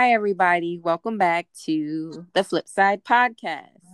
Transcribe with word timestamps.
Hi, 0.00 0.12
everybody. 0.12 0.78
Welcome 0.78 1.18
back 1.18 1.48
to 1.66 2.26
the 2.32 2.42
Flip 2.42 2.66
Side 2.66 3.04
Podcast. 3.04 3.84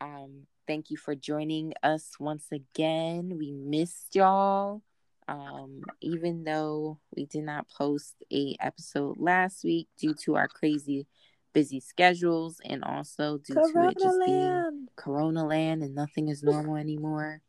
Um, 0.00 0.46
thank 0.68 0.92
you 0.92 0.96
for 0.96 1.16
joining 1.16 1.74
us 1.82 2.12
once 2.20 2.46
again. 2.52 3.36
We 3.36 3.50
missed 3.50 4.14
y'all. 4.14 4.80
Um, 5.26 5.82
even 6.00 6.44
though 6.44 7.00
we 7.16 7.24
did 7.26 7.42
not 7.42 7.66
post 7.68 8.14
a 8.32 8.54
episode 8.60 9.16
last 9.18 9.64
week 9.64 9.88
due 9.98 10.14
to 10.22 10.36
our 10.36 10.46
crazy 10.46 11.08
busy 11.52 11.80
schedules 11.80 12.60
and 12.64 12.84
also 12.84 13.38
due 13.38 13.54
Corona 13.54 13.72
to 13.72 13.90
it 13.90 13.98
just 14.00 14.18
being. 14.24 14.86
Corona 14.94 15.44
land 15.44 15.82
and 15.82 15.96
nothing 15.96 16.28
is 16.28 16.44
normal 16.44 16.76
anymore. 16.76 17.42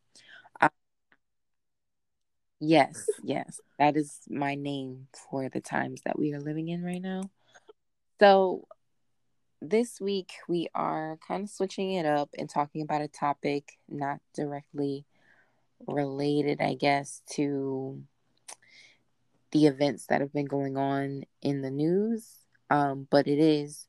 Uh, 0.59 0.69
yes, 2.59 3.07
yes, 3.21 3.61
that 3.77 3.95
is 3.95 4.21
my 4.27 4.55
name 4.55 5.05
for 5.29 5.49
the 5.49 5.61
times 5.61 6.01
that 6.05 6.17
we 6.17 6.33
are 6.33 6.41
living 6.41 6.69
in 6.69 6.83
right 6.83 7.03
now. 7.03 7.29
So, 8.19 8.67
this 9.61 10.01
week 10.01 10.33
we 10.49 10.67
are 10.75 11.17
kind 11.25 11.43
of 11.43 11.49
switching 11.49 11.93
it 11.93 12.05
up 12.05 12.29
and 12.37 12.49
talking 12.49 12.81
about 12.81 13.01
a 13.01 13.07
topic 13.07 13.77
not 13.87 14.19
directly 14.33 15.05
related, 15.87 16.59
I 16.59 16.73
guess, 16.73 17.21
to 17.35 18.03
the 19.51 19.67
events 19.67 20.07
that 20.07 20.19
have 20.19 20.33
been 20.33 20.47
going 20.47 20.75
on 20.75 21.23
in 21.41 21.61
the 21.61 21.71
news, 21.71 22.27
um, 22.69 23.07
but 23.09 23.25
it 23.25 23.39
is 23.39 23.87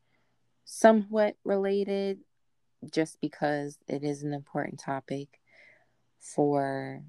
somewhat 0.65 1.35
related 1.45 2.21
just 2.89 3.21
because 3.21 3.79
it 3.89 4.05
is 4.05 4.23
an 4.23 4.33
important 4.33 4.79
topic 4.79 5.41
for 6.21 7.03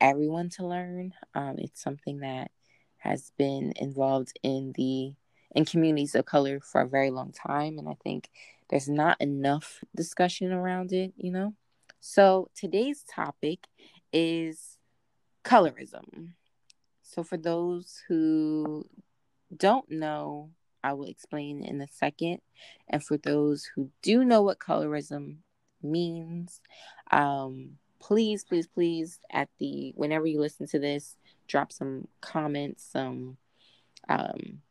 everyone 0.00 0.48
to 0.50 0.66
learn. 0.66 1.14
Um, 1.36 1.54
it's 1.58 1.80
something 1.80 2.18
that 2.18 2.50
has 2.98 3.30
been 3.38 3.72
involved 3.76 4.36
in 4.42 4.72
the 4.76 5.14
in 5.54 5.64
communities 5.64 6.14
of 6.14 6.24
color 6.24 6.60
for 6.60 6.80
a 6.80 6.88
very 6.88 7.10
long 7.10 7.32
time, 7.32 7.78
and 7.78 7.88
I 7.88 7.96
think 8.02 8.30
there's 8.70 8.88
not 8.88 9.20
enough 9.20 9.84
discussion 9.94 10.52
around 10.52 10.92
it. 10.92 11.12
You 11.16 11.32
know, 11.32 11.54
so 12.00 12.48
today's 12.54 13.04
topic 13.04 13.66
is 14.12 14.78
colorism. 15.44 16.30
So 17.02 17.22
for 17.22 17.36
those 17.36 18.02
who 18.08 18.86
don't 19.54 19.90
know, 19.90 20.50
I 20.82 20.94
will 20.94 21.06
explain 21.06 21.62
in 21.62 21.80
a 21.80 21.88
second. 21.88 22.40
And 22.88 23.02
for 23.02 23.16
those 23.16 23.68
who 23.74 23.90
do 24.02 24.24
know 24.24 24.42
what 24.42 24.58
colorism 24.58 25.36
means, 25.82 26.60
um, 27.10 27.72
please, 28.00 28.44
please, 28.44 28.66
please, 28.66 29.20
at 29.30 29.48
the 29.58 29.92
whenever 29.96 30.26
you 30.26 30.40
listen 30.40 30.66
to 30.68 30.78
this, 30.78 31.16
drop 31.46 31.72
some 31.72 32.08
comments, 32.20 32.84
some 32.90 33.36
um, 34.08 34.62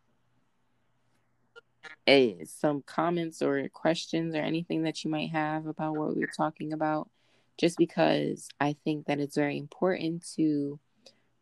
some 2.45 2.83
comments 2.85 3.41
or 3.41 3.67
questions 3.69 4.35
or 4.35 4.39
anything 4.39 4.83
that 4.83 5.03
you 5.03 5.11
might 5.11 5.31
have 5.31 5.67
about 5.67 5.95
what 5.95 6.15
we're 6.15 6.27
talking 6.27 6.73
about. 6.73 7.09
Just 7.57 7.77
because 7.77 8.49
I 8.59 8.75
think 8.83 9.05
that 9.05 9.19
it's 9.19 9.35
very 9.35 9.57
important 9.57 10.25
to 10.35 10.79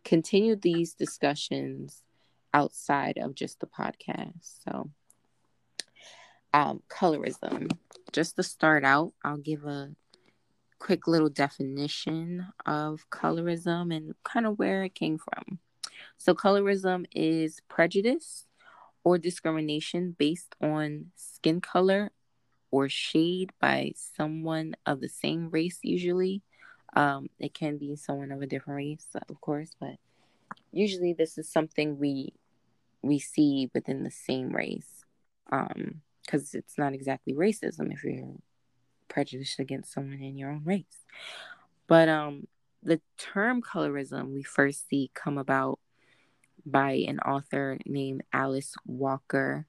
continue 0.03 0.55
these 0.55 0.93
discussions 0.93 2.03
outside 2.53 3.17
of 3.17 3.35
just 3.35 3.59
the 3.59 3.67
podcast. 3.67 4.63
So, 4.65 4.89
um, 6.53 6.81
colorism. 6.89 7.71
Just 8.11 8.35
to 8.35 8.43
start 8.43 8.83
out, 8.83 9.13
I'll 9.23 9.37
give 9.37 9.65
a 9.65 9.91
quick 10.79 11.07
little 11.07 11.29
definition 11.29 12.47
of 12.65 13.05
colorism 13.11 13.95
and 13.95 14.15
kind 14.23 14.45
of 14.45 14.57
where 14.57 14.83
it 14.83 14.95
came 14.95 15.19
from. 15.19 15.59
So, 16.17 16.33
colorism 16.33 17.05
is 17.11 17.61
prejudice 17.69 18.45
or 19.09 19.17
discrimination 19.17 20.15
based 20.19 20.55
on 20.61 21.07
skin 21.15 21.59
color 21.59 22.11
or 22.69 22.87
shade 22.87 23.51
by 23.59 23.91
someone 23.95 24.75
of 24.85 25.01
the 25.01 25.09
same 25.09 25.49
race, 25.49 25.79
usually. 25.81 26.43
Um, 26.95 27.27
it 27.39 27.55
can 27.55 27.79
be 27.79 27.95
someone 27.95 28.31
of 28.31 28.43
a 28.43 28.45
different 28.45 28.77
race, 28.77 29.07
of 29.27 29.41
course, 29.41 29.71
but 29.79 29.95
usually 30.71 31.13
this 31.13 31.39
is 31.39 31.51
something 31.51 31.97
we 31.97 32.33
we 33.01 33.17
see 33.17 33.71
within 33.73 34.03
the 34.03 34.11
same 34.11 34.55
race. 34.55 35.03
Um, 35.51 36.01
because 36.23 36.53
it's 36.53 36.77
not 36.77 36.93
exactly 36.93 37.33
racism 37.33 37.91
if 37.91 38.03
you're 38.03 38.35
prejudiced 39.07 39.59
against 39.59 39.91
someone 39.91 40.21
in 40.21 40.37
your 40.37 40.51
own 40.51 40.61
race. 40.63 40.99
But 41.87 42.09
um, 42.09 42.43
the 42.83 43.01
term 43.17 43.63
colorism 43.63 44.35
we 44.35 44.43
first 44.43 44.87
see 44.87 45.09
come 45.15 45.39
about 45.39 45.79
by 46.65 46.91
an 47.07 47.19
author 47.19 47.77
named 47.85 48.23
Alice 48.33 48.75
Walker, 48.85 49.65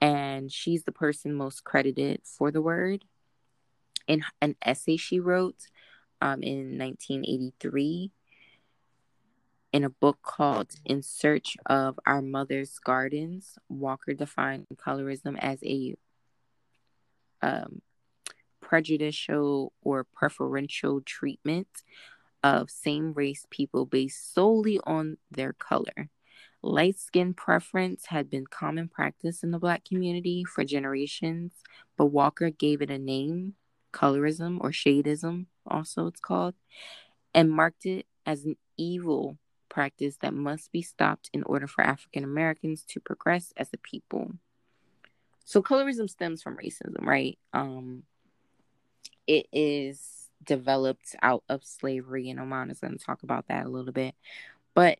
and 0.00 0.50
she's 0.50 0.84
the 0.84 0.92
person 0.92 1.34
most 1.34 1.64
credited 1.64 2.22
for 2.24 2.50
the 2.50 2.62
word. 2.62 3.04
In 4.06 4.24
an 4.40 4.56
essay 4.64 4.96
she 4.96 5.20
wrote 5.20 5.68
um, 6.20 6.42
in 6.42 6.78
1983 6.78 8.10
in 9.72 9.84
a 9.84 9.90
book 9.90 10.18
called 10.22 10.72
In 10.84 11.02
Search 11.02 11.56
of 11.66 11.98
Our 12.04 12.22
Mother's 12.22 12.78
Gardens, 12.78 13.58
Walker 13.68 14.14
defined 14.14 14.66
colorism 14.74 15.38
as 15.38 15.62
a 15.62 15.94
um, 17.42 17.80
prejudicial 18.60 19.72
or 19.82 20.04
preferential 20.04 21.00
treatment 21.00 21.68
of 22.42 22.70
same 22.70 23.12
race 23.12 23.46
people 23.50 23.86
based 23.86 24.34
solely 24.34 24.80
on 24.84 25.18
their 25.30 25.52
color. 25.52 26.08
Light 26.62 26.98
skin 26.98 27.32
preference 27.32 28.06
had 28.06 28.28
been 28.28 28.46
common 28.46 28.88
practice 28.88 29.42
in 29.42 29.50
the 29.50 29.58
black 29.58 29.84
community 29.84 30.44
for 30.44 30.62
generations, 30.62 31.52
but 31.96 32.06
Walker 32.06 32.50
gave 32.50 32.82
it 32.82 32.90
a 32.90 32.98
name, 32.98 33.54
colorism 33.92 34.58
or 34.60 34.70
shadeism, 34.70 35.46
also 35.66 36.06
it's 36.06 36.20
called, 36.20 36.54
and 37.34 37.50
marked 37.50 37.86
it 37.86 38.06
as 38.26 38.44
an 38.44 38.56
evil 38.76 39.38
practice 39.70 40.16
that 40.20 40.34
must 40.34 40.70
be 40.70 40.82
stopped 40.82 41.30
in 41.32 41.42
order 41.44 41.66
for 41.66 41.82
African 41.82 42.24
Americans 42.24 42.84
to 42.88 43.00
progress 43.00 43.52
as 43.56 43.70
a 43.72 43.78
people. 43.78 44.32
So 45.46 45.62
colorism 45.62 46.10
stems 46.10 46.42
from 46.42 46.58
racism, 46.58 47.06
right? 47.06 47.38
Um, 47.54 48.02
it 49.26 49.46
is 49.52 50.28
developed 50.44 51.16
out 51.22 51.42
of 51.48 51.64
slavery, 51.64 52.28
and 52.28 52.38
Oman 52.38 52.70
is 52.70 52.80
going 52.80 52.96
to 52.96 53.04
talk 53.04 53.22
about 53.22 53.48
that 53.48 53.66
a 53.66 53.68
little 53.68 53.92
bit. 53.92 54.14
But 54.74 54.98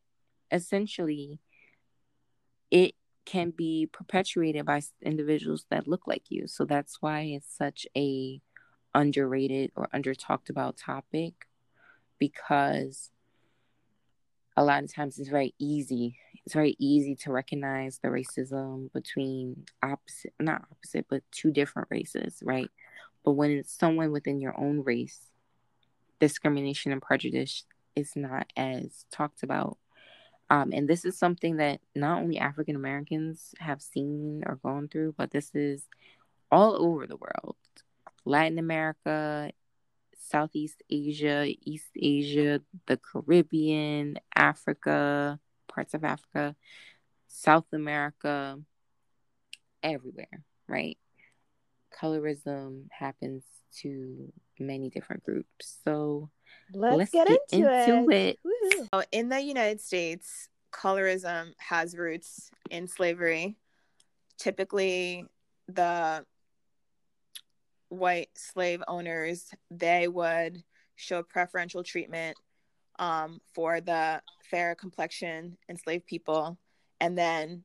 essentially, 0.50 1.38
it 2.70 2.94
can 3.24 3.50
be 3.50 3.88
perpetuated 3.92 4.66
by 4.66 4.80
individuals 5.02 5.66
that 5.70 5.86
look 5.88 6.06
like 6.06 6.24
you. 6.30 6.46
So 6.46 6.64
that's 6.64 7.00
why 7.00 7.20
it's 7.20 7.56
such 7.56 7.86
a 7.96 8.40
underrated 8.94 9.70
or 9.76 9.88
under 9.92 10.14
talked 10.14 10.50
about 10.50 10.76
topic 10.76 11.46
because 12.18 13.10
a 14.56 14.64
lot 14.64 14.82
of 14.82 14.92
times 14.92 15.18
it's 15.18 15.28
very 15.28 15.54
easy. 15.58 16.18
It's 16.44 16.54
very 16.54 16.76
easy 16.78 17.14
to 17.16 17.32
recognize 17.32 17.98
the 18.02 18.08
racism 18.08 18.92
between 18.92 19.64
opposite, 19.82 20.34
not 20.40 20.64
opposite, 20.70 21.06
but 21.08 21.22
two 21.30 21.50
different 21.50 21.88
races, 21.90 22.42
right? 22.44 22.68
But 23.24 23.32
when 23.32 23.52
it's 23.52 23.76
someone 23.76 24.12
within 24.12 24.40
your 24.40 24.58
own 24.58 24.82
race, 24.82 25.30
discrimination 26.18 26.92
and 26.92 27.00
prejudice 27.00 27.64
is 27.96 28.12
not 28.16 28.52
as 28.56 29.06
talked 29.10 29.42
about. 29.42 29.78
Um, 30.50 30.72
and 30.72 30.88
this 30.88 31.04
is 31.04 31.16
something 31.16 31.56
that 31.58 31.80
not 31.94 32.20
only 32.20 32.38
African 32.38 32.74
Americans 32.74 33.54
have 33.60 33.80
seen 33.80 34.42
or 34.44 34.56
gone 34.56 34.88
through, 34.88 35.14
but 35.16 35.30
this 35.30 35.54
is 35.54 35.86
all 36.50 36.74
over 36.84 37.06
the 37.06 37.16
world 37.16 37.56
Latin 38.24 38.58
America, 38.58 39.52
Southeast 40.18 40.82
Asia, 40.90 41.46
East 41.62 41.90
Asia, 41.96 42.60
the 42.86 42.96
Caribbean, 42.98 44.18
Africa, 44.34 45.38
parts 45.68 45.94
of 45.94 46.04
Africa, 46.04 46.54
South 47.28 47.66
America, 47.72 48.58
everywhere, 49.82 50.44
right? 50.68 50.98
Colorism 51.98 52.86
happens 52.90 53.44
to 53.80 54.32
many 54.58 54.90
different 54.90 55.24
groups. 55.24 55.78
So 55.84 56.30
Let's, 56.72 56.96
let's 56.96 57.10
get, 57.10 57.28
get 57.28 57.40
into, 57.52 57.84
into 57.84 58.10
it. 58.10 58.38
it. 58.44 58.88
So 58.92 59.02
in 59.12 59.28
the 59.28 59.40
United 59.40 59.80
States, 59.80 60.48
colorism 60.72 61.52
has 61.58 61.96
roots 61.96 62.50
in 62.70 62.86
slavery. 62.86 63.56
Typically, 64.38 65.26
the 65.68 66.24
white 67.88 68.30
slave 68.34 68.82
owners 68.86 69.50
they 69.70 70.06
would 70.06 70.62
show 70.94 71.22
preferential 71.22 71.82
treatment 71.82 72.36
um, 72.98 73.40
for 73.52 73.80
the 73.80 74.22
fair 74.50 74.74
complexion 74.74 75.56
enslaved 75.68 76.06
people, 76.06 76.58
and 77.00 77.18
then 77.18 77.64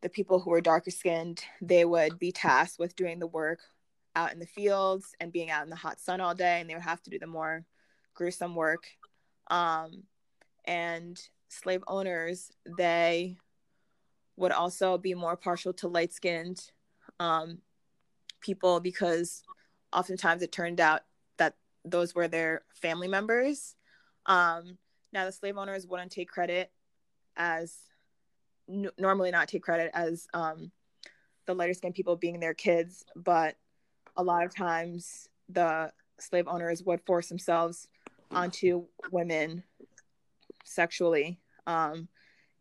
the 0.00 0.08
people 0.08 0.38
who 0.38 0.50
were 0.50 0.60
darker 0.60 0.90
skinned 0.90 1.42
they 1.60 1.84
would 1.84 2.18
be 2.18 2.30
tasked 2.30 2.78
with 2.78 2.94
doing 2.94 3.18
the 3.18 3.26
work 3.26 3.58
out 4.14 4.32
in 4.32 4.38
the 4.38 4.46
fields 4.46 5.14
and 5.20 5.32
being 5.32 5.50
out 5.50 5.64
in 5.64 5.70
the 5.70 5.76
hot 5.76 6.00
sun 6.00 6.20
all 6.20 6.34
day, 6.34 6.60
and 6.60 6.70
they 6.70 6.74
would 6.74 6.82
have 6.82 7.02
to 7.02 7.10
do 7.10 7.18
the 7.18 7.26
more 7.26 7.64
gruesome 8.18 8.56
work. 8.56 8.84
Um, 9.50 10.02
and 10.66 11.18
slave 11.48 11.82
owners 11.88 12.50
they 12.76 13.38
would 14.36 14.52
also 14.52 14.98
be 14.98 15.14
more 15.14 15.36
partial 15.36 15.72
to 15.72 15.88
light 15.88 16.12
skinned 16.12 16.60
um, 17.18 17.58
people 18.40 18.80
because 18.80 19.42
oftentimes 19.92 20.42
it 20.42 20.52
turned 20.52 20.80
out 20.80 21.00
that 21.38 21.54
those 21.84 22.14
were 22.14 22.28
their 22.28 22.62
family 22.74 23.08
members. 23.08 23.74
Um, 24.26 24.76
now, 25.12 25.24
the 25.24 25.32
slave 25.32 25.56
owners 25.56 25.86
wouldn't 25.86 26.12
take 26.12 26.28
credit 26.28 26.70
as 27.36 27.74
n- 28.68 28.90
normally 28.98 29.30
not 29.30 29.48
take 29.48 29.62
credit 29.62 29.90
as 29.94 30.26
um, 30.34 30.70
the 31.46 31.54
lighter 31.54 31.72
skinned 31.72 31.94
people 31.94 32.14
being 32.14 32.38
their 32.38 32.54
kids, 32.54 33.04
but 33.16 33.56
a 34.16 34.22
lot 34.22 34.44
of 34.44 34.54
times 34.54 35.28
the 35.48 35.90
slave 36.20 36.46
owners 36.46 36.82
would 36.82 37.00
force 37.06 37.28
themselves 37.28 37.88
onto 38.30 38.86
women 39.10 39.62
sexually 40.64 41.40
um, 41.66 42.08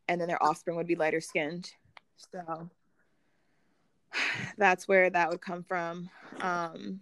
and 0.08 0.20
then 0.20 0.28
their 0.28 0.42
offspring 0.44 0.78
would 0.78 0.88
be 0.88 0.96
lighter 0.96 1.22
skinned. 1.22 1.72
So 2.32 2.70
that's 4.58 4.88
where 4.88 5.10
that 5.10 5.30
would 5.30 5.42
come 5.42 5.64
from. 5.64 6.10
Um, 6.42 7.02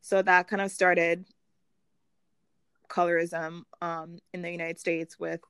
so 0.00 0.22
that 0.22 0.48
kind 0.48 0.62
of 0.62 0.70
started 0.70 1.24
colorism 2.88 3.62
um, 3.82 4.18
in 4.32 4.40
the 4.40 4.50
united 4.50 4.80
states 4.80 5.18
with 5.18 5.40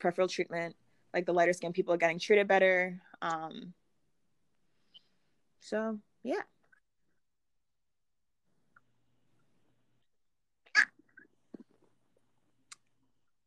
preferential 0.00 0.26
treatment 0.26 0.74
like 1.14 1.24
the 1.24 1.32
lighter 1.32 1.52
skinned 1.52 1.74
people 1.74 1.94
are 1.94 1.98
getting 1.98 2.18
treated 2.18 2.48
better. 2.48 3.00
Um, 3.22 3.74
so 5.60 5.98
yeah 6.24 6.42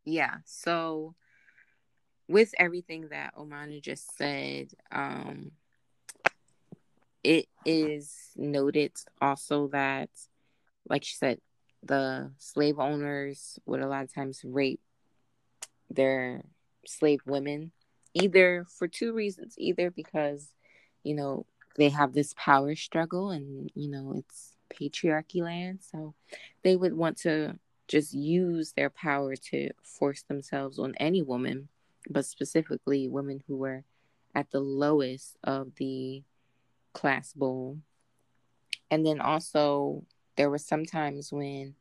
yeah 0.05 0.37
so 0.45 1.15
with 2.27 2.53
everything 2.57 3.09
that 3.09 3.35
Omana 3.35 3.81
just 3.81 4.15
said, 4.17 4.69
um, 4.91 5.51
it 7.23 7.47
is 7.65 8.31
noted 8.35 8.91
also 9.21 9.67
that, 9.67 10.09
like 10.89 11.03
she 11.03 11.15
said, 11.15 11.39
the 11.83 12.31
slave 12.37 12.79
owners 12.79 13.59
would 13.65 13.81
a 13.81 13.87
lot 13.87 14.03
of 14.03 14.13
times 14.13 14.41
rape 14.43 14.81
their 15.89 16.43
slave 16.85 17.19
women, 17.25 17.71
either 18.13 18.65
for 18.77 18.87
two 18.87 19.13
reasons 19.13 19.55
either 19.57 19.91
because, 19.91 20.49
you 21.03 21.15
know, 21.15 21.45
they 21.77 21.89
have 21.89 22.13
this 22.13 22.33
power 22.37 22.75
struggle 22.75 23.31
and, 23.31 23.69
you 23.75 23.89
know, 23.89 24.13
it's 24.15 24.55
patriarchy 24.69 25.41
land. 25.41 25.79
So 25.81 26.13
they 26.63 26.75
would 26.75 26.93
want 26.93 27.17
to 27.19 27.59
just 27.87 28.13
use 28.13 28.73
their 28.73 28.89
power 28.89 29.35
to 29.35 29.69
force 29.83 30.23
themselves 30.23 30.79
on 30.79 30.93
any 30.99 31.21
woman 31.21 31.67
but 32.09 32.25
specifically 32.25 33.07
women 33.07 33.41
who 33.47 33.57
were 33.57 33.83
at 34.35 34.49
the 34.51 34.59
lowest 34.59 35.37
of 35.43 35.73
the 35.75 36.23
class 36.93 37.33
bowl. 37.33 37.77
And 38.89 39.05
then 39.05 39.21
also, 39.21 40.03
there 40.35 40.49
were 40.49 40.57
some 40.57 40.85
times 40.85 41.31
when 41.31 41.75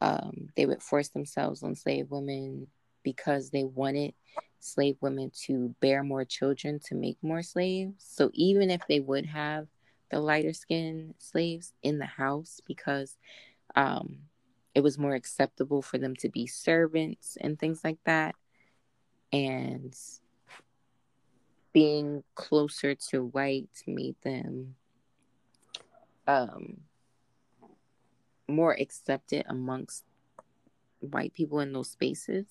um, 0.00 0.48
they 0.56 0.66
would 0.66 0.82
force 0.82 1.08
themselves 1.08 1.62
on 1.62 1.74
slave 1.74 2.10
women 2.10 2.66
because 3.02 3.50
they 3.50 3.64
wanted 3.64 4.14
slave 4.58 4.96
women 5.00 5.30
to 5.46 5.74
bear 5.80 6.02
more 6.02 6.24
children 6.24 6.80
to 6.86 6.94
make 6.94 7.16
more 7.22 7.42
slaves. 7.42 7.94
So 7.98 8.30
even 8.34 8.70
if 8.70 8.82
they 8.88 9.00
would 9.00 9.26
have 9.26 9.66
the 10.10 10.20
lighter 10.20 10.52
skinned 10.52 11.14
slaves 11.18 11.72
in 11.82 11.98
the 11.98 12.06
house 12.06 12.60
because 12.66 13.16
um, 13.76 14.18
it 14.74 14.82
was 14.82 14.98
more 14.98 15.14
acceptable 15.14 15.82
for 15.82 15.98
them 15.98 16.14
to 16.16 16.28
be 16.28 16.46
servants 16.46 17.36
and 17.40 17.58
things 17.58 17.82
like 17.82 17.98
that, 18.04 18.34
and 19.32 19.96
being 21.72 22.24
closer 22.34 22.94
to 22.94 23.26
white 23.26 23.68
made 23.86 24.16
them 24.22 24.74
um, 26.26 26.78
more 28.48 28.72
accepted 28.78 29.44
amongst 29.48 30.04
white 31.00 31.32
people 31.34 31.60
in 31.60 31.72
those 31.72 31.90
spaces, 31.90 32.46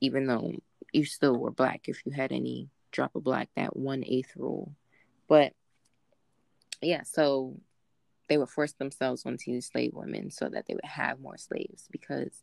even 0.00 0.26
though 0.26 0.52
you 0.92 1.04
still 1.04 1.36
were 1.36 1.50
black 1.50 1.88
if 1.88 2.04
you 2.04 2.12
had 2.12 2.32
any 2.32 2.68
drop 2.90 3.14
of 3.14 3.24
black, 3.24 3.48
that 3.56 3.76
one 3.76 4.04
eighth 4.06 4.32
rule. 4.36 4.72
But 5.28 5.52
yeah, 6.80 7.02
so 7.04 7.56
they 8.32 8.38
would 8.38 8.48
force 8.48 8.72
themselves 8.72 9.26
onto 9.26 9.52
these 9.52 9.66
slave 9.66 9.92
women 9.92 10.30
so 10.30 10.48
that 10.48 10.64
they 10.66 10.72
would 10.72 10.86
have 10.86 11.20
more 11.20 11.36
slaves 11.36 11.86
because 11.90 12.42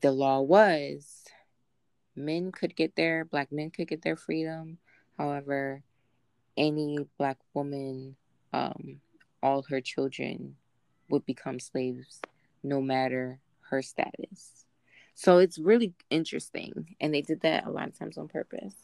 the 0.00 0.12
law 0.12 0.40
was 0.40 1.24
men 2.14 2.52
could 2.52 2.76
get 2.76 2.94
their 2.94 3.24
black 3.24 3.50
men 3.50 3.68
could 3.68 3.88
get 3.88 4.02
their 4.02 4.14
freedom. 4.14 4.78
However, 5.18 5.82
any 6.56 6.98
black 7.18 7.36
woman, 7.52 8.14
um, 8.52 9.00
all 9.42 9.62
her 9.62 9.80
children 9.80 10.54
would 11.10 11.26
become 11.26 11.58
slaves 11.58 12.20
no 12.62 12.80
matter 12.80 13.40
her 13.70 13.82
status. 13.82 14.66
So 15.16 15.38
it's 15.38 15.58
really 15.58 15.94
interesting. 16.10 16.94
And 17.00 17.12
they 17.12 17.22
did 17.22 17.40
that 17.40 17.66
a 17.66 17.70
lot 17.70 17.88
of 17.88 17.98
times 17.98 18.18
on 18.18 18.28
purpose. 18.28 18.74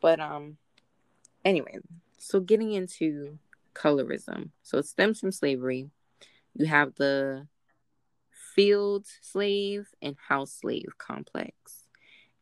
But 0.00 0.20
um 0.20 0.56
anyway, 1.44 1.80
so 2.16 2.40
getting 2.40 2.72
into 2.72 3.38
colorism. 3.74 4.50
So 4.62 4.78
it 4.78 4.86
stems 4.86 5.20
from 5.20 5.32
slavery. 5.32 5.90
You 6.54 6.66
have 6.66 6.94
the 6.94 7.46
field 8.54 9.06
slave 9.20 9.88
and 10.00 10.16
house 10.28 10.52
slave 10.52 10.94
complex. 10.98 11.54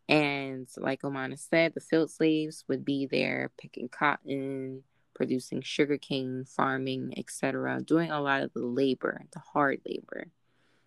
And 0.08 0.68
like 0.76 1.02
Omana 1.02 1.38
said, 1.38 1.72
the 1.74 1.80
field 1.80 2.10
slaves 2.10 2.64
would 2.68 2.84
be 2.84 3.06
there 3.06 3.50
picking 3.58 3.88
cotton, 3.88 4.82
producing 5.14 5.62
sugarcane, 5.62 6.44
farming, 6.44 7.14
etc., 7.16 7.80
doing 7.82 8.10
a 8.10 8.20
lot 8.20 8.42
of 8.42 8.52
the 8.52 8.60
labor, 8.60 9.22
the 9.32 9.38
hard 9.38 9.80
labor. 9.86 10.26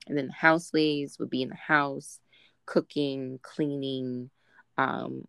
And 0.07 0.18
then 0.18 0.27
the 0.27 0.33
house 0.33 0.68
slaves 0.68 1.18
would 1.18 1.30
be 1.30 1.41
in 1.41 1.50
the 1.50 1.56
house, 1.56 2.19
cooking, 2.65 3.39
cleaning. 3.41 4.30
Um, 4.77 5.25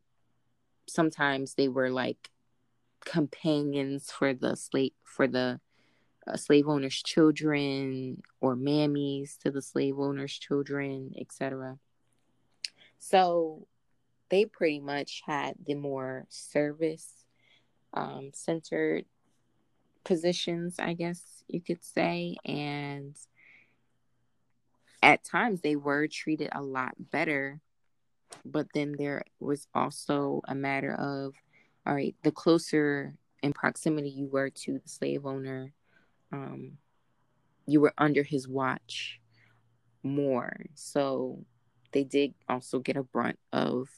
sometimes 0.87 1.55
they 1.55 1.69
were 1.69 1.91
like 1.91 2.31
companions 3.07 4.11
for 4.11 4.35
the 4.35 4.55
slave 4.57 4.93
for 5.05 5.27
the 5.27 5.61
uh, 6.27 6.37
slave 6.37 6.69
owners' 6.69 7.03
children 7.03 8.21
or 8.41 8.57
mammies 8.57 9.39
to 9.39 9.51
the 9.51 9.63
slave 9.63 9.99
owners' 9.99 10.39
children, 10.39 11.13
etc. 11.19 11.79
So 12.99 13.67
they 14.29 14.45
pretty 14.45 14.81
much 14.81 15.23
had 15.25 15.55
the 15.65 15.75
more 15.75 16.27
service 16.29 17.25
um, 17.95 18.31
centered 18.35 19.05
positions, 20.05 20.77
I 20.79 20.95
guess 20.95 21.45
you 21.49 21.61
could 21.61 21.85
say. 21.85 22.37
And 22.45 23.17
at 25.03 25.25
times 25.25 25.61
they 25.61 25.77
were 25.77 26.09
treated 26.09 26.51
a 26.53 26.63
lot 26.63 26.95
better. 26.99 27.61
But 28.45 28.67
then 28.75 28.97
there 28.99 29.23
was 29.39 29.69
also 29.75 30.43
a 30.49 30.55
matter 30.55 30.93
of, 30.93 31.35
all 31.87 31.95
right, 31.95 32.15
the 32.23 32.33
closer 32.33 33.15
in 33.43 33.53
proximity 33.53 34.11
you 34.11 34.27
were 34.27 34.51
to 34.51 34.79
the 34.79 34.89
slave 34.89 35.25
owner, 35.25 35.73
um, 36.33 36.73
you 37.67 37.81
were 37.81 37.95
under 37.99 38.23
his 38.23 38.49
watch 38.49 39.21
more. 40.03 40.67
So 40.75 41.45
they 41.93 42.05
did 42.05 42.35
also 42.49 42.79
get 42.79 42.97
a 42.97 43.03
brunt 43.03 43.39
of 43.53 43.89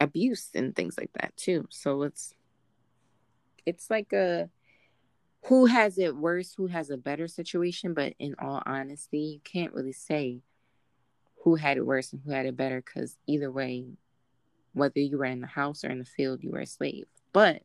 abuse 0.00 0.48
and 0.54 0.74
things 0.74 0.96
like 0.96 1.12
that 1.14 1.36
too. 1.36 1.66
So 1.70 2.02
it's 2.02 2.34
it's 3.66 3.90
like 3.90 4.12
a 4.12 4.48
who 5.44 5.66
has 5.66 5.98
it 5.98 6.16
worse, 6.16 6.54
who 6.54 6.66
has 6.66 6.90
a 6.90 6.96
better 6.96 7.26
situation, 7.28 7.94
but 7.94 8.14
in 8.18 8.34
all 8.38 8.62
honesty, 8.66 9.18
you 9.18 9.40
can't 9.44 9.72
really 9.72 9.92
say 9.92 10.40
who 11.44 11.54
had 11.54 11.78
it 11.78 11.86
worse 11.86 12.12
and 12.12 12.20
who 12.24 12.30
had 12.30 12.46
it 12.46 12.56
better 12.56 12.82
because 12.82 13.16
either 13.26 13.50
way, 13.50 13.86
whether 14.72 15.00
you 15.00 15.18
were 15.18 15.24
in 15.24 15.40
the 15.40 15.46
house 15.46 15.84
or 15.84 15.90
in 15.90 15.98
the 15.98 16.04
field, 16.04 16.42
you 16.42 16.50
were 16.50 16.60
a 16.60 16.66
slave. 16.66 17.06
But 17.32 17.62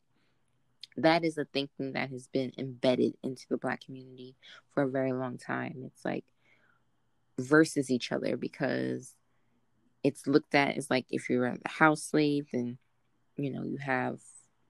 that 0.98 1.24
is 1.24 1.38
a 1.38 1.46
thinking 1.46 1.94
that 1.94 2.10
has 2.10 2.28
been 2.28 2.54
embedded 2.58 3.14
into 3.24 3.46
the 3.50 3.58
black 3.58 3.82
community 3.86 4.36
for 4.74 4.84
a 4.84 4.90
very 4.90 5.12
long 5.12 5.38
time. 5.38 5.84
It's 5.86 6.06
like 6.06 6.26
versus 7.38 7.90
each 7.92 8.12
other 8.12 8.38
because 8.38 9.14
it's 10.04 10.28
looked 10.28 10.56
at 10.56 10.78
as 10.78 10.90
like 10.90 11.06
if 11.10 11.30
you're 11.30 11.46
a 11.46 11.58
house 11.66 12.04
slave, 12.04 12.48
then 12.54 12.78
you 13.36 13.52
know 13.52 13.64
you 13.64 13.78
have 13.78 14.20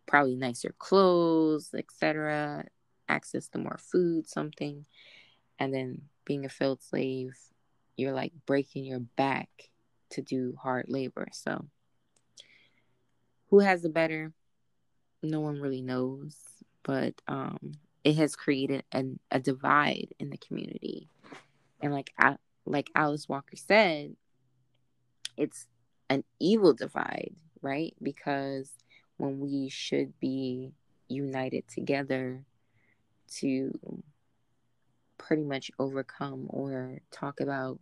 probably 0.05 0.35
nicer 0.35 0.73
clothes, 0.77 1.73
etc., 1.77 2.65
access 3.09 3.47
to 3.49 3.57
more 3.57 3.77
food, 3.79 4.27
something, 4.27 4.85
and 5.59 5.73
then 5.73 6.01
being 6.25 6.45
a 6.45 6.49
field 6.49 6.81
slave, 6.81 7.37
you're 7.97 8.13
like 8.13 8.33
breaking 8.45 8.85
your 8.85 8.99
back 8.99 9.49
to 10.11 10.21
do 10.21 10.55
hard 10.61 10.85
labor. 10.87 11.27
So, 11.31 11.65
who 13.49 13.59
has 13.59 13.81
the 13.81 13.89
better? 13.89 14.33
No 15.23 15.39
one 15.39 15.59
really 15.59 15.81
knows, 15.81 16.35
but 16.83 17.13
um, 17.27 17.73
it 18.03 18.15
has 18.15 18.35
created 18.35 18.83
an, 18.91 19.19
a 19.31 19.39
divide 19.39 20.09
in 20.19 20.29
the 20.29 20.37
community, 20.37 21.09
and 21.81 21.93
like 21.93 22.11
like 22.65 22.89
Alice 22.95 23.29
Walker 23.29 23.55
said, 23.55 24.15
it's 25.37 25.67
an 26.09 26.23
evil 26.39 26.73
divide, 26.73 27.35
right? 27.61 27.93
Because 28.01 28.71
when 29.17 29.39
we 29.39 29.69
should 29.69 30.19
be 30.19 30.73
united 31.07 31.67
together 31.67 32.43
to 33.27 33.71
pretty 35.17 35.43
much 35.43 35.71
overcome 35.79 36.47
or 36.49 36.99
talk 37.11 37.39
about 37.39 37.79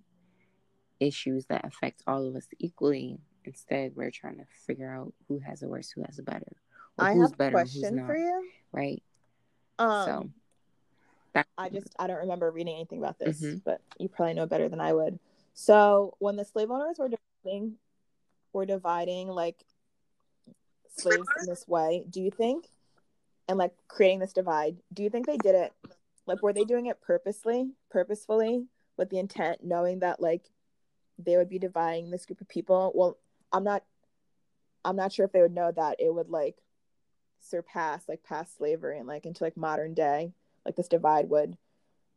issues 0.99 1.45
that 1.47 1.65
affect 1.65 2.03
all 2.07 2.27
of 2.27 2.35
us 2.35 2.47
equally. 2.59 3.19
Instead, 3.45 3.93
we're 3.95 4.11
trying 4.11 4.37
to 4.37 4.45
figure 4.65 4.91
out 4.91 5.13
who 5.27 5.39
has 5.39 5.63
a 5.63 5.67
worse, 5.67 5.89
who 5.89 6.03
has 6.03 6.19
a 6.19 6.23
better, 6.23 6.51
or 6.97 7.05
I 7.05 7.13
who's 7.13 7.29
have 7.29 7.37
better, 7.37 7.57
a 7.57 7.61
question 7.61 7.95
not, 7.95 8.07
for 8.07 8.15
you. 8.15 8.49
Right. 8.71 9.03
Um, 9.79 10.05
so 10.05 10.29
that 11.33 11.47
I 11.57 11.69
just 11.69 11.95
I 11.99 12.07
don't 12.07 12.19
remember 12.19 12.51
reading 12.51 12.75
anything 12.75 12.99
about 12.99 13.19
this, 13.19 13.41
mm-hmm. 13.41 13.57
but 13.65 13.81
you 13.97 14.07
probably 14.07 14.35
know 14.35 14.45
better 14.45 14.69
than 14.69 14.79
I 14.79 14.93
would. 14.93 15.19
So 15.53 16.15
when 16.19 16.35
the 16.35 16.45
slave 16.45 16.71
owners 16.71 16.97
were 16.99 17.09
dividing, 17.09 17.73
were 18.53 18.65
dividing 18.65 19.27
like 19.27 19.63
slaves 20.95 21.27
in 21.41 21.47
this 21.47 21.67
way, 21.67 22.05
do 22.09 22.21
you 22.21 22.31
think, 22.31 22.67
and 23.47 23.57
like 23.57 23.73
creating 23.87 24.19
this 24.19 24.33
divide, 24.33 24.77
do 24.93 25.03
you 25.03 25.09
think 25.09 25.25
they 25.25 25.37
did 25.37 25.55
it? 25.55 25.73
Like, 26.25 26.41
were 26.41 26.53
they 26.53 26.63
doing 26.63 26.85
it 26.85 27.01
purposely, 27.01 27.71
purposefully, 27.89 28.65
with 28.97 29.09
the 29.09 29.19
intent, 29.19 29.63
knowing 29.63 29.99
that 29.99 30.21
like 30.21 30.49
they 31.19 31.35
would 31.35 31.49
be 31.49 31.59
dividing 31.59 32.09
this 32.09 32.25
group 32.25 32.41
of 32.41 32.47
people? 32.47 32.91
Well, 32.95 33.17
I'm 33.53 33.63
not, 33.63 33.83
I'm 34.83 34.95
not 34.97 35.13
sure 35.13 35.25
if 35.25 35.31
they 35.31 35.41
would 35.41 35.53
know 35.53 35.71
that 35.71 35.97
it 35.99 36.13
would 36.13 36.29
like 36.29 36.57
surpass 37.39 38.07
like 38.07 38.23
past 38.23 38.57
slavery 38.57 38.97
and 38.97 39.07
like 39.07 39.25
into 39.25 39.43
like 39.43 39.57
modern 39.57 39.93
day, 39.93 40.33
like 40.65 40.75
this 40.75 40.87
divide 40.87 41.29
would 41.29 41.57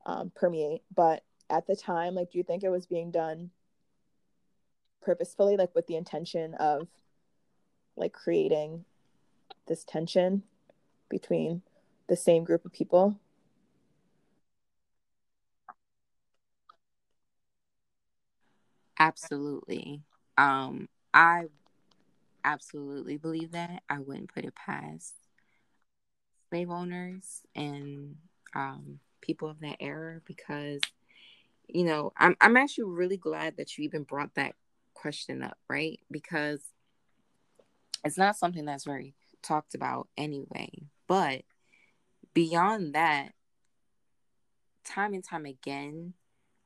um, 0.06 0.32
permeate. 0.34 0.82
But 0.94 1.22
at 1.50 1.66
the 1.66 1.76
time, 1.76 2.14
like, 2.14 2.32
do 2.32 2.38
you 2.38 2.44
think 2.44 2.64
it 2.64 2.70
was 2.70 2.86
being 2.86 3.10
done 3.10 3.50
purposefully, 5.02 5.56
like 5.56 5.74
with 5.74 5.86
the 5.86 5.96
intention 5.96 6.54
of 6.54 6.88
like 7.96 8.12
creating 8.12 8.84
this 9.66 9.84
tension 9.84 10.42
between 11.08 11.62
the 12.08 12.16
same 12.16 12.44
group 12.44 12.64
of 12.64 12.72
people? 12.72 13.18
Absolutely. 18.98 20.02
Um, 20.38 20.88
I 21.16 21.44
absolutely 22.44 23.16
believe 23.16 23.52
that. 23.52 23.82
I 23.88 24.00
wouldn't 24.00 24.34
put 24.34 24.44
it 24.44 24.54
past 24.54 25.14
slave 26.50 26.68
owners 26.68 27.40
and 27.54 28.16
um, 28.54 29.00
people 29.22 29.48
of 29.48 29.58
that 29.60 29.78
era 29.80 30.20
because, 30.26 30.82
you 31.68 31.84
know, 31.84 32.12
I'm 32.18 32.36
I'm 32.42 32.58
actually 32.58 32.84
really 32.92 33.16
glad 33.16 33.56
that 33.56 33.78
you 33.78 33.84
even 33.84 34.02
brought 34.02 34.34
that 34.34 34.56
question 34.92 35.42
up, 35.42 35.56
right? 35.70 35.98
Because 36.10 36.60
it's 38.04 38.18
not 38.18 38.36
something 38.36 38.66
that's 38.66 38.84
very 38.84 39.14
talked 39.40 39.74
about 39.74 40.08
anyway. 40.18 40.68
But 41.08 41.44
beyond 42.34 42.94
that, 42.94 43.32
time 44.84 45.14
and 45.14 45.24
time 45.24 45.46
again, 45.46 46.12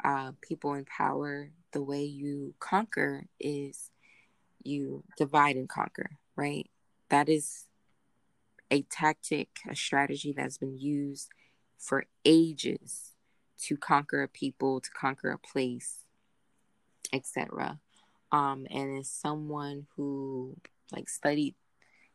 uh, 0.03 0.33
people 0.43 0.75
in 0.75 0.87
power, 0.87 1.53
the 1.73 1.85
way 1.85 2.03
you 2.03 2.55
conquer 2.59 3.27
is 3.39 3.90
you 4.65 5.05
divide 5.17 5.57
and 5.57 5.69
conquer, 5.69 6.19
right? 6.37 6.69
That 7.09 7.29
is 7.29 7.65
a 8.71 8.83
tactic, 8.83 9.49
a 9.69 9.75
strategy 9.75 10.33
that's 10.33 10.59
been 10.59 10.79
used 10.79 11.29
for 11.79 12.05
ages 12.25 13.13
to 13.63 13.77
conquer 13.77 14.23
a 14.23 14.29
people, 14.29 14.81
to 14.81 14.91
conquer 14.91 15.31
a 15.31 15.39
place, 15.39 16.05
etc. 17.13 17.79
Um, 18.33 18.67
and 18.71 18.99
as 18.99 19.11
someone 19.11 19.87
who 19.97 20.57
like 20.93 21.09
studied 21.09 21.55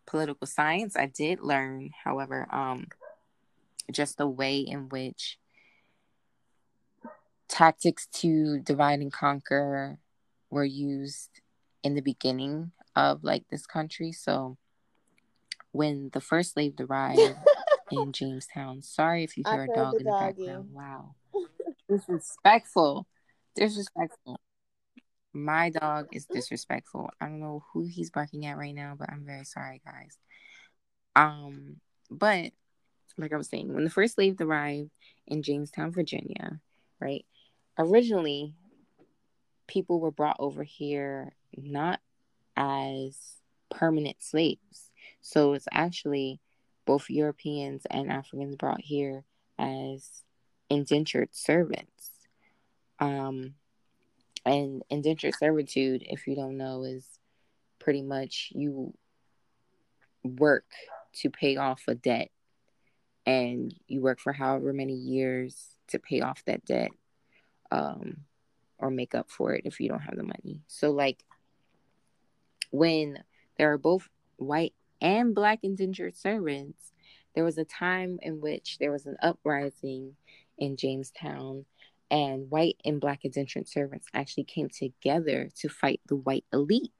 political 0.05 0.47
science, 0.47 0.95
I 0.95 1.07
did 1.07 1.41
learn, 1.41 1.91
however, 2.03 2.47
um, 2.51 2.87
just 3.91 4.17
the 4.17 4.27
way 4.27 4.59
in 4.59 4.89
which 4.89 5.37
tactics 7.47 8.07
to 8.07 8.59
divide 8.59 8.99
and 8.99 9.13
conquer 9.13 9.99
were 10.49 10.65
used 10.65 11.41
in 11.85 11.93
the 11.93 12.01
beginning 12.01 12.71
of 12.95 13.23
like 13.23 13.43
this 13.49 13.67
country. 13.67 14.11
So 14.11 14.57
when 15.71 16.09
the 16.13 16.19
first 16.19 16.53
slave 16.53 16.73
arrived 16.79 17.21
in 17.91 18.11
Jamestown, 18.11 18.81
sorry 18.81 19.23
if 19.23 19.37
you 19.37 19.43
hear 19.47 19.65
a 19.65 19.75
dog 19.75 19.93
in 19.93 20.03
the 20.03 20.09
doggy. 20.09 20.45
background. 20.47 20.69
Wow. 20.73 21.15
Disrespectful. 21.87 23.05
Disrespectful. 23.55 24.39
My 25.31 25.69
dog 25.69 26.07
is 26.11 26.25
disrespectful. 26.25 27.11
I 27.21 27.25
don't 27.27 27.39
know 27.39 27.63
who 27.71 27.85
he's 27.85 28.09
barking 28.09 28.47
at 28.47 28.57
right 28.57 28.73
now, 28.73 28.95
but 28.97 29.11
I'm 29.11 29.23
very 29.23 29.45
sorry, 29.45 29.81
guys. 29.85 30.17
Um, 31.15 31.75
but 32.09 32.51
like 33.17 33.31
I 33.31 33.37
was 33.37 33.47
saying, 33.47 33.71
when 33.71 33.83
the 33.83 33.91
first 33.91 34.15
slaves 34.15 34.41
arrived 34.41 34.89
in 35.27 35.43
Jamestown, 35.43 35.91
Virginia, 35.91 36.59
right? 36.99 37.25
Originally, 37.77 38.55
people 39.67 39.99
were 39.99 40.11
brought 40.11 40.37
over 40.39 40.63
here 40.63 41.33
not 41.55 41.99
as 42.55 43.17
permanent 43.69 44.17
slaves. 44.19 44.91
So 45.21 45.53
it's 45.53 45.67
actually 45.71 46.39
both 46.85 47.09
Europeans 47.09 47.85
and 47.89 48.11
Africans 48.11 48.55
brought 48.55 48.81
here 48.81 49.23
as 49.57 50.23
indentured 50.69 51.29
servants. 51.31 52.11
Um, 52.99 53.55
and 54.45 54.83
indentured 54.89 55.35
servitude, 55.35 56.03
if 56.05 56.27
you 56.27 56.35
don't 56.35 56.57
know, 56.57 56.83
is 56.83 57.05
pretty 57.79 58.03
much 58.03 58.51
you 58.53 58.93
work 60.23 60.65
to 61.13 61.29
pay 61.29 61.57
off 61.57 61.83
a 61.87 61.95
debt 61.95 62.29
and 63.25 63.73
you 63.87 64.01
work 64.01 64.19
for 64.19 64.33
however 64.33 64.71
many 64.71 64.93
years 64.93 65.69
to 65.87 65.99
pay 65.99 66.21
off 66.21 66.43
that 66.45 66.63
debt 66.65 66.91
um, 67.71 68.17
or 68.77 68.91
make 68.91 69.15
up 69.15 69.29
for 69.29 69.53
it 69.53 69.63
if 69.65 69.79
you 69.79 69.89
don't 69.89 70.01
have 70.01 70.15
the 70.15 70.23
money. 70.23 70.61
So, 70.67 70.91
like, 70.91 71.23
when 72.75 73.23
there 73.57 73.71
are 73.71 73.77
both 73.77 74.09
white 74.37 74.73
and 75.01 75.33
black 75.35 75.59
indentured 75.63 76.15
servants, 76.15 76.91
there 77.33 77.43
was 77.43 77.57
a 77.57 77.65
time 77.65 78.19
in 78.21 78.41
which 78.41 78.77
there 78.79 78.91
was 78.91 79.05
an 79.05 79.17
uprising 79.21 80.15
in 80.57 80.77
Jamestown 80.77 81.65
and 82.11 82.49
white 82.49 82.77
and 82.85 83.01
black 83.01 83.25
indentured 83.25 83.67
servants 83.67 84.07
actually 84.13 84.43
came 84.43 84.69
together 84.69 85.49
to 85.55 85.69
fight 85.69 86.01
the 86.07 86.15
white 86.15 86.45
elite. 86.53 86.91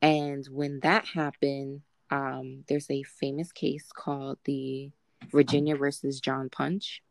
And 0.00 0.46
when 0.46 0.80
that 0.80 1.06
happened, 1.06 1.82
um, 2.10 2.64
there's 2.68 2.90
a 2.90 3.02
famous 3.04 3.52
case 3.52 3.90
called 3.92 4.38
the 4.44 4.90
Virginia 5.30 5.76
versus 5.76 6.20
John 6.20 6.50
Punch. 6.50 7.02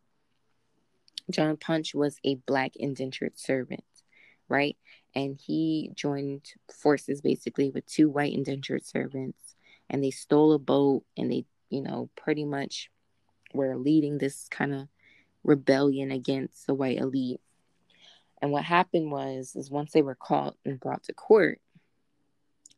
John 1.30 1.58
Punch 1.58 1.96
was 1.96 2.18
a 2.24 2.36
black 2.36 2.76
indentured 2.76 3.40
servant, 3.40 3.84
right? 4.48 4.78
And 5.14 5.38
he 5.38 5.92
joined 5.94 6.46
forces 6.74 7.22
basically 7.22 7.70
with 7.70 7.86
two 7.86 8.10
white 8.10 8.34
indentured 8.34 8.86
servants, 8.86 9.56
and 9.90 10.04
they 10.04 10.12
stole 10.12 10.54
a 10.54 10.60
boat 10.60 11.04
and 11.18 11.32
they, 11.32 11.46
you 11.70 11.82
know, 11.82 12.10
pretty 12.16 12.46
much 12.46 12.90
were 13.54 13.76
leading 13.76 14.18
this 14.18 14.48
kind 14.50 14.74
of 14.74 14.88
rebellion 15.44 16.12
against 16.12 16.66
the 16.66 16.74
white 16.74 16.98
elite. 16.98 17.42
And 18.42 18.52
what 18.52 18.64
happened 18.64 19.12
was, 19.12 19.56
is 19.56 19.70
once 19.70 19.92
they 19.92 20.02
were 20.02 20.16
caught 20.16 20.56
and 20.66 20.80
brought 20.80 21.04
to 21.04 21.14
court, 21.14 21.62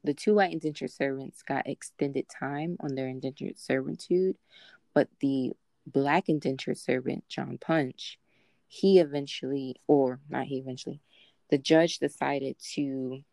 the 0.03 0.13
two 0.13 0.35
white 0.35 0.51
indentured 0.51 0.91
servants 0.91 1.43
got 1.43 1.67
extended 1.67 2.25
time 2.27 2.77
on 2.81 2.95
their 2.95 3.07
indentured 3.07 3.57
servitude, 3.57 4.37
but 4.93 5.07
the 5.19 5.53
black 5.85 6.27
indentured 6.27 6.77
servant, 6.77 7.27
John 7.29 7.57
Punch, 7.57 8.19
he 8.67 8.99
eventually, 8.99 9.77
or 9.87 10.19
not 10.29 10.47
he 10.47 10.57
eventually, 10.57 10.99
the 11.50 11.57
judge 11.57 12.00
decided 12.00 12.55
to 12.73 13.23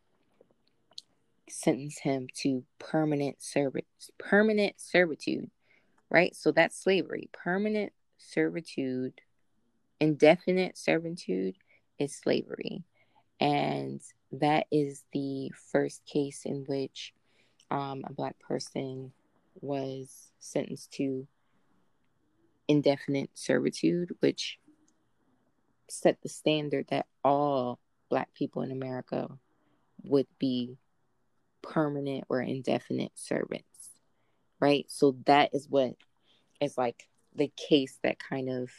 sentence 1.48 1.98
him 1.98 2.28
to 2.34 2.64
permanent 2.78 3.42
service, 3.42 3.84
permanent 4.18 4.74
servitude, 4.80 5.50
right? 6.10 6.34
So 6.34 6.52
that's 6.52 6.80
slavery. 6.80 7.28
Permanent 7.32 7.92
servitude, 8.18 9.20
indefinite 10.00 10.76
servitude 10.78 11.56
is 11.98 12.14
slavery. 12.14 12.84
And 13.40 14.00
that 14.32 14.66
is 14.70 15.04
the 15.12 15.50
first 15.72 16.04
case 16.04 16.42
in 16.44 16.64
which 16.68 17.12
um, 17.70 18.04
a 18.06 18.12
Black 18.12 18.38
person 18.38 19.12
was 19.60 20.30
sentenced 20.38 20.92
to 20.92 21.26
indefinite 22.68 23.30
servitude, 23.34 24.10
which 24.20 24.58
set 25.88 26.18
the 26.22 26.28
standard 26.28 26.86
that 26.90 27.06
all 27.24 27.78
Black 28.10 28.32
people 28.34 28.62
in 28.62 28.70
America 28.72 29.28
would 30.04 30.26
be 30.38 30.76
permanent 31.62 32.24
or 32.28 32.40
indefinite 32.42 33.12
servants, 33.14 33.90
right? 34.60 34.84
So 34.88 35.16
that 35.26 35.54
is 35.54 35.68
what 35.68 35.94
is 36.60 36.76
like 36.76 37.08
the 37.34 37.50
case 37.56 37.98
that 38.02 38.18
kind 38.18 38.50
of 38.50 38.70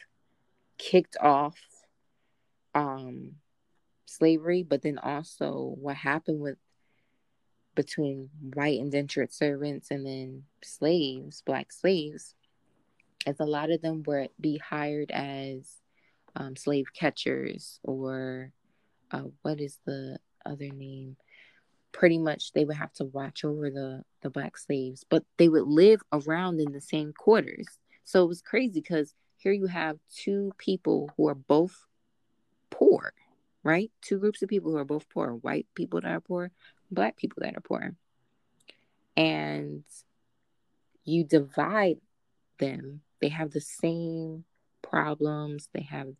kicked 0.77 1.15
off 1.21 1.57
um 2.73 3.33
slavery 4.05 4.63
but 4.63 4.81
then 4.81 4.97
also 4.97 5.75
what 5.79 5.95
happened 5.95 6.39
with 6.39 6.57
between 7.75 8.29
white 8.53 8.79
indentured 8.79 9.31
servants 9.31 9.91
and 9.91 10.05
then 10.05 10.43
slaves, 10.63 11.41
black 11.45 11.71
slaves, 11.71 12.35
as 13.25 13.39
a 13.39 13.45
lot 13.45 13.71
of 13.71 13.81
them 13.81 14.03
were 14.05 14.27
be 14.39 14.57
hired 14.57 15.11
as 15.11 15.77
um, 16.35 16.55
slave 16.55 16.88
catchers 16.93 17.79
or 17.83 18.51
uh, 19.11 19.23
what 19.41 19.59
is 19.59 19.79
the 19.85 20.17
other 20.45 20.69
name? 20.69 21.17
Pretty 21.91 22.17
much, 22.17 22.53
they 22.53 22.63
would 22.63 22.77
have 22.77 22.93
to 22.93 23.05
watch 23.05 23.43
over 23.43 23.69
the 23.69 24.03
the 24.21 24.29
black 24.29 24.57
slaves, 24.57 25.03
but 25.09 25.23
they 25.37 25.49
would 25.49 25.67
live 25.67 26.01
around 26.13 26.59
in 26.59 26.71
the 26.71 26.81
same 26.81 27.11
quarters. 27.13 27.67
So 28.03 28.23
it 28.23 28.27
was 28.27 28.41
crazy 28.41 28.79
because 28.79 29.13
here 29.37 29.51
you 29.51 29.67
have 29.67 29.97
two 30.15 30.51
people 30.57 31.09
who 31.17 31.27
are 31.27 31.35
both 31.35 31.85
poor, 32.69 33.13
right? 33.63 33.91
Two 34.01 34.19
groups 34.19 34.41
of 34.41 34.49
people 34.49 34.71
who 34.71 34.77
are 34.77 34.85
both 34.85 35.09
poor: 35.09 35.31
white 35.31 35.67
people 35.75 36.01
that 36.01 36.11
are 36.11 36.21
poor, 36.21 36.51
black 36.89 37.17
people 37.17 37.41
that 37.43 37.57
are 37.57 37.61
poor, 37.61 37.95
and 39.17 39.83
you 41.03 41.23
divide 41.23 41.97
them. 42.59 43.01
They 43.19 43.29
have 43.29 43.51
the 43.51 43.61
same 43.61 44.45
problems. 44.81 45.69
They 45.73 45.83
have 45.83 46.13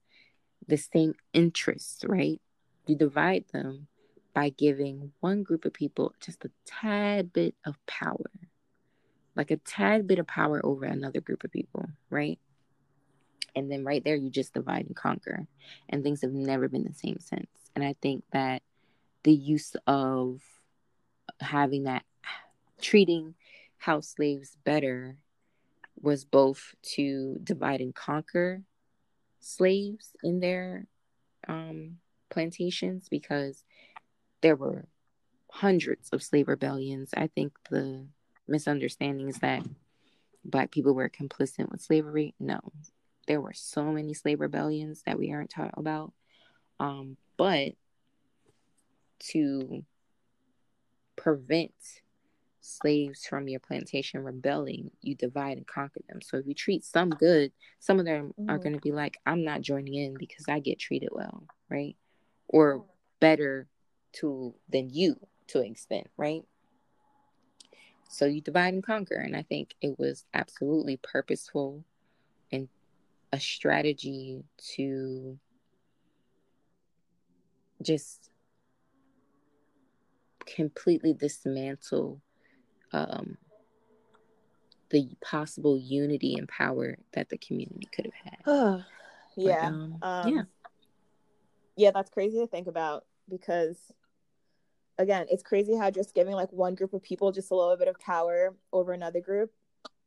the 0.68 0.78
same 0.78 1.14
interests, 1.34 2.04
right? 2.06 2.42
You 2.88 2.96
divide 2.96 3.46
them 3.54 3.88
by 4.34 4.50
giving 4.50 5.12
one 5.20 5.44
group 5.44 5.66
of 5.66 5.74
people 5.74 6.14
just 6.20 6.46
a 6.46 6.52
tad 6.66 7.34
bit 7.34 7.56
of 7.66 7.76
power, 7.86 8.32
like 9.36 9.52
a 9.52 9.58
tad 9.58 10.08
bit 10.08 10.20
of 10.20 10.28
power 10.28 10.62
over 10.64 10.86
another 10.86 11.22
group 11.22 11.44
of 11.44 11.52
people, 11.52 11.90
right? 12.10 12.40
And 13.56 13.70
then 13.70 13.84
right 13.84 14.04
there, 14.04 14.16
you 14.16 14.30
just 14.30 14.54
divide 14.54 14.86
and 14.86 14.96
conquer. 14.96 15.46
And 15.90 16.04
things 16.04 16.22
have 16.22 16.32
never 16.32 16.70
been 16.70 16.84
the 16.86 16.94
same 16.94 17.20
since. 17.20 17.50
And 17.76 17.84
I 17.84 17.96
think 18.02 18.24
that 18.32 18.62
the 19.24 19.34
use 19.34 19.76
of 19.88 20.42
having 21.40 21.84
that 21.84 22.04
treating 22.82 23.36
house 23.78 24.10
slaves 24.16 24.58
better 24.64 25.18
was 26.00 26.26
both 26.26 26.74
to 26.82 27.38
divide 27.44 27.82
and 27.82 27.94
conquer 27.94 28.64
slaves 29.40 30.16
in 30.24 30.40
their 30.40 30.88
um, 31.48 31.98
plantations 32.32 33.08
because 33.10 33.64
there 34.42 34.56
were 34.56 34.86
hundreds 35.52 36.10
of 36.10 36.24
slave 36.24 36.48
rebellions. 36.48 37.12
I 37.16 37.28
think 37.28 37.54
the 37.70 38.08
misunderstanding 38.48 39.30
is 39.30 39.38
that 39.40 39.64
black 40.44 40.72
people 40.72 40.94
were 40.94 41.10
complicit 41.10 41.70
with 41.70 41.82
slavery. 41.82 42.34
No, 42.40 42.60
there 43.28 43.42
were 43.42 43.54
so 43.54 43.84
many 43.84 44.14
slave 44.14 44.40
rebellions 44.40 45.04
that 45.06 45.20
we 45.20 45.32
aren't 45.32 45.52
taught 45.52 45.74
about. 45.78 46.14
Um, 46.80 47.18
but 47.38 47.74
to 49.32 49.84
prevent 51.16 51.74
slaves 52.62 53.26
from 53.26 53.48
your 53.48 53.60
plantation 53.60 54.24
rebelling, 54.24 54.92
you 55.02 55.16
divide 55.16 55.58
and 55.58 55.68
conquer 55.68 56.02
them. 56.08 56.22
So 56.22 56.38
if 56.38 56.48
you 56.48 56.54
treat 56.54 56.84
some 56.84 57.10
good, 57.10 57.52
some 57.80 58.00
of 58.00 58.06
them 58.06 58.34
mm-hmm. 58.40 58.50
are 58.50 58.58
going 58.58 58.74
to 58.74 58.82
be 58.82 58.92
like, 58.92 59.18
I'm 59.26 59.44
not 59.44 59.62
joining 59.62 59.94
in 59.96 60.16
because 60.18 60.46
I 60.48 60.60
get 60.60 60.80
treated 60.80 61.10
well, 61.12 61.44
right? 61.70 61.96
Or 62.52 62.86
better 63.20 63.68
to 64.14 64.54
than 64.70 64.90
you 64.90 65.16
to 65.48 65.60
an 65.60 65.72
extent, 65.72 66.08
right? 66.18 66.44
So 68.10 68.26
you 68.26 68.42
divide 68.42 68.74
and 68.74 68.84
conquer. 68.84 69.16
And 69.16 69.36
I 69.36 69.42
think 69.42 69.76
it 69.82 69.98
was 69.98 70.26
absolutely 70.34 70.98
purposeful 70.98 71.86
and 72.52 72.68
a 73.32 73.40
strategy 73.40 74.44
to 74.76 75.40
just 77.82 78.30
completely 80.46 81.14
dismantle 81.14 82.22
um, 82.92 83.38
the 84.90 85.10
possible 85.24 85.78
unity 85.78 86.36
and 86.38 86.50
power 86.50 86.98
that 87.14 87.30
the 87.30 87.38
community 87.38 87.88
could 87.96 88.06
have 88.06 88.34
had. 88.34 88.84
yeah. 89.38 89.62
But, 89.62 89.66
um, 89.66 89.96
um, 90.02 90.34
yeah. 90.34 90.42
Yeah, 91.76 91.92
that's 91.92 92.10
crazy 92.10 92.40
to 92.40 92.48
think 92.48 92.68
about 92.68 93.06
because, 93.30 93.78
again, 94.98 95.26
it's 95.30 95.44
crazy 95.44 95.76
how 95.76 95.90
just 95.90 96.14
giving 96.14 96.34
like 96.34 96.52
one 96.52 96.76
group 96.76 96.94
of 96.94 97.02
people 97.02 97.32
just 97.32 97.52
a 97.52 97.56
little 97.56 97.78
bit 97.78 97.88
of 97.88 98.00
power 98.00 98.56
over 98.74 98.94
another 98.94 99.22
group, 99.22 99.52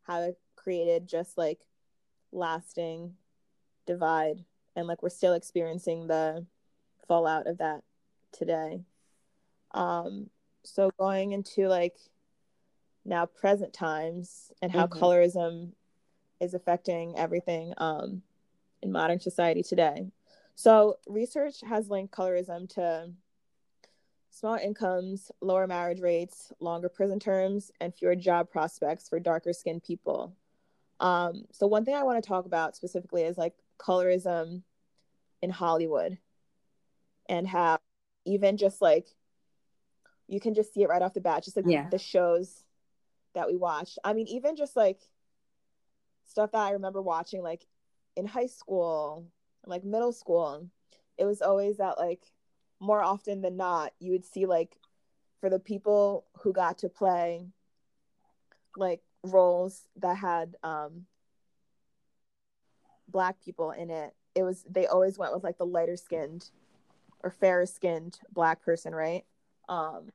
how 0.02 0.20
it 0.20 0.38
created 0.56 1.08
just 1.08 1.38
like 1.38 1.60
lasting 2.32 3.14
divide. 3.86 4.44
And 4.76 4.86
like 4.86 5.02
we're 5.02 5.08
still 5.08 5.34
experiencing 5.34 6.06
the 6.06 6.46
fallout 7.06 7.46
of 7.46 7.58
that 7.58 7.82
today. 8.32 8.80
Um, 9.72 10.30
so 10.64 10.90
going 10.98 11.32
into 11.32 11.68
like 11.68 11.96
now 13.04 13.26
present 13.26 13.72
times 13.72 14.50
and 14.62 14.72
how 14.72 14.86
mm-hmm. 14.86 15.02
colorism 15.02 15.72
is 16.40 16.54
affecting 16.54 17.16
everything 17.16 17.74
um, 17.78 18.22
in 18.82 18.90
modern 18.92 19.20
society 19.20 19.62
today. 19.62 20.06
So, 20.54 20.98
research 21.06 21.60
has 21.66 21.90
linked 21.90 22.14
colorism 22.14 22.68
to 22.74 23.10
small 24.30 24.56
incomes, 24.56 25.30
lower 25.40 25.66
marriage 25.66 26.00
rates, 26.00 26.52
longer 26.60 26.88
prison 26.88 27.18
terms, 27.18 27.70
and 27.80 27.94
fewer 27.94 28.14
job 28.14 28.50
prospects 28.50 29.08
for 29.08 29.18
darker 29.18 29.52
skinned 29.52 29.82
people. 29.82 30.34
Um, 31.00 31.44
so, 31.52 31.66
one 31.66 31.84
thing 31.84 31.94
I 31.94 32.04
want 32.04 32.22
to 32.22 32.28
talk 32.28 32.46
about 32.46 32.76
specifically 32.76 33.22
is 33.22 33.36
like 33.36 33.54
colorism 33.78 34.62
in 35.42 35.50
Hollywood 35.50 36.18
and 37.28 37.46
how 37.46 37.78
even 38.24 38.56
just 38.56 38.80
like 38.80 39.08
you 40.26 40.40
can 40.40 40.54
just 40.54 40.72
see 40.72 40.82
it 40.82 40.88
right 40.88 41.02
off 41.02 41.14
the 41.14 41.20
bat, 41.20 41.44
just 41.44 41.56
like 41.56 41.66
yeah. 41.68 41.88
the 41.90 41.98
shows 41.98 42.64
that 43.34 43.46
we 43.48 43.56
watched. 43.56 43.98
I 44.04 44.12
mean, 44.14 44.26
even 44.28 44.56
just 44.56 44.76
like 44.76 44.98
stuff 46.26 46.52
that 46.52 46.58
I 46.58 46.70
remember 46.72 47.02
watching 47.02 47.42
like 47.42 47.66
in 48.16 48.26
high 48.26 48.46
school, 48.46 49.26
like 49.66 49.84
middle 49.84 50.12
school, 50.12 50.68
it 51.18 51.24
was 51.24 51.42
always 51.42 51.78
that 51.78 51.98
like 51.98 52.22
more 52.80 53.02
often 53.02 53.40
than 53.40 53.56
not, 53.56 53.92
you 53.98 54.12
would 54.12 54.24
see 54.24 54.46
like 54.46 54.78
for 55.40 55.50
the 55.50 55.58
people 55.58 56.26
who 56.40 56.52
got 56.52 56.78
to 56.78 56.88
play 56.88 57.46
like 58.76 59.02
roles 59.22 59.82
that 59.96 60.16
had 60.16 60.56
um 60.62 61.06
black 63.08 63.40
people 63.44 63.70
in 63.70 63.90
it, 63.90 64.14
it 64.34 64.42
was 64.42 64.64
they 64.68 64.86
always 64.86 65.18
went 65.18 65.32
with 65.34 65.44
like 65.44 65.58
the 65.58 65.66
lighter 65.66 65.96
skinned 65.96 66.50
or 67.22 67.30
fairer 67.30 67.66
skinned 67.66 68.18
black 68.32 68.62
person, 68.62 68.94
right? 68.94 69.24
Um 69.68 70.10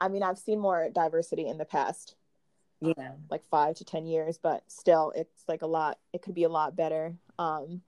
I 0.00 0.08
mean, 0.08 0.22
I've 0.22 0.38
seen 0.38 0.60
more 0.60 0.88
diversity 0.92 1.48
in 1.48 1.58
the 1.58 1.64
past. 1.64 2.14
Yeah. 2.80 3.12
Like 3.30 3.42
five 3.50 3.74
to 3.76 3.84
10 3.84 4.06
years, 4.06 4.38
but 4.38 4.62
still, 4.68 5.12
it's 5.16 5.42
like 5.48 5.62
a 5.62 5.66
lot. 5.66 5.98
It 6.12 6.22
could 6.22 6.34
be 6.34 6.44
a 6.44 6.48
lot 6.48 6.76
better. 6.76 7.16
Um, 7.38 7.82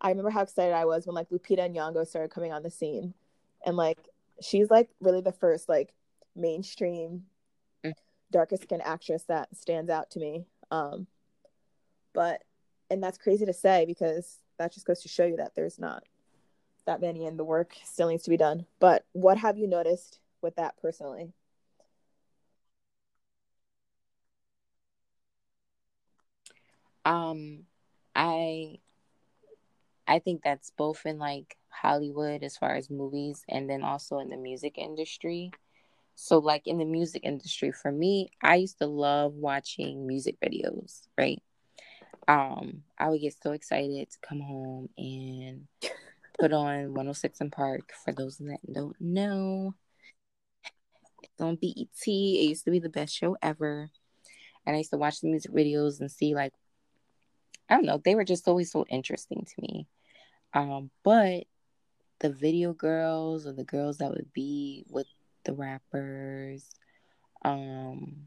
I 0.00 0.08
remember 0.08 0.30
how 0.30 0.42
excited 0.42 0.74
I 0.74 0.84
was 0.84 1.06
when 1.06 1.14
like 1.14 1.30
Lupita 1.30 1.70
Nyong'o 1.70 2.06
started 2.06 2.30
coming 2.30 2.52
on 2.52 2.62
the 2.62 2.70
scene. 2.70 3.14
And 3.64 3.76
like, 3.76 3.98
she's 4.40 4.70
like 4.70 4.88
really 5.00 5.20
the 5.20 5.32
first 5.32 5.68
like 5.68 5.92
mainstream 6.34 7.24
mm. 7.84 7.92
darkest 8.30 8.62
skin 8.62 8.80
actress 8.80 9.24
that 9.24 9.54
stands 9.54 9.90
out 9.90 10.10
to 10.12 10.18
me. 10.18 10.46
Um, 10.70 11.06
but, 12.14 12.42
and 12.90 13.02
that's 13.02 13.18
crazy 13.18 13.44
to 13.46 13.52
say 13.52 13.84
because 13.86 14.38
that 14.58 14.72
just 14.72 14.86
goes 14.86 15.02
to 15.02 15.08
show 15.08 15.26
you 15.26 15.36
that 15.36 15.54
there's 15.54 15.78
not 15.78 16.04
that 16.86 17.00
many 17.00 17.26
and 17.26 17.38
the 17.38 17.44
work 17.44 17.74
still 17.84 18.08
needs 18.08 18.24
to 18.24 18.30
be 18.30 18.36
done. 18.36 18.66
But 18.78 19.04
what 19.12 19.38
have 19.38 19.58
you 19.58 19.66
noticed 19.66 20.20
with 20.42 20.56
that 20.56 20.76
personally. 20.80 21.32
Um, 27.04 27.64
I 28.14 28.78
I 30.10 30.18
think 30.18 30.42
that's 30.42 30.72
both 30.76 31.06
in 31.06 31.20
like 31.20 31.56
Hollywood 31.68 32.42
as 32.42 32.56
far 32.56 32.74
as 32.74 32.90
movies 32.90 33.44
and 33.48 33.70
then 33.70 33.84
also 33.84 34.18
in 34.18 34.28
the 34.28 34.36
music 34.36 34.76
industry. 34.76 35.52
So 36.16 36.38
like 36.38 36.66
in 36.66 36.78
the 36.78 36.84
music 36.84 37.22
industry 37.24 37.70
for 37.70 37.92
me, 37.92 38.30
I 38.42 38.56
used 38.56 38.78
to 38.78 38.86
love 38.86 39.34
watching 39.34 40.08
music 40.08 40.36
videos, 40.44 41.02
right? 41.16 41.40
Um, 42.26 42.82
I 42.98 43.08
would 43.08 43.20
get 43.20 43.36
so 43.40 43.52
excited 43.52 44.10
to 44.10 44.18
come 44.20 44.40
home 44.40 44.88
and 44.98 45.68
put 46.40 46.52
on 46.52 46.92
106 46.92 47.38
& 47.46 47.52
Park 47.52 47.92
for 48.04 48.12
those 48.12 48.38
that 48.38 48.58
don't 48.70 49.00
know 49.00 49.74
It's 51.22 51.40
on 51.40 51.54
BET. 51.54 51.86
It 52.06 52.10
used 52.48 52.64
to 52.64 52.72
be 52.72 52.80
the 52.80 52.88
best 52.88 53.14
show 53.14 53.36
ever. 53.40 53.90
And 54.66 54.74
I 54.74 54.78
used 54.78 54.90
to 54.90 54.98
watch 54.98 55.20
the 55.20 55.28
music 55.28 55.52
videos 55.52 56.00
and 56.00 56.10
see 56.10 56.34
like 56.34 56.52
I 57.68 57.74
don't 57.74 57.86
know, 57.86 58.02
they 58.04 58.16
were 58.16 58.24
just 58.24 58.48
always 58.48 58.72
so 58.72 58.84
interesting 58.90 59.46
to 59.46 59.62
me. 59.62 59.86
Um, 60.52 60.90
but 61.02 61.44
the 62.20 62.30
video 62.30 62.72
girls 62.72 63.46
or 63.46 63.52
the 63.52 63.64
girls 63.64 63.98
that 63.98 64.10
would 64.10 64.32
be 64.32 64.84
with 64.88 65.06
the 65.44 65.54
rappers, 65.54 66.68
um 67.42 68.26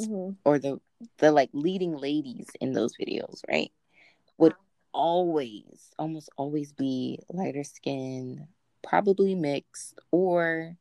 mm-hmm. 0.00 0.30
or 0.44 0.58
the 0.58 0.80
the 1.18 1.32
like 1.32 1.50
leading 1.52 1.96
ladies 1.96 2.48
in 2.60 2.72
those 2.72 2.94
videos, 2.96 3.40
right? 3.48 3.72
Would 4.38 4.54
always, 4.92 5.92
almost 5.98 6.30
always 6.36 6.72
be 6.72 7.18
lighter 7.30 7.64
skin, 7.64 8.48
probably 8.82 9.34
mixed, 9.34 9.98
or 10.10 10.76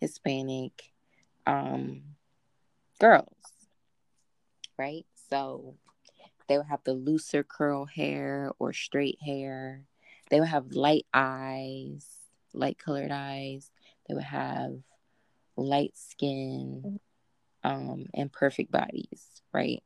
Hispanic 0.00 0.92
um, 1.46 2.02
girls, 2.98 3.26
right? 4.78 5.06
So 5.30 5.74
they 6.48 6.56
would 6.58 6.66
have 6.66 6.84
the 6.84 6.94
looser 6.94 7.42
curl 7.42 7.86
hair 7.86 8.52
or 8.58 8.72
straight 8.72 9.18
hair. 9.22 9.82
They 10.30 10.40
would 10.40 10.48
have 10.48 10.72
light 10.72 11.06
eyes, 11.12 12.06
light 12.52 12.78
colored 12.78 13.10
eyes. 13.10 13.70
They 14.08 14.14
would 14.14 14.24
have 14.24 14.78
light 15.56 15.96
skin 15.96 17.00
um, 17.64 18.06
and 18.14 18.32
perfect 18.32 18.70
bodies, 18.70 19.42
right? 19.52 19.82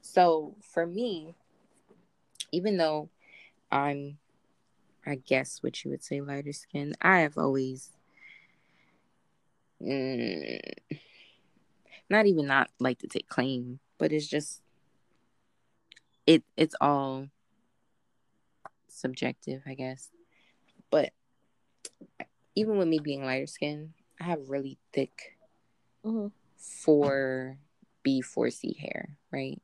So 0.00 0.56
for 0.60 0.86
me, 0.86 1.34
even 2.52 2.76
though 2.76 3.10
I'm, 3.70 4.18
I 5.06 5.16
guess 5.16 5.62
what 5.62 5.84
you 5.84 5.90
would 5.90 6.02
say 6.02 6.20
lighter 6.20 6.52
skin, 6.52 6.94
I 7.00 7.20
have 7.20 7.38
always, 7.38 7.90
mm, 9.80 10.60
not 12.08 12.26
even 12.26 12.46
not 12.46 12.70
like 12.80 12.98
to 13.00 13.06
take 13.06 13.28
claim, 13.28 13.78
but 13.98 14.12
it's 14.12 14.26
just, 14.26 14.62
it 16.26 16.42
it's 16.56 16.74
all 16.80 17.26
subjective, 18.88 19.62
I 19.66 19.74
guess. 19.74 20.10
But 20.90 21.12
even 22.54 22.78
with 22.78 22.88
me 22.88 22.98
being 22.98 23.24
lighter 23.24 23.46
skin, 23.46 23.94
I 24.20 24.24
have 24.24 24.48
really 24.48 24.78
thick 24.92 25.36
mm-hmm. 26.04 26.28
4B4C 26.86 28.78
hair, 28.78 29.16
right? 29.32 29.60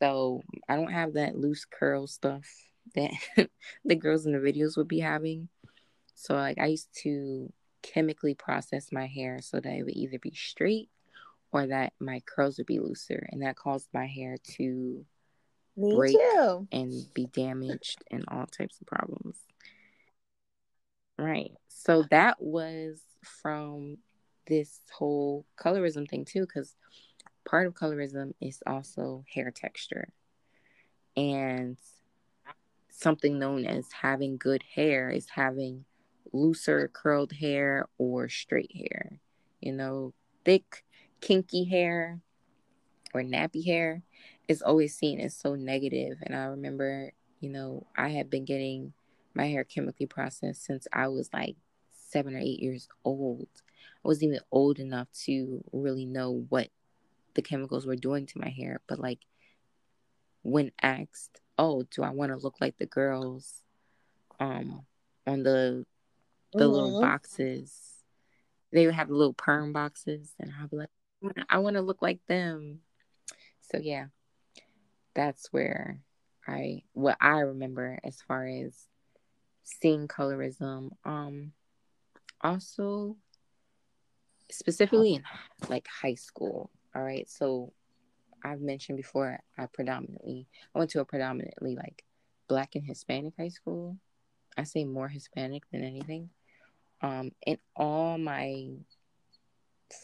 So 0.00 0.42
I 0.68 0.76
don't 0.76 0.92
have 0.92 1.14
that 1.14 1.36
loose 1.36 1.64
curl 1.64 2.06
stuff 2.06 2.46
that 2.94 3.10
the 3.84 3.94
girls 3.94 4.26
in 4.26 4.32
the 4.32 4.38
videos 4.38 4.76
would 4.76 4.88
be 4.88 5.00
having. 5.00 5.48
So 6.14 6.34
like 6.34 6.58
I 6.58 6.66
used 6.66 6.88
to 7.02 7.52
chemically 7.82 8.34
process 8.34 8.90
my 8.92 9.06
hair 9.06 9.40
so 9.42 9.60
that 9.60 9.72
it 9.72 9.82
would 9.84 9.96
either 9.96 10.18
be 10.18 10.32
straight 10.34 10.88
or 11.52 11.66
that 11.66 11.92
my 12.00 12.20
curls 12.26 12.58
would 12.58 12.66
be 12.66 12.80
looser 12.80 13.26
and 13.30 13.42
that 13.42 13.56
caused 13.56 13.88
my 13.92 14.06
hair 14.06 14.36
to 14.56 15.04
Me 15.76 15.94
break 15.94 16.16
too. 16.16 16.68
and 16.70 16.92
be 17.14 17.26
damaged 17.26 18.04
and 18.10 18.24
all 18.28 18.46
types 18.46 18.80
of 18.80 18.86
problems. 18.86 19.38
Right. 21.18 21.52
So 21.68 22.04
that 22.10 22.40
was 22.40 23.00
from 23.22 23.98
this 24.46 24.80
whole 24.92 25.46
colorism 25.56 26.08
thing 26.08 26.24
too 26.24 26.46
cuz 26.46 26.76
part 27.44 27.66
of 27.66 27.74
colorism 27.74 28.34
is 28.40 28.62
also 28.66 29.24
hair 29.32 29.50
texture. 29.50 30.08
And 31.16 31.78
something 32.90 33.38
known 33.38 33.64
as 33.64 33.90
having 33.92 34.36
good 34.36 34.62
hair 34.62 35.10
is 35.10 35.28
having 35.30 35.84
looser 36.32 36.88
curled 36.88 37.32
hair 37.32 37.88
or 37.98 38.28
straight 38.28 38.72
hair. 38.74 39.20
You 39.60 39.72
know, 39.72 40.14
thick, 40.44 40.84
kinky 41.20 41.64
hair 41.64 42.20
or 43.12 43.22
nappy 43.22 43.64
hair 43.64 44.02
is 44.48 44.62
always 44.62 44.96
seen 44.96 45.20
as 45.20 45.36
so 45.36 45.54
negative. 45.54 46.18
And 46.22 46.34
I 46.34 46.44
remember, 46.44 47.12
you 47.40 47.50
know, 47.50 47.86
I 47.96 48.08
had 48.08 48.30
been 48.30 48.44
getting 48.44 48.92
my 49.34 49.46
hair 49.46 49.64
chemically 49.64 50.06
processed 50.06 50.64
since 50.64 50.86
I 50.92 51.08
was 51.08 51.30
like 51.32 51.56
seven 51.90 52.34
or 52.34 52.38
eight 52.38 52.60
years 52.60 52.88
old. 53.04 53.48
I 54.04 54.08
wasn't 54.08 54.30
even 54.30 54.40
old 54.52 54.78
enough 54.78 55.08
to 55.24 55.64
really 55.72 56.06
know 56.06 56.44
what 56.48 56.68
the 57.34 57.42
chemicals 57.42 57.86
were 57.86 57.96
doing 57.96 58.26
to 58.26 58.38
my 58.38 58.48
hair. 58.48 58.80
But 58.86 58.98
like 58.98 59.20
when 60.42 60.70
asked, 60.80 61.40
oh, 61.58 61.84
do 61.90 62.02
I 62.02 62.10
want 62.10 62.32
to 62.32 62.38
look 62.38 62.56
like 62.60 62.76
the 62.78 62.86
girls 62.86 63.60
um 64.40 64.84
on 65.26 65.42
the 65.42 65.86
the 66.52 66.60
mm-hmm. 66.60 66.72
little 66.72 67.00
boxes? 67.00 67.72
They 68.72 68.86
would 68.86 68.94
have 68.94 69.08
the 69.08 69.14
little 69.14 69.34
perm 69.34 69.72
boxes 69.72 70.34
and 70.38 70.52
I'd 70.60 70.70
be 70.70 70.76
like, 70.76 70.88
I 71.48 71.58
want 71.58 71.76
to 71.76 71.82
look 71.82 72.02
like 72.02 72.20
them. 72.26 72.80
So 73.70 73.78
yeah, 73.78 74.06
that's 75.14 75.52
where 75.52 76.00
I 76.46 76.82
what 76.92 77.16
I 77.20 77.40
remember 77.40 77.98
as 78.04 78.20
far 78.20 78.46
as 78.46 78.86
seeing 79.62 80.08
colorism. 80.08 80.90
Um 81.04 81.52
also 82.40 83.16
specifically 84.50 85.14
in 85.14 85.22
like 85.68 85.86
high 85.88 86.14
school 86.14 86.70
all 86.94 87.02
right. 87.02 87.28
So 87.28 87.72
I've 88.44 88.60
mentioned 88.60 88.96
before, 88.96 89.40
I 89.58 89.66
predominantly, 89.66 90.46
I 90.74 90.78
went 90.78 90.90
to 90.90 91.00
a 91.00 91.04
predominantly 91.04 91.74
like 91.74 92.04
black 92.48 92.74
and 92.76 92.84
Hispanic 92.84 93.34
high 93.38 93.48
school. 93.48 93.96
I 94.56 94.64
say 94.64 94.84
more 94.84 95.08
Hispanic 95.08 95.64
than 95.72 95.82
anything. 95.82 96.30
Um, 97.00 97.32
and 97.46 97.58
all 97.74 98.16
my 98.16 98.68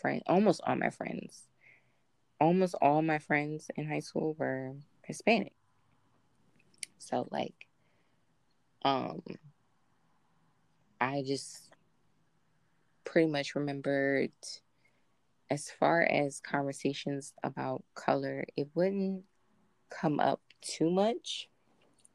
friends, 0.01 0.23
almost 0.27 0.61
all 0.67 0.77
my 0.77 0.91
friends, 0.91 1.45
almost 2.41 2.75
all 2.81 3.03
my 3.03 3.19
friends 3.19 3.71
in 3.77 3.87
high 3.87 4.01
school 4.01 4.35
were 4.39 4.75
Hispanic. 5.11 5.53
So 6.99 7.27
like, 7.31 7.67
um, 8.83 9.23
I 11.01 11.25
just 11.27 11.75
pretty 13.05 13.29
much 13.29 13.57
remembered 13.57 14.31
as 15.51 15.69
far 15.69 16.03
as 16.03 16.41
conversations 16.41 17.35
about 17.43 17.83
color, 17.95 18.45
it 18.57 18.69
wouldn't 18.75 19.25
come 19.89 20.21
up 20.21 20.41
too 20.61 20.89
much, 20.89 21.49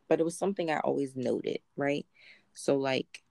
but 0.08 0.22
it 0.22 0.24
was 0.24 0.38
something 0.38 0.72
I 0.72 0.80
always 0.80 1.18
noted, 1.18 1.60
right? 1.76 2.06
So, 2.54 2.78
like, 2.78 3.24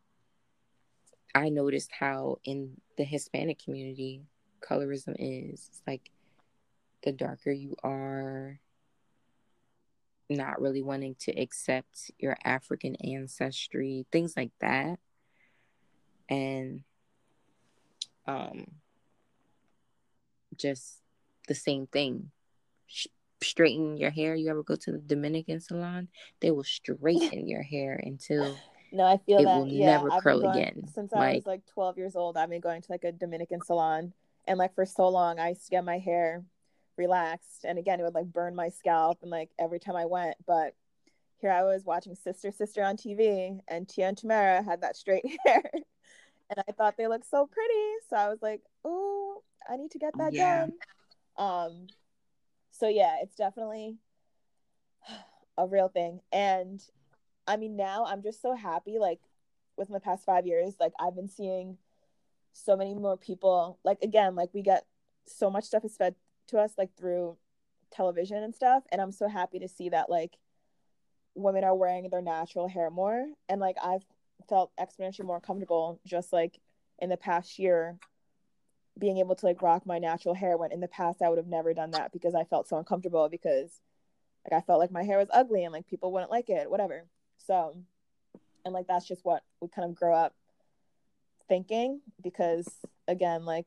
I 1.35 1.49
noticed 1.49 1.91
how 1.99 2.37
in 2.45 2.81
the 2.99 3.05
Hispanic 3.05 3.59
community, 3.65 4.21
colorism 4.61 5.17
is 5.19 5.71
it's 5.71 5.83
like 5.87 6.11
the 7.03 7.13
darker 7.13 7.51
you 7.51 7.77
are, 7.83 8.61
not 10.29 10.61
really 10.61 10.83
wanting 10.83 11.17
to 11.21 11.33
accept 11.33 12.11
your 12.19 12.37
African 12.45 12.97
ancestry, 12.97 14.07
things 14.11 14.35
like 14.37 14.53
that. 14.61 14.99
And 16.29 16.83
um 18.27 18.67
just 20.57 21.01
the 21.49 21.55
same 21.55 21.87
thing. 21.87 22.31
straighten 23.43 23.97
your 23.97 24.11
hair. 24.11 24.35
You 24.35 24.51
ever 24.51 24.63
go 24.63 24.77
to 24.77 24.93
the 24.93 24.99
Dominican 24.99 25.61
salon? 25.61 26.09
They 26.41 26.51
will 26.51 26.65
straighten 26.65 27.47
your 27.47 27.63
hair 27.63 28.01
until 28.03 28.57
no, 28.93 29.05
I 29.05 29.19
feel 29.19 29.41
it 29.41 29.45
that 29.45 29.57
will 29.57 29.67
yeah, 29.67 29.87
never 29.87 30.11
I've 30.11 30.23
curl 30.23 30.41
going, 30.41 30.57
again. 30.57 30.89
Since 30.95 31.13
like, 31.13 31.23
I 31.23 31.35
was 31.35 31.47
like 31.47 31.67
12 31.67 31.99
years 31.99 32.17
old, 32.17 32.37
I've 32.37 32.49
been 32.49 32.61
going 32.61 32.81
to 32.81 32.93
like 32.93 33.05
a 33.05 33.13
Dominican 33.13 33.61
salon, 33.61 34.13
and 34.47 34.59
like 34.59 34.75
for 34.75 34.87
so 34.87 35.09
long, 35.09 35.39
I 35.39 35.51
used 35.51 35.65
to 35.65 35.71
get 35.71 35.85
my 35.85 35.99
hair 35.99 36.45
relaxed, 36.97 37.65
and 37.65 37.79
again, 37.79 38.01
it 38.01 38.03
would 38.03 38.15
like 38.15 38.33
burn 38.33 38.55
my 38.55 38.69
scalp, 38.69 39.19
and 39.23 39.31
like 39.31 39.51
every 39.59 39.81
time 39.81 39.97
I 39.97 40.07
went, 40.07 40.37
but 40.47 40.75
here 41.41 41.51
I 41.51 41.63
was 41.63 41.85
watching 41.85 42.15
Sister 42.15 42.51
Sister 42.51 42.83
on 42.83 42.97
TV, 42.97 43.59
and 43.69 43.89
Tia 43.89 44.09
and 44.09 44.17
Tamara 44.17 44.63
had 44.63 44.83
that 44.83 44.97
straight 44.97 45.25
hair, 45.47 45.63
and 46.51 46.65
I 46.69 46.73
thought 46.73 46.97
they 46.97 47.09
looked 47.09 47.29
so 47.29 47.47
pretty, 47.47 47.93
so 48.09 48.17
I 48.17 48.29
was 48.29 48.43
like, 48.43 48.63
oh, 48.85 49.43
I 49.69 49.77
need 49.77 49.91
to 49.93 49.99
get 49.99 50.17
that 50.19 50.33
yeah. 50.33 50.67
done. 50.67 50.73
Um, 51.37 51.87
so 52.71 52.89
yeah, 52.89 53.17
it's 53.23 53.37
definitely 53.37 53.97
a 55.59 55.67
real 55.67 55.89
thing. 55.89 56.21
And 56.33 56.83
I 57.47 57.57
mean, 57.57 57.77
now 57.77 58.05
I'm 58.07 58.23
just 58.23 58.43
so 58.43 58.55
happy. 58.55 58.99
Like 58.99 59.21
with 59.77 59.91
my 59.91 59.99
past 59.99 60.25
five 60.25 60.47
years, 60.47 60.75
like 60.81 60.93
I've 60.99 61.17
been 61.17 61.29
seeing 61.29 61.79
so 62.53 62.77
many 62.77 62.95
more 62.95 63.17
people. 63.17 63.79
Like 63.85 63.99
again, 64.03 64.35
like 64.35 64.51
we 64.53 64.63
get 64.63 64.85
so 65.27 65.51
much 65.51 65.65
stuff 65.65 65.85
is 65.85 65.97
fed 65.97 66.15
to 66.49 66.59
us 66.59 66.73
like 66.77 66.91
through 66.97 67.37
television 67.93 68.43
and 68.43 68.55
stuff, 68.55 68.85
and 68.91 69.01
I'm 69.01 69.13
so 69.13 69.29
happy 69.29 69.59
to 69.61 69.69
see 69.69 69.89
that 69.91 70.11
like 70.11 70.37
women 71.35 71.65
are 71.65 71.75
wearing 71.75 72.09
their 72.11 72.23
natural 72.23 72.69
hair 72.69 72.91
more, 72.91 73.27
and 73.49 73.61
like 73.61 73.77
I've 73.83 74.05
felt 74.49 74.73
exponentially 74.79 75.25
more 75.25 75.41
comfortable 75.41 76.01
just 76.07 76.33
like 76.33 76.61
in 76.99 77.09
the 77.09 77.17
past 77.17 77.59
year 77.59 77.99
being 78.99 79.19
able 79.19 79.35
to 79.35 79.47
like 79.47 79.63
rock 79.63 79.87
my 79.87 79.99
natural 79.99 80.35
hair 80.35 80.57
when 80.57 80.71
in 80.71 80.81
the 80.81 80.89
past 80.89 81.23
I 81.23 81.29
would 81.29 81.39
have 81.39 81.47
never 81.47 81.75
done 81.75 81.91
that 81.93 82.13
because 82.13 82.35
I 82.35 82.45
felt 82.45 82.69
so 82.69 82.77
uncomfortable 82.77 83.29
because 83.29 83.81
like 84.45 84.63
I 84.63 84.65
felt 84.65 84.79
like 84.79 84.93
my 84.93 85.03
hair 85.03 85.19
was 85.19 85.29
ugly 85.33 85.65
and 85.65 85.73
like 85.73 85.87
people 85.87 86.13
wouldn't 86.13 86.31
like 86.31 86.49
it, 86.49 86.71
whatever. 86.71 87.05
So 87.39 87.77
and 88.65 88.73
like 88.73 88.87
that's 88.87 89.07
just 89.07 89.25
what 89.25 89.43
we 89.61 89.69
kind 89.69 89.89
of 89.89 89.97
grow 89.97 90.15
up 90.15 90.35
thinking 91.49 92.01
because 92.23 92.69
again, 93.09 93.45
like 93.45 93.67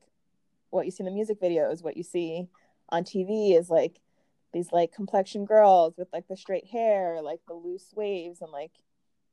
what 0.69 0.85
you 0.85 0.91
see 0.91 1.01
in 1.01 1.05
the 1.05 1.11
music 1.11 1.41
videos, 1.41 1.83
what 1.83 1.97
you 1.97 2.03
see 2.03 2.47
on 2.89 3.03
TV 3.03 3.53
is 3.53 3.69
like 3.69 3.99
these 4.53 4.71
like 4.71 4.93
complexion 4.93 5.45
girls 5.45 5.95
with 5.97 6.07
like 6.13 6.27
the 6.27 6.37
straight 6.37 6.67
hair, 6.67 7.21
like 7.21 7.41
the 7.47 7.53
loose 7.53 7.93
waves 7.95 8.41
and 8.41 8.51
like 8.51 8.71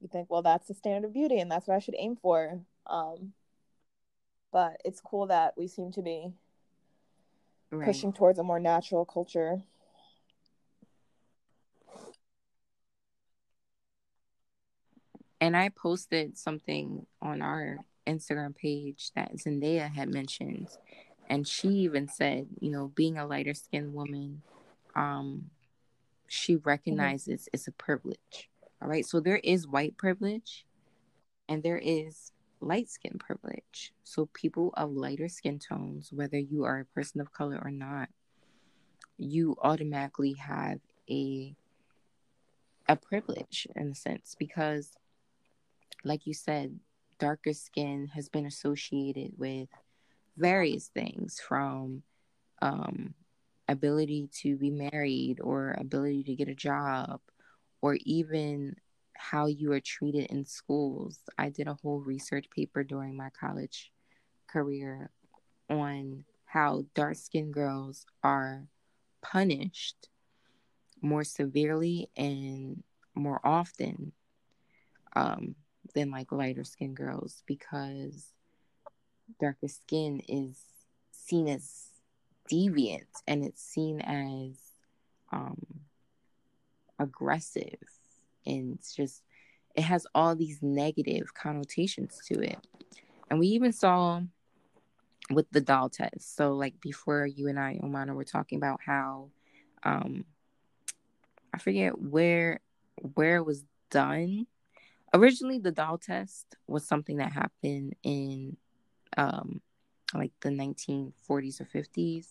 you 0.01 0.09
think, 0.09 0.31
well, 0.31 0.43
that's 0.43 0.69
the 0.69 0.75
standard 0.75 1.09
of 1.09 1.15
beauty 1.15 1.39
and 1.39 1.51
that's 1.51 1.67
what 1.67 1.77
I 1.77 1.81
should 1.81 1.97
aim 1.99 2.17
for. 2.17 2.61
Um 2.87 3.33
but 4.53 4.81
it's 4.85 5.01
cool 5.01 5.27
that 5.27 5.55
we 5.57 5.67
seem 5.67 5.91
to 5.93 6.03
be 6.03 6.33
right. 7.73 7.87
pushing 7.87 8.13
towards 8.13 8.39
a 8.39 8.45
more 8.45 8.61
natural 8.61 9.05
culture. 9.05 9.63
And 15.41 15.57
I 15.57 15.71
posted 15.71 16.39
something 16.39 17.05
on 17.21 17.43
our 17.43 17.79
Instagram 18.07 18.55
page 18.55 19.11
that 19.17 19.37
Zendaya 19.37 19.93
had 19.93 20.09
mentioned, 20.09 20.69
and 21.29 21.47
she 21.47 21.69
even 21.69 22.09
said, 22.09 22.49
you 22.61 22.71
know, 22.71 22.89
being 22.95 23.19
a 23.19 23.27
lighter 23.27 23.55
skinned 23.55 23.95
woman, 23.95 24.43
um, 24.95 25.51
she 26.29 26.57
recognizes 26.57 27.43
mm-hmm. 27.43 27.51
it's 27.55 27.69
a 27.69 27.73
privilege. 27.73 28.51
All 28.83 28.89
right, 28.89 29.07
so 29.07 29.21
there 29.21 29.41
is 29.43 29.67
white 29.67 29.97
privilege, 29.97 30.67
and 31.49 31.63
there 31.63 31.79
is 31.79 32.33
light 32.61 32.91
skin 32.91 33.19
privilege. 33.19 33.93
So 34.05 34.29
people 34.33 34.73
of 34.77 34.93
lighter 34.93 35.29
skin 35.29 35.59
tones, 35.59 36.13
whether 36.13 36.39
you 36.39 36.65
are 36.65 36.81
a 36.81 36.85
person 36.85 37.21
of 37.21 37.33
color 37.33 37.61
or 37.63 37.71
not, 37.71 38.09
you 39.17 39.57
automatically 39.63 40.35
have 40.35 40.81
a 41.09 41.55
a 42.87 42.97
privilege 42.97 43.67
in 43.77 43.91
a 43.91 43.95
sense 43.95 44.37
because 44.39 44.93
like 46.05 46.27
you 46.27 46.35
said 46.35 46.79
darker 47.19 47.55
skin 47.55 48.09
has 48.15 48.29
been 48.29 48.45
associated 48.45 49.33
with 49.39 49.69
various 50.37 50.89
things 50.89 51.41
from 51.41 52.03
um, 52.63 53.15
ability 53.69 54.29
to 54.43 54.57
be 54.57 54.71
married 54.71 55.41
or 55.41 55.75
ability 55.79 56.25
to 56.25 56.35
get 56.35 56.49
a 56.49 56.55
job 56.55 57.21
or 57.81 57.99
even 58.05 58.77
how 59.17 59.47
you 59.47 59.73
are 59.73 59.81
treated 59.81 60.27
in 60.31 60.45
schools. 60.45 61.21
I 61.39 61.49
did 61.51 61.69
a 61.69 61.79
whole 61.83 62.01
research 62.01 62.47
paper 62.51 62.83
during 62.85 63.17
my 63.17 63.31
college 63.31 63.93
career 64.47 65.11
on 65.71 66.25
how 66.45 66.85
dark 66.95 67.17
skinned 67.17 67.55
girls 67.55 68.07
are 68.23 68.67
punished 69.23 70.09
more 71.01 71.25
severely 71.25 72.09
and 72.17 72.83
more 73.15 73.41
often 73.45 74.13
um, 75.17 75.55
than 75.95 76.11
like 76.11 76.33
lighter 76.33 76.65
skinned 76.65 76.97
girls 76.97 77.43
because 77.47 78.34
darker 79.41 79.69
skin 79.69 80.21
is 80.29 80.59
seen 81.13 81.49
as 81.49 81.87
deviant 82.51 83.07
and 83.27 83.45
it's 83.45 83.63
seen 83.63 84.01
as 84.01 84.57
um, 85.33 85.65
aggressive. 86.99 87.79
And 88.47 88.75
it's 88.75 88.95
just 88.95 89.23
it 89.75 89.83
has 89.83 90.07
all 90.15 90.37
these 90.37 90.61
negative 90.63 91.35
connotations 91.35 92.21
to 92.29 92.41
it. 92.41 92.59
And 93.31 93.39
we 93.39 93.49
even 93.49 93.73
saw 93.73 94.21
with 95.31 95.51
the 95.51 95.61
doll 95.61 95.89
test. 95.89 96.37
So 96.37 96.53
like 96.53 96.81
before 96.81 97.27
you 97.27 97.49
and 97.49 97.59
i 97.59 97.79
omana 97.83 98.15
were 98.15 98.25
talking 98.25 98.59
about 98.59 98.81
how 98.85 99.31
um 99.83 100.25
i 101.53 101.59
forget 101.59 101.99
where 101.99 102.61
where 103.15 103.37
it 103.37 103.47
was 103.47 103.65
done. 103.91 104.47
Originally 105.13 105.59
the 105.59 105.73
doll 105.73 105.99
test 105.99 106.57
was 106.67 106.87
something 106.87 107.17
that 107.19 107.33
happened 107.33 107.95
in 108.03 108.57
um 109.17 109.61
like 110.13 110.33
the 110.43 110.49
1940s 110.49 111.61
or 111.61 111.65
50s 111.65 112.29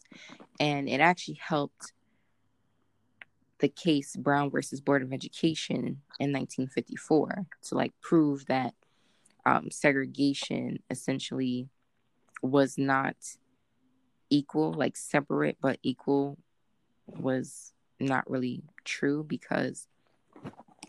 and 0.60 0.88
it 0.88 1.02
actually 1.02 1.40
helped 1.42 1.94
the 3.64 3.70
case 3.70 4.16
Brown 4.18 4.50
versus 4.50 4.82
Board 4.82 5.04
of 5.04 5.14
Education 5.14 6.02
in 6.20 6.34
1954 6.34 7.46
to 7.62 7.76
like 7.76 7.94
prove 8.02 8.46
that 8.48 8.74
um, 9.46 9.72
segregation 9.72 10.80
essentially 10.90 11.70
was 12.42 12.78
not 12.78 13.16
equal, 14.30 14.74
like 14.74 14.98
separate 14.98 15.58
but 15.62 15.80
equal 15.82 16.38
was 17.08 17.72
not 18.02 18.30
really 18.30 18.64
true 18.84 19.24
because 19.24 19.88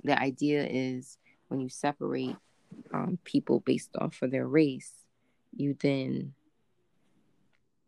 the 0.02 0.20
idea 0.20 0.66
is 0.68 1.16
when 1.48 1.60
you 1.60 1.68
separate 1.68 2.36
um, 2.92 3.20
people 3.22 3.60
based 3.60 3.90
off 4.00 4.20
of 4.20 4.32
their 4.32 4.48
race, 4.48 5.03
you 5.56 5.76
then 5.80 6.34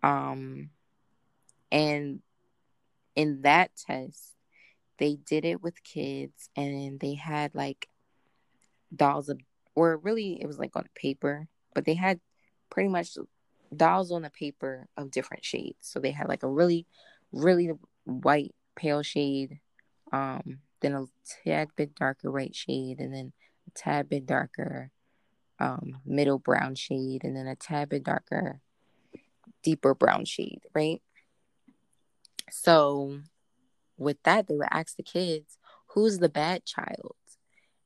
Um 0.03 0.71
and 1.71 2.21
in 3.15 3.43
that 3.43 3.71
test 3.77 4.33
they 4.99 5.17
did 5.17 5.45
it 5.45 5.63
with 5.63 5.83
kids 5.83 6.49
and 6.57 7.01
they 7.01 7.15
had 7.15 7.55
like 7.55 7.89
dolls 8.95 9.29
of 9.29 9.39
or 9.75 9.97
really 9.97 10.41
it 10.41 10.47
was 10.47 10.59
like 10.59 10.77
on 10.77 10.85
paper, 10.95 11.49
but 11.75 11.85
they 11.85 11.95
had 11.95 12.21
pretty 12.71 12.89
much 12.89 13.17
dolls 13.75 14.13
on 14.13 14.23
the 14.23 14.31
paper 14.31 14.87
of 14.97 15.11
different 15.11 15.45
shades. 15.45 15.79
So 15.81 15.99
they 15.99 16.11
had 16.11 16.29
like 16.29 16.43
a 16.43 16.49
really, 16.49 16.87
really 17.33 17.71
white 18.05 18.55
pale 18.77 19.03
shade, 19.03 19.61
um, 20.13 20.59
then 20.81 20.95
a 20.95 21.07
tad 21.45 21.69
bit 21.77 21.95
darker 21.95 22.31
white 22.31 22.55
shade, 22.55 23.01
and 23.01 23.15
then 23.15 23.33
a 23.67 23.71
tad 23.79 24.09
bit 24.09 24.27
darker 24.27 24.91
um, 25.59 25.99
middle 26.05 26.39
brown 26.39 26.75
shade, 26.75 27.25
and 27.25 27.37
then 27.37 27.47
a 27.47 27.57
tad 27.57 27.89
bit 27.89 28.05
darker, 28.05 28.61
deeper 29.63 29.95
brown 29.95 30.25
shade, 30.25 30.63
right? 30.75 31.03
So 32.55 33.21
with 33.97 34.23
that, 34.25 34.47
they 34.47 34.57
would 34.57 34.69
ask 34.71 34.97
the 34.97 35.03
kids, 35.03 35.59
who's 35.89 36.19
the 36.19 36.29
bad 36.29 36.65
child? 36.65 37.17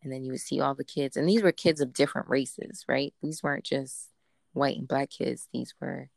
and 0.06 0.12
then 0.12 0.22
you 0.24 0.30
would 0.30 0.40
see 0.40 0.60
all 0.60 0.76
the 0.76 0.84
kids 0.84 1.16
and 1.16 1.28
these 1.28 1.42
were 1.42 1.50
kids 1.50 1.80
of 1.80 1.92
different 1.92 2.28
races 2.28 2.84
right? 2.88 3.12
These 3.20 3.42
weren't 3.42 3.64
just 3.64 4.10
white 4.52 4.78
and 4.78 4.86
black 4.86 5.10
kids. 5.10 5.48
These 5.52 5.74
were 5.80 6.10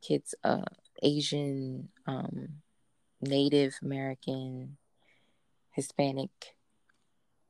kids 0.00 0.34
of 0.44 0.64
asian 1.02 1.88
um 2.06 2.48
native 3.20 3.74
american 3.82 4.76
hispanic 5.72 6.30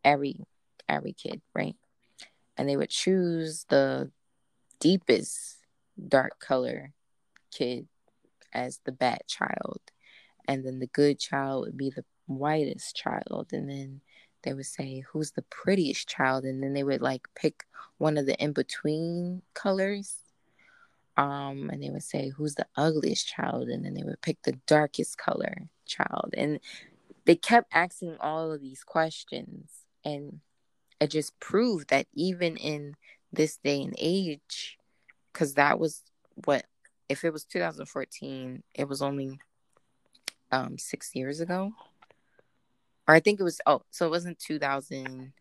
every 0.05 0.41
every 0.89 1.13
kid 1.13 1.41
right? 1.55 1.77
And 2.57 2.69
they 2.69 2.77
would 2.77 2.91
choose 2.91 3.67
the 3.69 4.11
deepest 4.81 5.59
dark 6.09 6.41
color 6.41 6.93
kid 7.53 7.87
as 8.53 8.81
the 8.85 8.93
bad 8.93 9.21
child 9.29 9.81
and 10.49 10.65
then 10.65 10.81
the 10.81 10.89
good 10.89 11.21
child 11.21 11.67
would 11.67 11.77
be 11.77 11.91
the 11.91 12.05
whitest 12.27 12.97
child 12.97 13.49
and 13.53 13.71
then 13.71 14.01
they 14.43 14.55
would 14.55 14.67
say 14.67 15.03
who's 15.13 15.33
the 15.33 15.43
prettiest 15.43 16.09
child? 16.09 16.45
And 16.45 16.63
then 16.63 16.73
they 16.73 16.85
would 16.85 17.03
like 17.03 17.29
pick 17.35 17.65
one 17.99 18.17
of 18.17 18.27
the 18.27 18.37
in 18.43 18.53
between 18.53 19.43
colors 19.55 20.17
um 21.17 21.69
and 21.73 21.83
they 21.83 21.91
would 21.91 22.05
say 22.05 22.29
who's 22.29 22.55
the 22.55 22.67
ugliest 22.77 23.29
child? 23.29 23.69
And 23.69 23.85
then 23.85 23.95
they 23.95 24.05
would 24.05 24.21
pick 24.23 24.39
the 24.43 24.59
darkest 24.67 25.19
color 25.19 25.69
child. 25.87 26.35
And 26.37 26.61
they 27.25 27.37
kept 27.37 27.75
asking 27.75 28.17
all 28.21 28.53
of 28.53 28.61
these 28.61 28.85
questions 28.85 29.71
and 30.05 30.41
it 31.01 31.11
just 31.11 31.39
proved 31.41 31.91
that 31.91 32.07
even 32.15 32.57
in 32.57 32.95
this 33.33 33.59
day 33.59 33.83
and 33.83 33.95
age 33.99 34.79
because 35.33 35.55
that 35.55 35.79
was 35.79 36.03
what 36.47 36.65
if 37.09 37.25
it 37.25 37.33
was 37.33 37.45
2014 37.45 38.63
it 38.75 38.89
was 38.89 39.03
only 39.03 39.39
um 40.51 40.79
six 40.79 41.15
years 41.15 41.41
ago 41.41 41.73
or 43.09 43.15
I 43.15 43.21
think 43.21 43.41
it 43.41 43.43
was 43.43 43.61
oh, 43.67 43.83
so 43.91 44.07
it 44.07 44.11
wasn't 44.11 44.39
2014, 44.39 45.33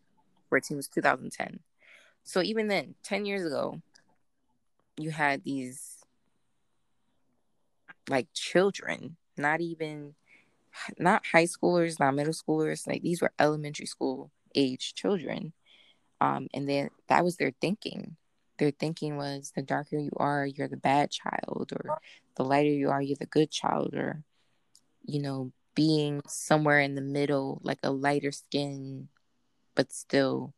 it 0.49 0.75
was 0.75 0.87
2010. 0.87 1.59
So 2.23 2.41
even 2.41 2.69
then, 2.69 2.95
10 3.03 3.25
years 3.25 3.45
ago, 3.45 3.81
you 4.97 5.11
had 5.11 5.43
these 5.43 5.97
like 8.09 8.27
children, 8.33 9.17
not 9.35 9.59
even 9.59 10.15
not 10.97 11.25
high 11.25 11.43
schoolers, 11.43 11.99
not 11.99 12.15
middle 12.15 12.33
schoolers, 12.33 12.87
like 12.87 13.01
these 13.01 13.21
were 13.21 13.33
elementary 13.37 13.85
school 13.85 14.31
age 14.55 14.93
children. 14.95 15.51
Um, 16.21 16.47
and 16.53 16.67
then 16.69 16.89
that 17.09 17.23
was 17.23 17.35
their 17.35 17.51
thinking. 17.59 18.15
Their 18.59 18.71
thinking 18.71 19.17
was 19.17 19.51
the 19.55 19.61
darker 19.61 19.97
you 19.97 20.11
are, 20.17 20.45
you're 20.45 20.67
the 20.69 20.77
bad 20.77 21.11
child, 21.11 21.73
or 21.75 21.99
the 22.35 22.43
lighter 22.43 22.69
you 22.69 22.89
are, 22.89 23.01
you're 23.01 23.17
the 23.19 23.25
good 23.27 23.51
child, 23.51 23.93
or 23.93 24.23
you 25.07 25.21
know, 25.21 25.51
being 25.73 26.21
somewhere 26.27 26.79
in 26.79 26.95
the 26.95 27.01
middle, 27.01 27.59
like 27.63 27.79
a 27.83 27.91
lighter 27.91 28.31
skin, 28.31 29.07
but 29.75 29.91
still 29.91 30.53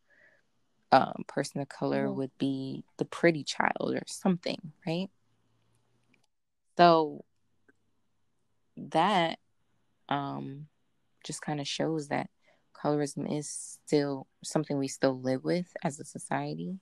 um, 0.91 1.23
person 1.27 1.61
of 1.61 1.69
color 1.69 2.05
mm-hmm. 2.05 2.17
would 2.17 2.31
be 2.37 2.83
the 2.97 3.05
pretty 3.05 3.43
child 3.43 3.93
or 3.93 4.03
something, 4.07 4.71
right? 4.87 5.09
So 6.77 7.25
that 8.77 9.39
um, 10.07 10.67
just 11.23 11.41
kind 11.41 11.59
of 11.59 11.67
shows 11.67 12.07
that 12.07 12.29
colorism 12.73 13.37
is 13.37 13.49
still 13.85 14.27
something 14.43 14.77
we 14.77 14.87
still 14.87 15.19
live 15.19 15.43
with 15.43 15.67
as 15.83 15.99
a 15.99 16.05
society. 16.05 16.79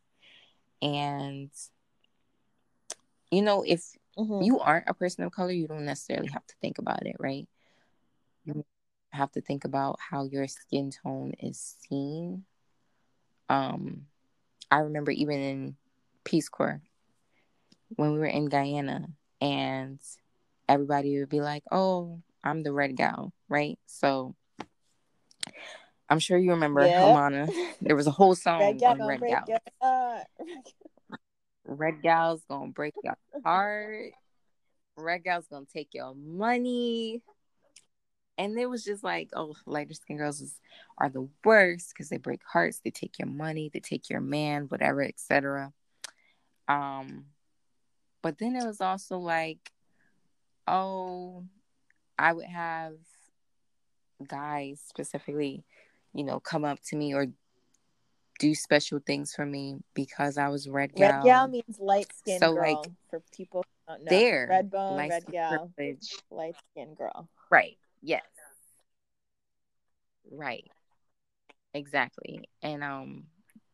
And, 0.82 1.50
you 3.32 3.42
know, 3.42 3.64
if 3.64 3.84
mm-hmm. 4.18 4.44
you 4.44 4.60
aren't 4.60 4.88
a 4.88 4.94
person 4.94 5.24
of 5.24 5.32
color, 5.32 5.52
you 5.52 5.68
don't 5.68 5.86
necessarily 5.86 6.28
have 6.28 6.46
to 6.46 6.56
think 6.62 6.78
about 6.78 7.06
it, 7.08 7.16
right? 7.20 7.48
You 8.48 8.66
have 9.12 9.32
to 9.34 9.42
think 9.42 9.66
about 9.66 9.98
how 10.00 10.24
your 10.24 10.48
skin 10.48 10.92
tone 10.92 11.34
is 11.40 11.76
seen. 11.88 12.46
Um, 13.50 14.08
I 14.72 14.80
remember 14.80 15.12
even 15.12 15.40
in 15.40 15.76
Peace 16.24 16.50
Corps 16.50 16.82
when 17.96 18.14
we 18.14 18.20
were 18.20 18.26
in 18.26 18.46
Guyana, 18.46 19.08
and 19.42 20.00
everybody 20.68 21.20
would 21.20 21.30
be 21.30 21.42
like, 21.42 21.64
"Oh, 21.72 22.22
I'm 22.44 22.64
the 22.64 22.74
red 22.74 22.96
gal," 22.96 23.34
right? 23.48 23.80
So 23.86 24.36
I'm 26.10 26.20
sure 26.20 26.38
you 26.38 26.52
remember. 26.52 26.88
Helmana. 26.90 27.52
There 27.82 27.96
was 27.96 28.08
a 28.08 28.12
whole 28.12 28.36
song 28.46 28.60
red 28.60 28.80
gal 28.80 28.92
on 28.92 29.08
Red 29.08 29.22
Gal. 29.22 30.24
Red 31.66 32.02
Gal's 32.02 32.44
gonna 32.50 32.72
break 32.72 32.94
your 33.04 33.18
heart. 33.44 34.12
Red 34.98 35.24
Gal's 35.24 35.48
gonna 35.48 35.66
take 35.72 35.94
your 35.94 36.16
money. 36.16 37.22
And 38.38 38.58
it 38.58 38.70
was 38.70 38.84
just 38.84 39.04
like, 39.04 39.30
oh, 39.34 39.56
lighter 39.66 39.94
skin 39.94 40.18
girls 40.18 40.42
is, 40.42 40.60
are 40.98 41.10
the 41.10 41.28
worst 41.44 41.90
because 41.90 42.10
they 42.10 42.18
break 42.18 42.42
hearts, 42.46 42.82
they 42.84 42.92
take 42.92 43.18
your 43.18 43.28
money, 43.28 43.70
they 43.74 43.80
take 43.80 44.10
your 44.10 44.22
man, 44.22 44.66
whatever, 44.66 45.04
etc. 45.04 45.74
Um, 46.68 47.26
but 48.22 48.38
then 48.38 48.56
it 48.56 48.66
was 48.66 48.82
also 48.82 49.18
like, 49.18 49.72
oh, 50.68 51.46
I 52.20 52.34
would 52.34 52.46
have 52.46 52.96
guys 54.28 54.82
specifically, 54.86 55.64
you 56.14 56.24
know, 56.24 56.40
come 56.40 56.66
up 56.66 56.80
to 56.90 56.96
me 56.96 57.14
or 57.14 57.28
do 58.40 58.54
special 58.54 59.00
things 59.00 59.34
for 59.34 59.46
me 59.46 59.78
because 59.94 60.38
I 60.38 60.50
was 60.50 60.70
red 60.70 60.94
gal. 60.94 61.12
Red 61.12 61.24
gal 61.24 61.48
means 61.48 61.80
light 61.80 62.08
skin 62.16 62.40
so, 62.40 62.54
girl 62.54 62.76
like, 62.84 62.92
for 63.10 63.22
people 63.36 63.64
who 63.88 63.94
don't 63.94 64.04
know. 64.04 64.10
There, 64.10 64.48
red 64.50 64.70
bone, 64.70 64.98
red 64.98 65.26
gal, 65.32 65.72
privilege. 65.76 66.16
light 66.30 66.56
skin 66.72 66.94
girl. 66.94 67.30
Right. 67.50 67.78
Yes. 68.02 68.24
Right. 70.32 70.70
Exactly. 71.74 72.42
And 72.62 72.84
um, 72.84 73.24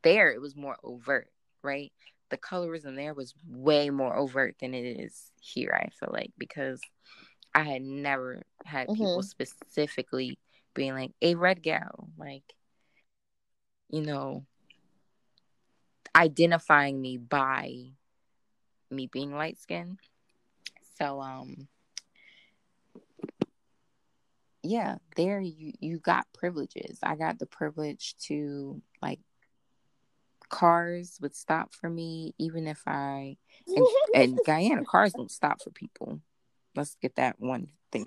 there 0.04 0.32
it 0.32 0.42
was 0.42 0.56
more 0.56 0.78
overt, 0.84 1.30
right? 1.62 1.92
The 2.30 2.38
colorism 2.38 2.96
there 2.96 3.14
was 3.14 3.34
way 3.48 3.90
more 3.90 4.16
overt 4.16 4.56
than 4.60 4.74
it 4.74 5.00
is 5.00 5.32
here. 5.42 5.78
I 5.80 5.90
feel 5.90 6.10
like 6.12 6.32
because 6.38 6.82
I 7.54 7.64
had 7.64 7.82
never 7.82 8.42
had 8.66 8.88
mm-hmm. 8.88 8.96
people 8.96 9.24
specifically 9.24 10.38
being 10.74 10.94
like 10.94 11.12
a 11.22 11.36
red 11.36 11.62
gal, 11.62 12.10
like 12.18 12.44
you 13.90 14.02
know, 14.02 14.44
identifying 16.16 17.00
me 17.00 17.18
by 17.18 17.92
me 18.90 19.08
being 19.08 19.36
light 19.36 19.60
skinned. 19.60 20.00
So 20.98 21.22
um 21.22 21.68
yeah, 24.64 24.96
there 25.16 25.42
you 25.42 25.74
you 25.80 26.00
got 26.00 26.26
privileges. 26.34 27.00
I 27.04 27.16
got 27.16 27.38
the 27.38 27.46
privilege 27.46 28.16
to 28.28 28.82
like 29.02 29.20
cars 30.50 31.18
would 31.22 31.36
stop 31.36 31.74
for 31.74 31.90
me 31.90 32.34
even 32.38 32.68
if 32.68 32.82
I 32.88 33.38
and, 33.68 33.88
and 34.14 34.40
Guyana 34.46 34.86
cars 34.86 35.14
don't 35.14 35.32
stop 35.32 35.62
for 35.62 35.70
people. 35.72 36.22
Let's 36.76 36.96
get 37.02 37.16
that 37.16 37.40
one 37.40 37.68
thing. 37.92 38.06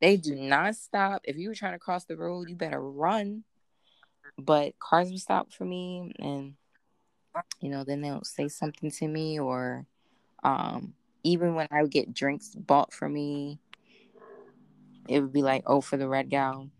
They 0.00 0.16
do 0.16 0.34
not 0.34 0.76
stop. 0.76 1.22
If 1.24 1.36
you 1.36 1.48
were 1.48 1.54
trying 1.54 1.72
to 1.72 1.78
cross 1.78 2.04
the 2.04 2.16
road, 2.16 2.48
you 2.48 2.56
better 2.56 2.80
run. 2.80 3.44
But 4.38 4.78
cars 4.78 5.10
would 5.10 5.20
stop 5.20 5.52
for 5.52 5.64
me 5.64 6.12
and 6.18 6.54
you 7.60 7.70
know, 7.70 7.84
then 7.84 8.02
they'll 8.02 8.24
say 8.24 8.48
something 8.48 8.90
to 8.90 9.08
me 9.08 9.40
or 9.40 9.86
um 10.44 10.94
even 11.24 11.54
when 11.54 11.68
I 11.70 11.82
would 11.82 11.92
get 11.92 12.12
drinks 12.12 12.54
bought 12.54 12.92
for 12.92 13.08
me, 13.08 13.58
it 15.08 15.20
would 15.20 15.32
be 15.32 15.42
like, 15.42 15.62
oh, 15.66 15.80
for 15.80 15.96
the 15.96 16.08
red 16.08 16.30
gal. 16.30 16.70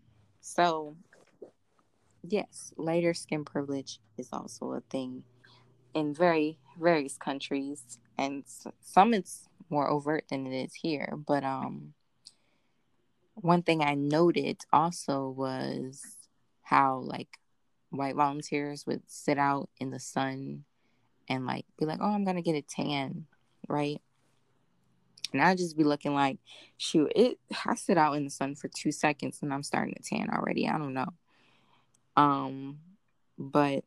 So 0.41 0.95
yes, 2.23 2.73
lighter 2.77 3.13
skin 3.13 3.45
privilege 3.45 3.99
is 4.17 4.29
also 4.31 4.73
a 4.73 4.81
thing 4.81 5.23
in 5.93 6.13
very 6.13 6.57
various 6.79 7.17
countries 7.17 7.99
and 8.17 8.43
some 8.81 9.13
it's 9.13 9.47
more 9.69 9.87
overt 9.87 10.25
than 10.29 10.47
it 10.47 10.63
is 10.65 10.73
here 10.73 11.13
but 11.27 11.43
um 11.43 11.93
one 13.35 13.61
thing 13.61 13.83
i 13.83 13.93
noted 13.93 14.57
also 14.73 15.29
was 15.29 16.01
how 16.63 16.97
like 16.97 17.39
white 17.91 18.15
volunteers 18.15 18.87
would 18.87 19.03
sit 19.07 19.37
out 19.37 19.69
in 19.79 19.91
the 19.91 19.99
sun 19.99 20.63
and 21.29 21.45
like 21.45 21.65
be 21.77 21.85
like, 21.85 21.99
"Oh, 22.01 22.11
I'm 22.11 22.25
gonna 22.25 22.41
get 22.41 22.55
a 22.55 22.61
tan," 22.61 23.25
right? 23.67 24.01
And 25.33 25.41
I'd 25.41 25.57
just 25.57 25.77
be 25.77 25.83
looking 25.83 26.13
like, 26.13 26.37
shoot, 26.77 27.11
it. 27.15 27.39
I 27.65 27.75
sit 27.75 27.97
out 27.97 28.15
in 28.15 28.23
the 28.23 28.29
sun 28.29 28.55
for 28.55 28.67
two 28.67 28.91
seconds 28.91 29.39
and 29.41 29.53
I'm 29.53 29.63
starting 29.63 29.95
to 29.95 30.03
tan 30.03 30.29
already. 30.29 30.67
I 30.67 30.77
don't 30.77 30.93
know. 30.93 31.13
Um, 32.15 32.79
but 33.37 33.83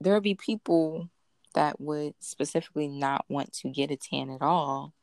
there'll 0.00 0.20
be 0.20 0.34
people 0.34 1.10
that 1.54 1.80
would 1.80 2.14
specifically 2.20 2.88
not 2.88 3.24
want 3.28 3.52
to 3.52 3.68
get 3.68 3.90
a 3.90 3.96
tan 3.96 4.30
at 4.30 4.42
all 4.42 4.94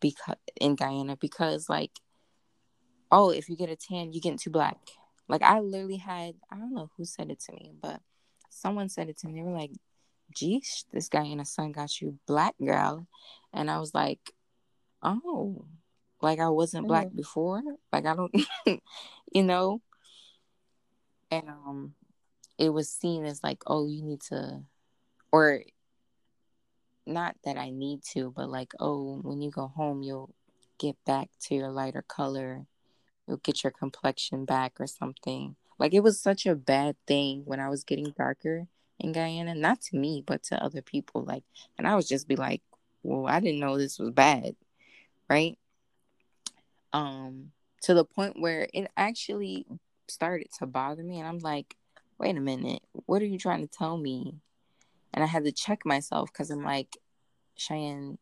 because 0.00 0.36
in 0.60 0.74
Guyana 0.74 1.16
because 1.16 1.68
like 1.68 1.92
oh 3.12 3.30
if 3.30 3.48
you 3.48 3.56
get 3.56 3.70
a 3.70 3.76
tan 3.76 4.12
you 4.12 4.20
get 4.20 4.36
too 4.40 4.50
black 4.50 4.78
like 5.32 5.42
I 5.42 5.60
literally 5.60 5.96
had 5.96 6.34
I 6.50 6.56
don't 6.56 6.74
know 6.74 6.90
who 6.96 7.04
said 7.04 7.30
it 7.30 7.40
to 7.40 7.52
me, 7.52 7.72
but 7.80 8.00
someone 8.50 8.88
said 8.88 9.08
it 9.08 9.18
to 9.18 9.26
me. 9.26 9.34
They 9.34 9.42
were 9.42 9.56
like, 9.56 9.72
"Geesh, 10.32 10.84
this 10.92 11.08
guy 11.08 11.24
in 11.24 11.38
the 11.38 11.44
sun 11.44 11.72
got 11.72 12.00
you 12.00 12.18
black 12.26 12.54
girl," 12.58 13.06
and 13.52 13.70
I 13.70 13.78
was 13.78 13.94
like, 13.94 14.32
"Oh, 15.02 15.66
like 16.20 16.38
I 16.40 16.48
wasn't 16.48 16.88
black 16.88 17.08
mm-hmm. 17.08 17.16
before. 17.16 17.62
Like 17.92 18.06
I 18.06 18.14
don't, 18.14 18.34
you 19.32 19.42
know." 19.42 19.80
And 21.30 21.48
um, 21.48 21.94
it 22.58 22.70
was 22.70 22.90
seen 22.90 23.24
as 23.24 23.42
like, 23.42 23.62
"Oh, 23.66 23.86
you 23.86 24.02
need 24.02 24.20
to," 24.28 24.62
or 25.30 25.62
not 27.06 27.36
that 27.44 27.58
I 27.58 27.70
need 27.70 28.02
to, 28.12 28.32
but 28.34 28.48
like, 28.48 28.72
"Oh, 28.80 29.20
when 29.22 29.40
you 29.42 29.50
go 29.50 29.68
home, 29.68 30.02
you'll 30.02 30.34
get 30.78 30.96
back 31.04 31.30
to 31.42 31.54
your 31.54 31.70
lighter 31.70 32.04
color." 32.06 32.66
you'll 33.26 33.38
get 33.38 33.62
your 33.62 33.70
complexion 33.70 34.44
back 34.44 34.80
or 34.80 34.86
something. 34.86 35.56
Like 35.78 35.94
it 35.94 36.02
was 36.02 36.20
such 36.20 36.46
a 36.46 36.54
bad 36.54 36.96
thing 37.06 37.42
when 37.44 37.60
I 37.60 37.68
was 37.68 37.84
getting 37.84 38.12
darker 38.16 38.66
in 38.98 39.12
Guyana, 39.12 39.54
not 39.54 39.80
to 39.82 39.96
me, 39.96 40.22
but 40.26 40.42
to 40.44 40.62
other 40.62 40.82
people. 40.82 41.24
Like, 41.24 41.44
and 41.78 41.86
I 41.86 41.94
would 41.94 42.06
just 42.06 42.28
be 42.28 42.36
like, 42.36 42.62
well, 43.02 43.26
I 43.26 43.40
didn't 43.40 43.60
know 43.60 43.78
this 43.78 43.98
was 43.98 44.10
bad, 44.10 44.54
right? 45.28 45.58
Um, 46.92 47.52
to 47.82 47.94
the 47.94 48.04
point 48.04 48.40
where 48.40 48.68
it 48.72 48.90
actually 48.96 49.66
started 50.08 50.48
to 50.58 50.66
bother 50.66 51.02
me, 51.02 51.18
and 51.18 51.28
I'm 51.28 51.38
like, 51.38 51.76
wait 52.18 52.36
a 52.36 52.40
minute, 52.40 52.82
what 53.06 53.22
are 53.22 53.26
you 53.26 53.38
trying 53.38 53.66
to 53.66 53.78
tell 53.78 53.96
me? 53.96 54.36
And 55.12 55.24
I 55.24 55.26
had 55.26 55.44
to 55.44 55.52
check 55.52 55.84
myself 55.84 56.32
because 56.32 56.50
I'm 56.50 56.64
like, 56.64 56.96
Chyanne, 57.58 58.18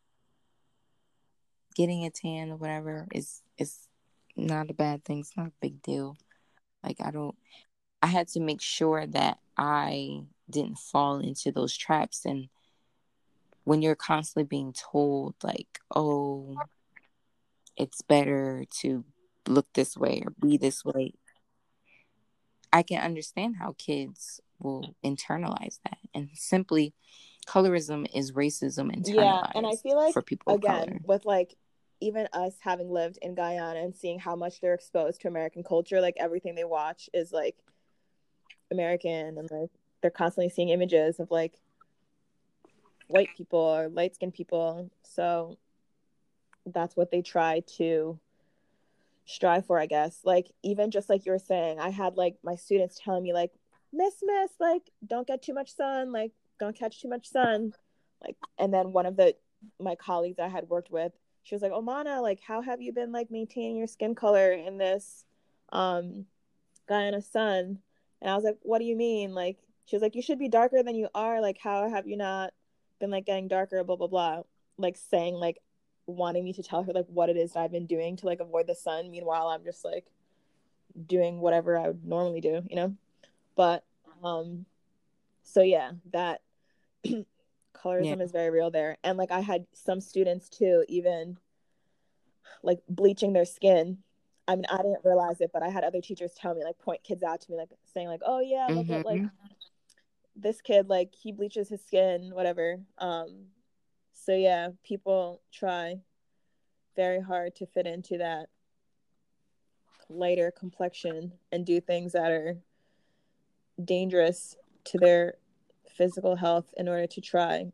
getting 1.74 2.04
a 2.04 2.10
tan 2.10 2.50
or 2.50 2.56
whatever 2.56 3.06
is 3.14 3.42
is 3.58 3.88
not 4.36 4.70
a 4.70 4.74
bad 4.74 5.04
thing. 5.04 5.20
It's 5.20 5.36
not 5.36 5.48
a 5.48 5.52
big 5.60 5.82
deal. 5.82 6.16
Like 6.82 6.96
I 7.02 7.10
don't 7.10 7.36
I 8.02 8.06
had 8.06 8.28
to 8.28 8.40
make 8.40 8.60
sure 8.60 9.06
that 9.06 9.38
I 9.56 10.22
didn't 10.50 10.78
fall 10.78 11.18
into 11.18 11.52
those 11.52 11.76
traps 11.76 12.24
and 12.24 12.48
when 13.64 13.82
you're 13.82 13.94
constantly 13.94 14.44
being 14.44 14.72
told 14.72 15.34
like, 15.42 15.80
"Oh, 15.94 16.56
it's 17.76 18.02
better 18.02 18.64
to 18.80 19.04
look 19.46 19.66
this 19.74 19.96
way 19.96 20.22
or 20.24 20.32
be 20.40 20.56
this 20.56 20.84
way." 20.84 21.14
I 22.72 22.82
can 22.82 23.02
understand 23.02 23.56
how 23.56 23.74
kids 23.78 24.40
will 24.58 24.94
internalize 25.04 25.80
that. 25.84 25.98
And 26.14 26.30
simply 26.34 26.94
colorism 27.46 28.06
is 28.14 28.32
racism 28.32 28.94
internalized. 28.94 29.14
Yeah, 29.14 29.42
and 29.54 29.66
I 29.66 29.76
feel 29.76 29.96
like 29.96 30.12
for 30.12 30.22
people 30.22 30.54
again 30.54 31.00
with 31.04 31.24
like 31.24 31.56
even 32.00 32.28
us 32.32 32.54
having 32.60 32.90
lived 32.90 33.18
in 33.20 33.34
Guyana 33.34 33.80
and 33.80 33.94
seeing 33.94 34.18
how 34.18 34.34
much 34.34 34.60
they're 34.60 34.74
exposed 34.74 35.20
to 35.20 35.28
American 35.28 35.62
culture, 35.62 36.00
like 36.00 36.16
everything 36.18 36.54
they 36.54 36.64
watch 36.64 37.10
is 37.12 37.32
like 37.32 37.56
American 38.70 39.36
and 39.38 39.50
like 39.50 39.70
they're 40.00 40.10
constantly 40.10 40.50
seeing 40.50 40.68
images 40.70 41.20
of 41.20 41.30
like 41.30 41.54
white 43.08 43.28
people 43.36 43.58
or 43.58 43.88
light 43.88 44.14
skinned 44.14 44.34
people. 44.34 44.90
So 45.02 45.58
that's 46.66 46.96
what 46.96 47.10
they 47.10 47.22
try 47.22 47.62
to 47.76 48.18
strive 49.24 49.66
for, 49.66 49.78
I 49.78 49.86
guess. 49.86 50.20
Like 50.24 50.50
even 50.62 50.90
just 50.90 51.08
like 51.08 51.26
you 51.26 51.32
were 51.32 51.38
saying, 51.38 51.78
I 51.78 51.90
had 51.90 52.16
like 52.16 52.36
my 52.42 52.56
students 52.56 53.00
telling 53.02 53.22
me 53.22 53.32
like, 53.32 53.52
Miss 53.92 54.14
Miss, 54.22 54.50
like 54.60 54.82
don't 55.06 55.26
get 55.26 55.42
too 55.42 55.54
much 55.54 55.74
sun, 55.74 56.12
like 56.12 56.32
don't 56.58 56.78
catch 56.78 57.00
too 57.00 57.08
much 57.08 57.28
sun. 57.28 57.72
Like 58.22 58.36
and 58.58 58.72
then 58.72 58.92
one 58.92 59.06
of 59.06 59.16
the 59.16 59.34
my 59.78 59.94
colleagues 59.94 60.38
I 60.38 60.48
had 60.48 60.68
worked 60.68 60.90
with 60.90 61.12
she 61.42 61.54
was 61.54 61.62
like, 61.62 61.72
Oh, 61.72 61.82
Omana, 61.82 62.22
like, 62.22 62.40
how 62.40 62.62
have 62.62 62.80
you 62.80 62.92
been 62.92 63.12
like 63.12 63.30
maintaining 63.30 63.76
your 63.76 63.86
skin 63.86 64.14
color 64.14 64.52
in 64.52 64.78
this 64.78 65.24
um 65.72 66.26
Guyana 66.88 67.22
sun? 67.22 67.78
And 68.20 68.30
I 68.30 68.34
was 68.34 68.44
like, 68.44 68.58
What 68.62 68.78
do 68.78 68.84
you 68.84 68.96
mean? 68.96 69.34
Like, 69.34 69.58
she 69.90 69.96
was 69.96 70.02
like, 70.02 70.14
You 70.14 70.22
should 70.22 70.38
be 70.38 70.48
darker 70.48 70.84
than 70.84 70.94
you 70.94 71.08
are. 71.16 71.40
Like, 71.40 71.58
how 71.58 71.90
have 71.90 72.06
you 72.06 72.16
not 72.16 72.52
been 73.00 73.10
like 73.10 73.26
getting 73.26 73.48
darker? 73.48 73.82
Blah 73.82 73.96
blah 73.96 74.06
blah. 74.06 74.42
Like 74.78 74.96
saying 74.96 75.34
like 75.34 75.58
wanting 76.06 76.44
me 76.44 76.52
to 76.52 76.62
tell 76.62 76.84
her 76.84 76.92
like 76.92 77.06
what 77.08 77.28
it 77.28 77.36
is 77.36 77.52
that 77.52 77.60
I've 77.60 77.72
been 77.72 77.86
doing 77.86 78.16
to 78.18 78.26
like 78.26 78.38
avoid 78.38 78.68
the 78.68 78.74
sun. 78.76 79.10
Meanwhile, 79.10 79.48
I'm 79.48 79.64
just 79.64 79.84
like 79.84 80.06
doing 81.06 81.40
whatever 81.40 81.76
I 81.76 81.88
would 81.88 82.04
normally 82.04 82.40
do, 82.40 82.62
you 82.70 82.76
know? 82.76 82.94
But 83.56 83.82
um 84.22 84.64
so 85.42 85.60
yeah, 85.60 85.90
that 86.12 86.40
colorism 87.74 88.18
yeah. 88.18 88.22
is 88.22 88.30
very 88.30 88.50
real 88.50 88.70
there. 88.70 88.96
And 89.02 89.18
like 89.18 89.32
I 89.32 89.40
had 89.40 89.66
some 89.72 90.00
students 90.00 90.48
too, 90.48 90.84
even 90.88 91.36
like 92.62 92.78
bleaching 92.88 93.32
their 93.32 93.44
skin. 93.44 93.98
I 94.46 94.54
mean, 94.54 94.66
I 94.70 94.76
didn't 94.76 95.04
realize 95.04 95.40
it, 95.40 95.50
but 95.52 95.64
I 95.64 95.68
had 95.68 95.84
other 95.84 96.00
teachers 96.00 96.32
tell 96.32 96.54
me, 96.56 96.64
like, 96.64 96.76
point 96.80 97.04
kids 97.04 97.22
out 97.22 97.40
to 97.42 97.52
me, 97.52 97.56
like, 97.56 97.68
saying, 97.94 98.08
like, 98.08 98.22
"Oh 98.26 98.40
yeah, 98.40 98.66
look 98.68 98.86
mm-hmm. 98.86 98.94
at 98.94 99.06
like 99.06 99.22
this 100.40 100.60
kid, 100.60 100.88
like 100.88 101.14
he 101.14 101.32
bleaches 101.32 101.68
his 101.68 101.84
skin, 101.84 102.30
whatever." 102.34 102.80
Um, 102.98 103.46
so 104.12 104.34
yeah, 104.34 104.68
people 104.84 105.40
try 105.52 106.00
very 106.96 107.20
hard 107.20 107.54
to 107.56 107.66
fit 107.66 107.86
into 107.86 108.18
that 108.18 108.48
lighter 110.08 110.50
complexion 110.50 111.32
and 111.52 111.64
do 111.64 111.80
things 111.80 112.12
that 112.12 112.30
are 112.30 112.58
dangerous 113.82 114.56
to 114.84 114.98
their 114.98 115.34
physical 115.88 116.36
health 116.36 116.72
in 116.76 116.88
order 116.88 117.06
to 117.06 117.20
try 117.20 117.72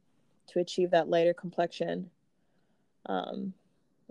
to 0.48 0.60
achieve 0.60 0.90
that 0.90 1.08
lighter 1.08 1.34
complexion. 1.34 2.10
Um, 3.06 3.54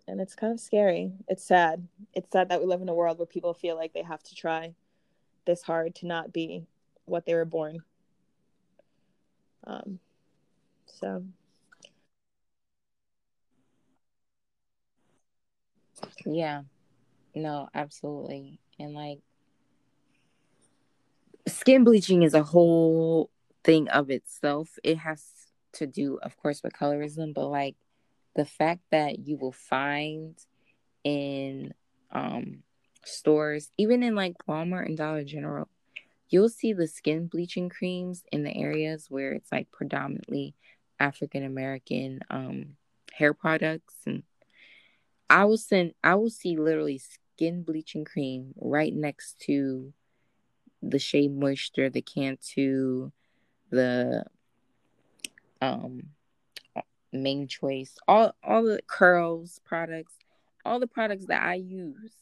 and 0.07 0.19
it's 0.19 0.35
kind 0.35 0.53
of 0.53 0.59
scary. 0.59 1.11
It's 1.27 1.43
sad. 1.43 1.87
It's 2.13 2.31
sad 2.31 2.49
that 2.49 2.59
we 2.59 2.67
live 2.67 2.81
in 2.81 2.89
a 2.89 2.93
world 2.93 3.17
where 3.17 3.25
people 3.25 3.53
feel 3.53 3.75
like 3.75 3.93
they 3.93 4.03
have 4.03 4.23
to 4.23 4.35
try 4.35 4.73
this 5.45 5.61
hard 5.61 5.95
to 5.95 6.07
not 6.07 6.33
be 6.33 6.65
what 7.05 7.25
they 7.25 7.33
were 7.33 7.45
born. 7.45 7.83
Um, 9.67 9.99
so. 10.85 11.23
Yeah, 16.25 16.63
no, 17.33 17.69
absolutely. 17.73 18.59
And 18.79 18.93
like, 18.93 19.19
skin 21.47 21.83
bleaching 21.83 22.23
is 22.23 22.33
a 22.33 22.43
whole 22.43 23.29
thing 23.63 23.87
of 23.89 24.09
itself. 24.09 24.77
It 24.83 24.97
has 24.97 25.23
to 25.73 25.87
do, 25.87 26.19
of 26.21 26.37
course, 26.37 26.63
with 26.63 26.73
colorism, 26.73 27.33
but 27.33 27.47
like 27.47 27.75
the 28.35 28.45
fact 28.45 28.81
that 28.91 29.19
you 29.19 29.37
will 29.37 29.51
find 29.51 30.37
in 31.03 31.73
um 32.11 32.63
stores, 33.03 33.71
even 33.77 34.03
in 34.03 34.15
like 34.15 34.33
Walmart 34.47 34.85
and 34.85 34.97
Dollar 34.97 35.23
General, 35.23 35.67
you'll 36.29 36.49
see 36.49 36.73
the 36.73 36.87
skin 36.87 37.27
bleaching 37.27 37.69
creams 37.69 38.23
in 38.31 38.43
the 38.43 38.55
areas 38.55 39.07
where 39.09 39.33
it's 39.33 39.51
like 39.51 39.71
predominantly 39.71 40.55
African 40.99 41.43
American 41.43 42.19
um 42.29 42.75
hair 43.13 43.33
products 43.33 43.95
and 44.05 44.23
I 45.29 45.45
will 45.45 45.57
send 45.57 45.93
I 46.03 46.15
will 46.15 46.29
see 46.29 46.57
literally 46.57 46.99
skin 46.99 47.63
bleaching 47.63 48.05
cream 48.05 48.53
right 48.57 48.93
next 48.93 49.39
to 49.41 49.93
the 50.81 50.99
Shea 50.99 51.27
Moisture, 51.27 51.89
the 51.89 52.01
Cantu, 52.01 53.11
the 53.71 54.23
um 55.61 56.03
Mane 57.11 57.47
Choice, 57.47 57.97
all 58.07 58.35
all 58.43 58.63
the 58.63 58.81
curls 58.87 59.59
products, 59.65 60.13
all 60.63 60.79
the 60.79 60.87
products 60.87 61.25
that 61.27 61.43
I 61.43 61.55
use 61.55 62.13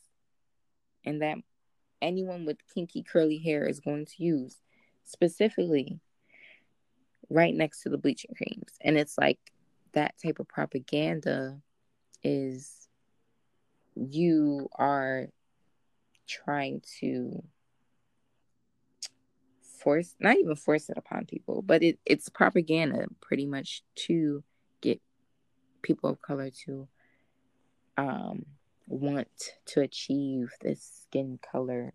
and 1.05 1.21
that 1.21 1.37
anyone 2.03 2.45
with 2.45 2.57
kinky 2.73 3.01
curly 3.03 3.37
hair 3.37 3.65
is 3.65 3.79
going 3.79 4.05
to 4.05 4.23
use 4.23 4.57
specifically 5.03 5.99
right 7.29 7.55
next 7.55 7.81
to 7.81 7.89
the 7.89 7.97
bleaching 7.97 8.35
creams. 8.35 8.73
And 8.81 8.97
it's 8.97 9.17
like 9.17 9.39
that 9.93 10.15
type 10.23 10.39
of 10.39 10.47
propaganda 10.47 11.57
is 12.23 12.87
you 13.95 14.69
are 14.75 15.27
trying 16.27 16.81
to 16.99 17.43
force 19.61 20.15
not 20.19 20.37
even 20.37 20.55
force 20.55 20.89
it 20.89 20.97
upon 20.97 21.25
people 21.25 21.61
but 21.61 21.83
it, 21.83 21.99
it's 22.05 22.29
propaganda 22.29 23.05
pretty 23.19 23.45
much 23.45 23.83
to 23.95 24.41
get 24.79 25.01
people 25.81 26.09
of 26.09 26.21
color 26.21 26.49
to 26.49 26.87
um, 27.97 28.45
want 28.87 29.27
to 29.65 29.81
achieve 29.81 30.51
this 30.61 31.03
skin 31.03 31.39
color 31.51 31.93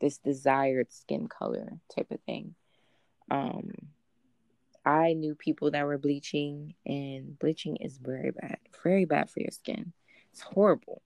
this 0.00 0.18
desired 0.18 0.92
skin 0.92 1.28
color 1.28 1.78
type 1.94 2.10
of 2.10 2.20
thing. 2.22 2.54
Um, 3.30 3.72
i 4.84 5.14
knew 5.14 5.34
people 5.34 5.70
that 5.70 5.86
were 5.86 5.96
bleaching 5.96 6.74
and 6.84 7.38
bleaching 7.38 7.76
is 7.76 7.96
very 7.96 8.32
bad 8.32 8.58
very 8.82 9.06
bad 9.06 9.30
for 9.30 9.40
your 9.40 9.50
skin. 9.50 9.92
It's 10.32 10.42
horrible. 10.42 11.00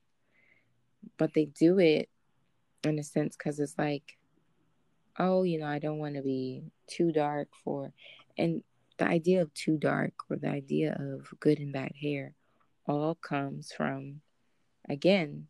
But 1.16 1.33
they 1.35 1.45
do 1.45 1.79
it 1.79 2.09
in 2.83 2.99
a 2.99 3.05
sense 3.05 3.37
because 3.37 3.61
it's 3.61 3.79
like 3.79 4.18
oh, 5.18 5.43
you 5.43 5.59
know, 5.59 5.66
I 5.66 5.79
don't 5.79 5.99
want 5.99 6.14
to 6.14 6.22
be 6.22 6.62
too 6.87 7.12
dark 7.12 7.49
for, 7.64 7.93
and 8.37 8.62
the 8.99 9.07
idea 9.07 9.43
of 9.43 9.53
too 9.55 9.76
dark 9.76 10.12
or 10.31 10.37
the 10.37 10.49
idea 10.49 10.97
of 10.99 11.29
good 11.41 11.59
and 11.59 11.72
bad 11.72 11.93
hair 12.01 12.35
all 12.87 13.14
comes 13.16 13.72
from, 13.72 14.20
again, 14.89 15.47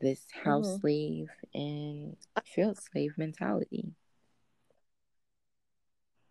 this 0.00 0.24
house 0.44 0.68
mm-hmm. 0.68 0.80
slave 0.80 1.28
and 1.54 2.16
field 2.44 2.78
slave 2.78 3.14
mentality. 3.16 3.92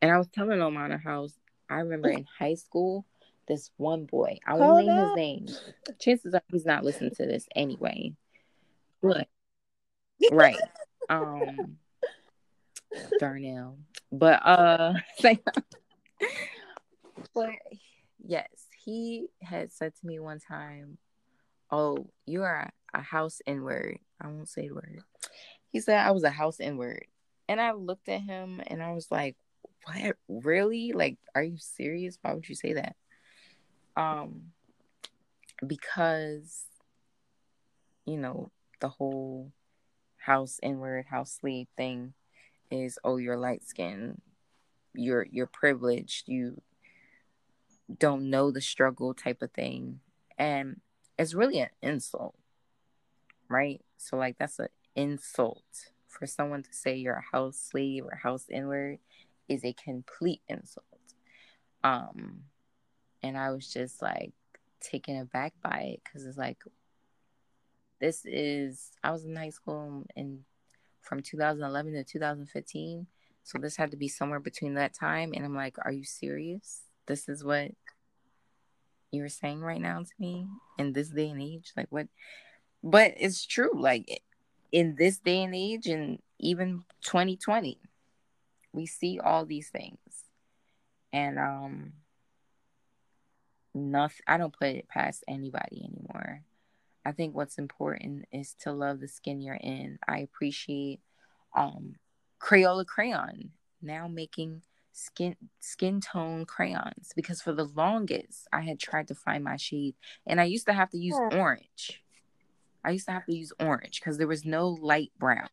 And 0.01 0.11
I 0.11 0.17
was 0.17 0.27
telling 0.27 0.59
Omana 0.59 1.01
how 1.01 1.27
I 1.69 1.79
remember 1.79 2.09
in 2.09 2.25
high 2.37 2.53
school, 2.55 3.05
this 3.47 3.71
one 3.77 4.05
boy, 4.05 4.39
I 4.45 4.53
won't 4.55 4.85
name 4.85 4.95
his 4.95 5.15
name. 5.15 5.47
Chances 5.99 6.33
are 6.33 6.43
he's 6.51 6.65
not 6.65 6.83
listening 6.83 7.11
to 7.15 7.25
this 7.25 7.47
anyway. 7.55 8.13
But 9.01 9.27
right. 10.31 10.57
Um 11.07 11.77
Darnell. 13.19 13.77
But 14.11 14.43
uh 14.43 14.93
but 17.35 17.49
yes, 18.23 18.47
he 18.83 19.27
had 19.41 19.71
said 19.71 19.93
to 19.99 20.07
me 20.07 20.19
one 20.19 20.39
time, 20.39 20.97
Oh, 21.77 22.07
you 22.25 22.43
are 22.43 22.69
a 22.93 23.01
house 23.01 23.41
N 23.45 23.63
word. 23.63 23.99
I 24.21 24.27
won't 24.27 24.47
say 24.47 24.69
the 24.69 24.75
word. 24.75 25.01
He 25.73 25.81
said 25.81 25.97
I 25.97 26.11
was 26.11 26.23
a 26.23 26.29
house 26.29 26.61
N 26.61 26.77
word. 26.77 27.05
And 27.49 27.59
I 27.59 27.73
looked 27.73 28.07
at 28.07 28.21
him 28.21 28.61
and 28.65 28.81
I 28.81 28.93
was 28.93 29.11
like, 29.11 29.35
What 29.83 30.15
really? 30.29 30.93
Like, 30.93 31.17
are 31.35 31.43
you 31.43 31.57
serious? 31.57 32.17
Why 32.21 32.33
would 32.33 32.47
you 32.47 32.55
say 32.55 32.73
that? 32.75 32.95
Um 33.97 34.53
because 35.67 36.63
you 38.05 38.15
know, 38.15 38.51
the 38.79 38.87
whole 38.87 39.51
house 40.15 40.61
N 40.63 40.79
word, 40.79 41.07
house 41.09 41.33
sleep 41.41 41.67
thing 41.75 42.13
is 42.71 42.97
oh 43.03 43.17
you're 43.17 43.37
light 43.37 43.67
skinned 43.67 44.21
you're 44.93 45.27
you're 45.29 45.45
privileged 45.45 46.29
you 46.29 46.61
don't 47.99 48.29
know 48.29 48.49
the 48.49 48.61
struggle 48.61 49.13
type 49.13 49.41
of 49.41 49.51
thing 49.51 49.99
and 50.37 50.79
it's 51.17 51.33
really 51.33 51.59
an 51.59 51.69
insult 51.81 52.35
right 53.49 53.81
so 53.97 54.17
like 54.17 54.37
that's 54.37 54.59
an 54.59 54.67
insult 54.95 55.63
for 56.07 56.25
someone 56.25 56.63
to 56.63 56.73
say 56.73 56.95
you're 56.95 57.15
a 57.15 57.35
house 57.35 57.57
slave 57.57 58.05
or 58.05 58.15
house 58.15 58.45
N 58.51 58.67
word 58.67 58.99
is 59.47 59.63
a 59.63 59.73
complete 59.73 60.41
insult 60.47 60.85
um 61.83 62.41
and 63.21 63.37
i 63.37 63.51
was 63.51 63.71
just 63.71 64.01
like 64.01 64.33
taken 64.81 65.17
aback 65.19 65.53
by 65.61 65.93
it 65.93 66.01
because 66.03 66.25
it's 66.25 66.37
like 66.37 66.57
this 67.99 68.25
is 68.25 68.91
i 69.03 69.11
was 69.11 69.23
in 69.23 69.35
high 69.35 69.49
school 69.49 70.03
and 70.15 70.39
from 71.05 71.21
2011 71.21 71.93
to 71.93 72.03
2015. 72.03 73.07
So 73.43 73.59
this 73.59 73.77
had 73.77 73.91
to 73.91 73.97
be 73.97 74.07
somewhere 74.07 74.39
between 74.39 74.73
that 74.73 74.93
time. 74.93 75.31
And 75.33 75.45
I'm 75.45 75.55
like, 75.55 75.77
are 75.85 75.91
you 75.91 76.03
serious? 76.03 76.81
This 77.05 77.29
is 77.29 77.43
what 77.43 77.71
you're 79.15 79.29
saying 79.29 79.61
right 79.61 79.81
now 79.81 79.99
to 79.99 80.11
me 80.19 80.47
in 80.77 80.93
this 80.93 81.09
day 81.09 81.29
and 81.29 81.41
age? 81.41 81.71
Like, 81.75 81.87
what? 81.89 82.07
But 82.83 83.13
it's 83.17 83.45
true. 83.45 83.71
Like, 83.73 84.21
in 84.71 84.95
this 84.97 85.17
day 85.17 85.43
and 85.43 85.55
age, 85.55 85.87
and 85.87 86.19
even 86.39 86.83
2020, 87.03 87.79
we 88.73 88.85
see 88.85 89.19
all 89.19 89.45
these 89.45 89.69
things. 89.69 89.97
And, 91.13 91.39
um, 91.39 91.93
nothing, 93.73 94.23
I 94.27 94.37
don't 94.37 94.57
put 94.57 94.69
it 94.69 94.87
past 94.87 95.23
anybody 95.27 95.83
anymore. 95.83 96.43
I 97.05 97.11
think 97.11 97.35
what's 97.35 97.57
important 97.57 98.25
is 98.31 98.55
to 98.61 98.71
love 98.71 98.99
the 98.99 99.07
skin 99.07 99.41
you're 99.41 99.55
in. 99.55 99.99
I 100.07 100.19
appreciate 100.19 101.01
um, 101.55 101.95
Crayola 102.41 102.85
crayon 102.85 103.51
now 103.81 104.07
making 104.07 104.61
skin 104.95 105.35
skin 105.59 105.99
tone 105.99 106.45
crayons 106.45 107.11
because 107.17 107.41
for 107.41 107.51
the 107.51 107.65
longest 107.65 108.47
I 108.53 108.61
had 108.61 108.79
tried 108.79 109.09
to 109.09 109.15
find 109.15 109.43
my 109.43 109.57
shade 109.57 109.95
and 110.25 110.39
I 110.39 110.45
used 110.45 110.67
to 110.67 110.73
have 110.73 110.89
to 110.91 110.97
use 110.97 111.19
yeah. 111.19 111.37
orange. 111.37 112.01
I 112.83 112.91
used 112.91 113.05
to 113.07 113.11
have 113.11 113.25
to 113.25 113.35
use 113.35 113.51
orange 113.59 113.99
because 113.99 114.17
there 114.17 114.27
was 114.27 114.45
no 114.45 114.69
light 114.69 115.11
brown. 115.19 115.49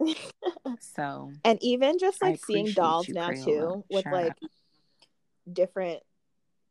so 0.78 1.32
and 1.44 1.58
even 1.60 1.98
just 1.98 2.22
like 2.22 2.38
seeing 2.44 2.70
dolls 2.72 3.08
now 3.08 3.30
Crayola. 3.30 3.44
too 3.44 3.84
with 3.88 4.06
like 4.06 4.36
different 5.52 6.02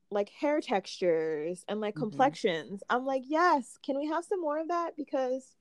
like 0.10 0.30
hair 0.30 0.62
textures 0.62 1.66
and 1.68 1.82
like 1.82 1.95
Mhm. 1.95 2.00
complexions. 2.00 2.84
I'm 2.89 3.06
like, 3.06 3.24
yes, 3.26 3.78
can 3.86 3.98
we 3.98 4.08
have 4.08 4.24
some 4.24 4.39
more 4.39 4.60
of 4.60 4.70
that? 4.70 4.95
Because 4.95 5.56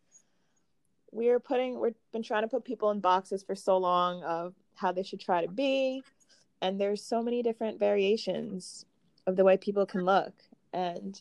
we're 1.10 1.40
putting 1.40 1.80
we've 1.80 1.94
been 2.12 2.22
trying 2.22 2.42
to 2.42 2.48
put 2.48 2.64
people 2.64 2.90
in 2.90 3.00
boxes 3.00 3.42
for 3.42 3.56
so 3.56 3.78
long 3.78 4.22
of 4.22 4.54
how 4.76 4.92
they 4.92 5.02
should 5.02 5.20
try 5.20 5.44
to 5.44 5.50
be. 5.50 6.02
And 6.62 6.80
there's 6.80 7.02
so 7.02 7.22
many 7.22 7.42
different 7.42 7.78
variations 7.78 8.86
of 9.26 9.36
the 9.36 9.44
way 9.44 9.56
people 9.56 9.86
can 9.86 10.04
look. 10.04 10.32
And 10.72 11.20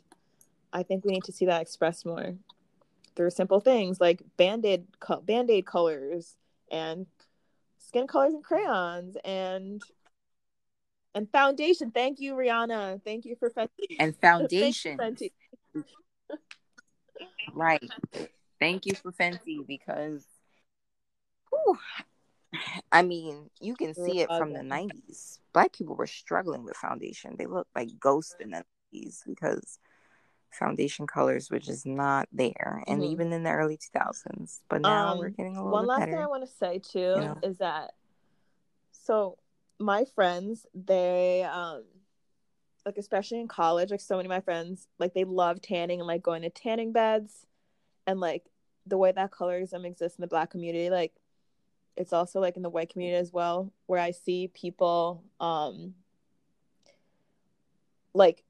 I 0.71 0.83
think 0.83 1.03
we 1.03 1.13
need 1.13 1.23
to 1.25 1.31
see 1.31 1.45
that 1.45 1.61
expressed 1.61 2.05
more 2.05 2.35
through 3.15 3.29
simple 3.29 3.59
things 3.59 3.99
like 3.99 4.21
band-aid 4.37 4.85
co- 4.99 5.21
band-aid 5.21 5.65
colors 5.65 6.35
and 6.71 7.07
skin 7.79 8.07
colors 8.07 8.33
and 8.33 8.43
crayons 8.43 9.17
and 9.23 9.81
and 11.13 11.31
foundation. 11.31 11.91
Thank 11.91 12.19
you, 12.19 12.35
Rihanna. 12.35 13.01
Thank 13.03 13.23
you 13.23 13.37
for 13.37 13.49
Fenty. 13.49 13.95
And 13.99 14.15
foundation. 14.21 14.97
Fenty. 14.97 15.31
Right. 17.53 17.89
Thank 18.59 18.85
you 18.85 18.95
for 18.95 19.13
Fenty 19.13 19.65
because 19.65 20.25
whew, 21.49 21.77
I 22.91 23.01
mean, 23.01 23.49
you 23.59 23.75
can 23.75 23.93
see 23.93 24.19
it 24.21 24.29
from 24.37 24.53
the 24.53 24.63
90s. 24.63 25.39
Black 25.53 25.73
people 25.73 25.95
were 25.95 26.07
struggling 26.07 26.63
with 26.63 26.75
foundation. 26.77 27.35
They 27.37 27.45
looked 27.45 27.75
like 27.75 27.99
ghosts 27.99 28.35
in 28.39 28.51
the 28.51 28.63
90s 28.93 29.23
because 29.25 29.79
foundation 30.51 31.07
colors 31.07 31.49
were 31.51 31.59
just 31.59 31.85
not 31.85 32.27
there. 32.31 32.83
And 32.87 33.01
Mhm. 33.01 33.11
even 33.11 33.33
in 33.33 33.43
the 33.43 33.51
early 33.51 33.77
2000s. 33.77 34.61
But 34.69 34.81
now 34.81 35.15
we're 35.17 35.25
Um, 35.27 35.33
getting 35.35 35.55
a 35.57 35.63
little 35.63 35.71
one 35.79 35.87
last 35.87 35.99
better. 35.99 36.11
thing 36.13 36.21
I 36.21 36.27
want 36.27 36.43
to 36.47 36.55
say 36.55 36.79
too 36.79 36.99
you 36.99 37.21
know? 37.21 37.39
is 37.43 37.57
that 37.57 37.93
so 38.91 39.37
my 39.79 40.05
friends 40.05 40.65
they 40.73 41.43
um 41.43 41.83
like 42.85 42.97
especially 42.97 43.39
in 43.41 43.47
college 43.47 43.91
like 43.91 43.99
so 43.99 44.15
many 44.15 44.25
of 44.27 44.29
my 44.29 44.39
friends 44.39 44.87
like 44.99 45.13
they 45.13 45.25
love 45.25 45.61
tanning 45.61 45.99
and 45.99 46.07
like 46.07 46.21
going 46.23 46.43
to 46.43 46.49
tanning 46.49 46.91
beds 46.93 47.45
and 48.07 48.19
like 48.19 48.43
the 48.85 48.97
way 48.97 49.11
that 49.11 49.31
colorism 49.31 49.85
exists 49.85 50.17
in 50.17 50.21
the 50.21 50.27
black 50.27 50.49
community 50.51 50.89
like 50.89 51.11
it's 51.97 52.13
also 52.13 52.39
like 52.39 52.57
in 52.57 52.63
the 52.63 52.69
white 52.69 52.89
community 52.89 53.17
as 53.17 53.31
well 53.31 53.71
where 53.85 53.99
i 53.99 54.11
see 54.11 54.47
people 54.53 55.23
um 55.39 55.93
like 58.13 58.43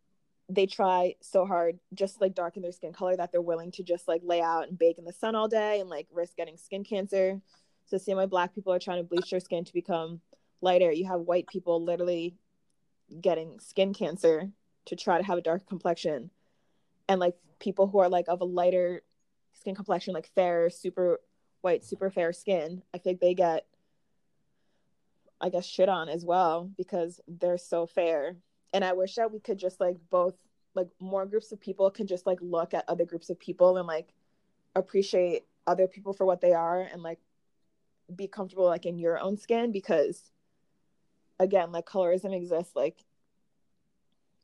they 0.48 0.66
try 0.66 1.16
so 1.22 1.46
hard 1.46 1.80
just 1.94 2.16
to, 2.16 2.24
like 2.24 2.36
darken 2.36 2.62
their 2.62 2.72
skin 2.72 2.94
color 2.94 3.16
that 3.16 3.32
they're 3.32 3.42
willing 3.42 3.72
to 3.72 3.84
just 3.84 4.08
like 4.08 4.22
lay 4.24 4.42
out 4.42 4.68
and 4.68 4.78
bake 4.78 4.98
in 4.98 5.06
the 5.06 5.14
sun 5.14 5.36
all 5.36 5.48
day 5.48 5.80
and 5.80 5.90
like 5.90 6.08
risk 6.14 6.36
getting 6.36 6.58
skin 6.58 6.84
cancer. 6.84 7.42
So 7.88 7.98
see 7.98 8.14
my 8.14 8.26
black 8.26 8.54
people 8.54 8.72
are 8.72 8.80
trying 8.80 9.00
to 9.00 9.04
bleach 9.04 9.32
their 9.32 9.40
skin 9.40 9.66
to 9.66 9.74
become 9.74 10.22
lighter. 10.62 10.92
You 10.92 11.08
have 11.08 11.22
white 11.22 11.48
people 11.48 11.84
literally 11.84 12.36
getting 13.22 13.60
skin 13.60 13.94
cancer 13.94 14.50
to 14.86 14.96
try 14.96 15.18
to 15.18 15.24
have 15.24 15.38
a 15.38 15.42
dark 15.42 15.68
complexion. 15.68 16.30
And 17.10 17.20
like 17.20 17.36
people 17.60 17.88
who 17.88 18.00
are 18.00 18.10
like 18.10 18.26
of 18.28 18.42
a 18.42 18.46
lighter 18.46 19.02
skin 19.54 19.74
complexion 19.74 20.14
like 20.14 20.30
fair 20.36 20.70
super 20.70 21.22
white 21.66 21.84
super 21.84 22.12
fair 22.12 22.32
skin 22.32 22.84
i 22.94 22.98
think 23.00 23.20
they 23.20 23.34
get 23.34 23.66
i 25.42 25.50
guess 25.50 25.66
shit 25.66 25.90
on 25.90 26.08
as 26.08 26.24
well 26.24 26.70
because 26.78 27.20
they're 27.28 27.58
so 27.58 27.88
fair. 27.88 28.38
And 28.72 28.86
i 28.86 28.94
wish 28.94 29.16
that 29.16 29.34
we 29.34 29.40
could 29.40 29.58
just 29.58 29.80
like 29.80 29.98
both 30.12 30.36
like 30.76 30.90
more 31.00 31.26
groups 31.26 31.52
of 31.52 31.60
people 31.60 31.90
can 31.90 32.06
just 32.06 32.28
like 32.28 32.38
look 32.40 32.74
at 32.76 32.86
other 32.88 33.04
groups 33.04 33.32
of 33.32 33.40
people 33.40 33.78
and 33.78 33.88
like 33.88 34.14
appreciate 34.76 35.44
other 35.66 35.88
people 35.88 36.14
for 36.14 36.26
what 36.26 36.40
they 36.40 36.54
are 36.54 36.82
and 36.82 37.02
like 37.02 37.20
be 38.16 38.28
comfortable 38.28 38.66
like 38.66 38.86
in 38.86 39.00
your 39.00 39.18
own 39.20 39.36
skin 39.36 39.72
because 39.72 40.32
again 41.40 41.72
like 41.72 41.88
colorism 41.88 42.36
exists 42.36 42.76
like 42.76 43.04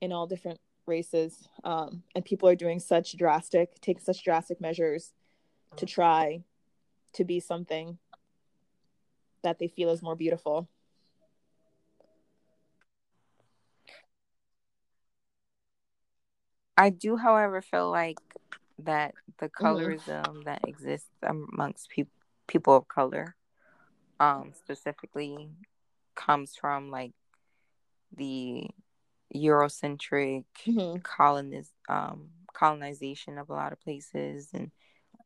in 0.02 0.12
all 0.12 0.26
different 0.26 0.60
races 0.88 1.48
um 1.66 2.02
and 2.16 2.26
people 2.26 2.50
are 2.50 2.56
doing 2.56 2.80
such 2.80 3.16
drastic 3.16 3.80
taking 3.82 4.02
such 4.02 4.24
drastic 4.24 4.60
measures 4.60 5.14
to 5.76 5.86
try 5.86 6.44
to 7.14 7.24
be 7.24 7.40
something 7.40 7.98
that 9.44 9.60
they 9.60 9.68
feel 9.68 9.90
is 9.90 10.02
more 10.02 10.16
beautiful 10.16 10.68
I 16.78 16.90
do, 16.90 17.18
however, 17.18 17.62
feel 17.62 17.92
like 17.92 18.20
that 18.80 19.14
the 19.40 19.50
Mm-hmm. 19.62 19.92
colorism 20.10 20.44
that 20.46 20.62
exists 20.68 21.10
amongst 21.22 21.90
pe- 21.90 22.06
people 22.48 22.76
of 22.76 22.88
color, 22.88 23.36
um, 24.20 24.54
specifically, 24.56 25.50
comes 26.16 26.56
from 26.56 26.90
like 26.90 27.14
the 28.16 28.68
Eurocentric 29.36 30.46
mm-hmm. 30.68 31.02
coloniz- 31.04 31.72
um, 31.90 32.30
colonization 32.54 33.38
of 33.38 33.50
a 33.50 33.54
lot 33.54 33.74
of 33.74 33.80
places, 33.82 34.50
and 34.54 34.72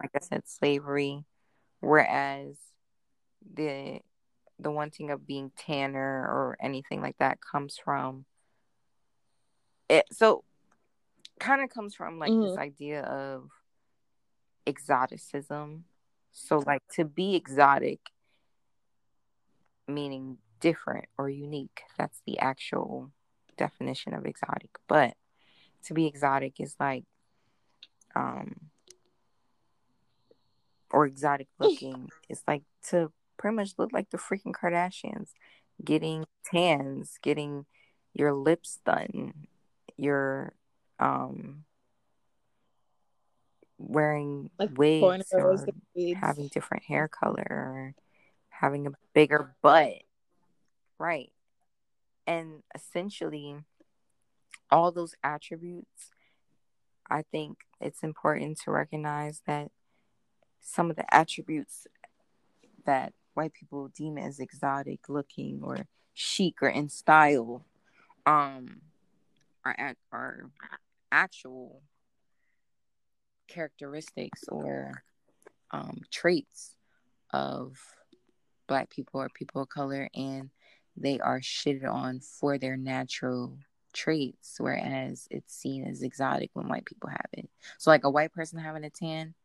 like 0.01 0.11
I 0.15 0.19
said, 0.19 0.47
slavery. 0.47 1.23
Whereas 1.85 2.57
the 3.53 3.99
the 4.57 4.71
wanting 4.71 5.11
of 5.11 5.27
being 5.27 5.51
tanner 5.57 6.01
or 6.01 6.57
anything 6.59 7.01
like 7.01 7.17
that 7.19 7.39
comes 7.41 7.77
from 7.77 8.25
it. 9.89 10.05
So 10.11 10.43
kind 11.39 11.61
of 11.61 11.69
comes 11.69 11.93
from 11.93 12.17
like 12.19 12.31
this 12.31 12.55
Mhm. 12.55 12.57
idea 12.57 13.01
of 13.03 13.49
exoticism. 14.65 15.85
So 16.31 16.59
like 16.65 16.81
to 16.93 17.05
be 17.05 17.35
exotic 17.35 17.99
meaning 19.87 20.37
different 20.59 21.05
or 21.17 21.29
unique. 21.29 21.83
That's 21.97 22.21
the 22.25 22.39
actual 22.39 23.11
definition 23.57 24.13
of 24.13 24.25
exotic. 24.25 24.71
But 24.87 25.15
to 25.83 25.93
be 25.93 26.07
exotic 26.07 26.59
is 26.59 26.75
like 26.79 27.03
um 28.15 28.71
or 30.95 31.05
exotic 31.05 31.49
looking 31.59 32.07
it's 32.29 32.41
like 32.47 32.63
to 32.87 33.11
pretty 33.37 33.53
much 33.53 33.71
look 33.77 33.91
like 33.91 34.09
the 34.11 34.17
freaking 34.17 34.53
Kardashians. 34.53 35.31
Getting 35.83 36.23
tans, 36.45 37.19
getting 37.21 37.65
your 38.13 38.31
lips 38.31 38.79
done, 38.85 39.33
your 39.97 40.53
um 40.97 41.65
wearing 43.77 44.49
like 44.57 44.69
wigs 44.77 45.25
or 45.33 45.67
having 46.15 46.47
different 46.47 46.85
hair 46.85 47.09
color 47.09 47.45
or 47.45 47.95
having 48.47 48.87
a 48.87 48.91
bigger 49.13 49.53
butt. 49.61 49.95
Right. 50.97 51.33
And 52.25 52.63
essentially 52.73 53.57
all 54.71 54.93
those 54.93 55.13
attributes 55.21 56.09
I 57.09 57.23
think 57.31 57.57
it's 57.81 58.01
important 58.01 58.59
to 58.61 58.71
recognize 58.71 59.41
that 59.45 59.71
some 60.65 60.89
of 60.89 60.95
the 60.95 61.13
attributes 61.13 61.85
that 62.85 63.13
white 63.35 63.53
people 63.53 63.89
deem 63.95 64.17
as 64.17 64.39
exotic 64.39 65.07
looking 65.07 65.61
or 65.63 65.85
chic 66.13 66.61
or 66.61 66.67
in 66.67 66.89
style 66.89 67.63
um 68.25 68.81
are 69.63 69.95
are 70.11 70.49
actual 71.11 71.81
characteristics 73.47 74.45
or 74.49 75.03
um 75.71 76.01
traits 76.11 76.75
of 77.31 77.77
black 78.67 78.89
people 78.89 79.21
or 79.21 79.29
people 79.29 79.61
of 79.61 79.69
color 79.69 80.09
and 80.15 80.49
they 80.97 81.19
are 81.19 81.41
shitted 81.41 81.87
on 81.87 82.19
for 82.19 82.57
their 82.57 82.75
natural 82.77 83.57
traits 83.93 84.55
whereas 84.57 85.27
it's 85.29 85.53
seen 85.55 85.85
as 85.85 86.01
exotic 86.01 86.49
when 86.53 86.67
white 86.67 86.85
people 86.85 87.09
have 87.09 87.27
it. 87.33 87.47
So 87.77 87.91
like 87.91 88.03
a 88.03 88.09
white 88.09 88.33
person 88.33 88.59
having 88.59 88.83
a 88.83 88.89
tan 88.89 89.35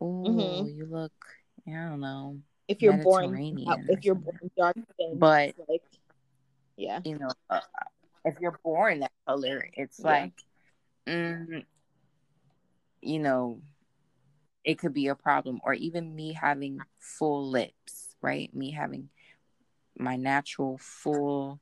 oh 0.00 0.24
Mhm. 0.26 0.76
you 0.76 0.86
look 0.86 1.12
i 1.66 1.70
don't 1.70 2.00
know 2.00 2.38
if 2.68 2.82
you're 2.82 2.96
born 2.98 3.36
if 3.88 4.04
you're 4.04 4.14
born 4.14 4.50
dark 4.56 4.76
But- 5.14 5.54
like 5.68 5.82
yeah 6.76 7.00
you 7.04 7.18
know, 7.18 7.30
uh, 7.48 7.60
if 8.24 8.38
you're 8.40 8.58
born 8.64 9.00
that 9.00 9.12
color, 9.26 9.68
it's 9.72 9.98
Yeah. 10.00 10.06
like, 10.06 10.32
mm, 11.06 11.64
you 13.00 13.18
know, 13.20 13.62
it 14.64 14.78
could 14.78 14.92
be 14.92 15.06
a 15.06 15.14
problem. 15.14 15.60
Or 15.62 15.72
even 15.74 16.14
me 16.14 16.32
having 16.32 16.80
full 16.98 17.48
lips, 17.48 18.14
right? 18.20 18.52
Me 18.54 18.72
having 18.72 19.10
my 19.96 20.16
natural 20.16 20.76
full 20.78 21.60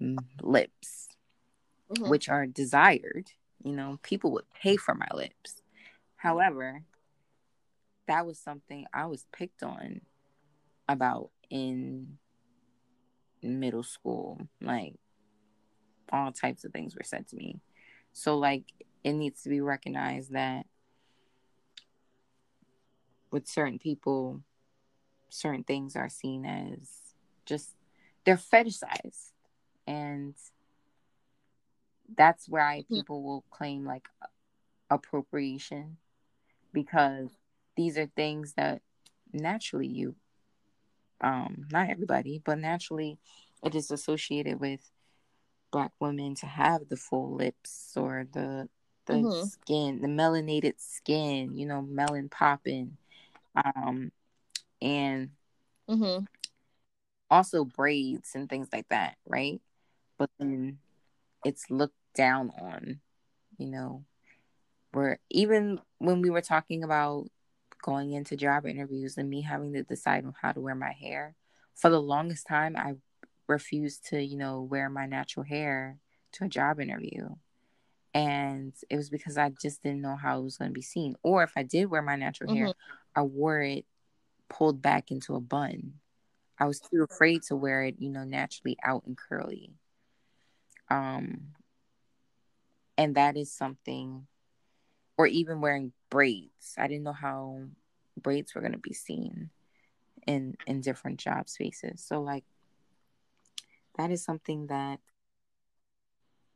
mm, 0.00 0.18
lips, 0.42 1.08
Mhm. 1.90 2.08
which 2.08 2.28
are 2.28 2.46
desired. 2.46 3.32
You 3.64 3.72
know, 3.72 3.98
people 4.02 4.32
would 4.32 4.50
pay 4.50 4.76
for 4.76 4.94
my 4.94 5.08
lips. 5.14 5.62
However, 6.16 6.84
that 8.06 8.26
was 8.26 8.38
something 8.38 8.86
I 8.92 9.06
was 9.06 9.26
picked 9.32 9.62
on 9.62 10.00
about 10.88 11.30
in 11.50 12.18
middle 13.42 13.82
school. 13.82 14.40
Like, 14.60 14.94
all 16.12 16.32
types 16.32 16.64
of 16.64 16.72
things 16.72 16.94
were 16.94 17.04
said 17.04 17.28
to 17.28 17.36
me. 17.36 17.60
So, 18.12 18.38
like, 18.38 18.64
it 19.04 19.12
needs 19.12 19.42
to 19.42 19.48
be 19.48 19.60
recognized 19.60 20.32
that 20.32 20.66
with 23.30 23.48
certain 23.48 23.78
people, 23.78 24.42
certain 25.30 25.64
things 25.64 25.96
are 25.96 26.08
seen 26.08 26.44
as 26.44 27.14
just 27.46 27.74
they're 28.24 28.36
fetishized. 28.36 29.32
And 29.86 30.34
that's 32.16 32.48
why 32.48 32.84
people 32.88 33.22
will 33.22 33.44
claim 33.50 33.84
like 33.84 34.06
appropriation 34.90 35.96
because 36.72 37.30
these 37.76 37.98
are 37.98 38.10
things 38.16 38.54
that 38.56 38.82
naturally 39.32 39.86
you 39.86 40.14
um 41.20 41.66
not 41.70 41.88
everybody 41.88 42.40
but 42.44 42.58
naturally 42.58 43.18
it 43.64 43.74
is 43.74 43.90
associated 43.90 44.60
with 44.60 44.90
black 45.70 45.92
women 46.00 46.34
to 46.34 46.46
have 46.46 46.88
the 46.88 46.96
full 46.96 47.34
lips 47.34 47.92
or 47.96 48.26
the 48.32 48.68
the 49.06 49.14
mm-hmm. 49.14 49.46
skin 49.46 50.00
the 50.00 50.08
melanated 50.08 50.74
skin 50.78 51.56
you 51.56 51.66
know 51.66 51.82
melon 51.82 52.28
popping 52.28 52.96
um 53.56 54.12
and 54.80 55.30
mm-hmm. 55.88 56.24
also 57.30 57.64
braids 57.64 58.32
and 58.34 58.48
things 58.48 58.68
like 58.72 58.88
that 58.88 59.16
right 59.26 59.60
but 60.18 60.30
then 60.38 60.78
it's 61.44 61.70
looked 61.70 61.96
down 62.14 62.50
on 62.60 63.00
you 63.58 63.68
know 63.68 64.04
where 64.92 65.18
even 65.30 65.80
when 65.98 66.20
we 66.20 66.30
were 66.30 66.42
talking 66.42 66.84
about 66.84 67.26
going 67.82 68.12
into 68.12 68.36
job 68.36 68.64
interviews 68.66 69.18
and 69.18 69.28
me 69.28 69.42
having 69.42 69.72
to 69.74 69.82
decide 69.82 70.24
on 70.24 70.34
how 70.40 70.52
to 70.52 70.60
wear 70.60 70.74
my 70.74 70.92
hair 70.92 71.34
for 71.74 71.90
the 71.90 72.00
longest 72.00 72.46
time 72.46 72.76
i 72.76 72.94
refused 73.48 74.06
to 74.08 74.22
you 74.22 74.36
know 74.36 74.62
wear 74.62 74.88
my 74.88 75.06
natural 75.06 75.44
hair 75.44 75.98
to 76.32 76.44
a 76.44 76.48
job 76.48 76.80
interview. 76.80 77.28
And 78.14 78.74
it 78.90 78.96
was 78.96 79.08
because 79.08 79.38
i 79.38 79.50
just 79.50 79.82
didn't 79.82 80.02
know 80.02 80.16
how 80.16 80.38
it 80.38 80.42
was 80.42 80.58
going 80.58 80.70
to 80.70 80.74
be 80.74 80.82
seen. 80.82 81.14
Or 81.22 81.42
if 81.42 81.52
i 81.56 81.62
did 81.62 81.86
wear 81.86 82.02
my 82.02 82.16
natural 82.16 82.50
mm-hmm. 82.50 82.66
hair 82.66 82.74
i 83.14 83.22
wore 83.22 83.60
it 83.60 83.84
pulled 84.48 84.82
back 84.82 85.10
into 85.10 85.34
a 85.34 85.40
bun. 85.40 85.94
I 86.58 86.66
was 86.66 86.80
too 86.80 87.06
afraid 87.08 87.42
to 87.44 87.56
wear 87.56 87.84
it 87.84 87.96
you 87.98 88.10
know 88.10 88.24
naturally 88.24 88.76
out 88.82 89.04
and 89.06 89.16
curly. 89.16 89.72
Um 90.90 91.52
and 92.98 93.14
that 93.14 93.36
is 93.36 93.50
something 93.50 94.26
or 95.16 95.26
even 95.26 95.60
wearing 95.60 95.92
braids. 96.10 96.74
I 96.78 96.88
didn't 96.88 97.04
know 97.04 97.12
how 97.12 97.62
braids 98.20 98.54
were 98.54 98.60
going 98.60 98.72
to 98.72 98.78
be 98.78 98.94
seen 98.94 99.50
in 100.26 100.56
in 100.66 100.80
different 100.80 101.18
job 101.18 101.48
spaces. 101.48 102.02
So 102.04 102.20
like 102.20 102.44
that 103.98 104.10
is 104.10 104.24
something 104.24 104.68
that 104.68 105.00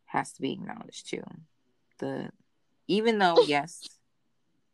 has 0.06 0.32
to 0.32 0.42
be 0.42 0.52
acknowledged 0.52 1.10
too. 1.10 1.24
The 1.98 2.30
even 2.88 3.18
though 3.18 3.40
yes, 3.46 3.86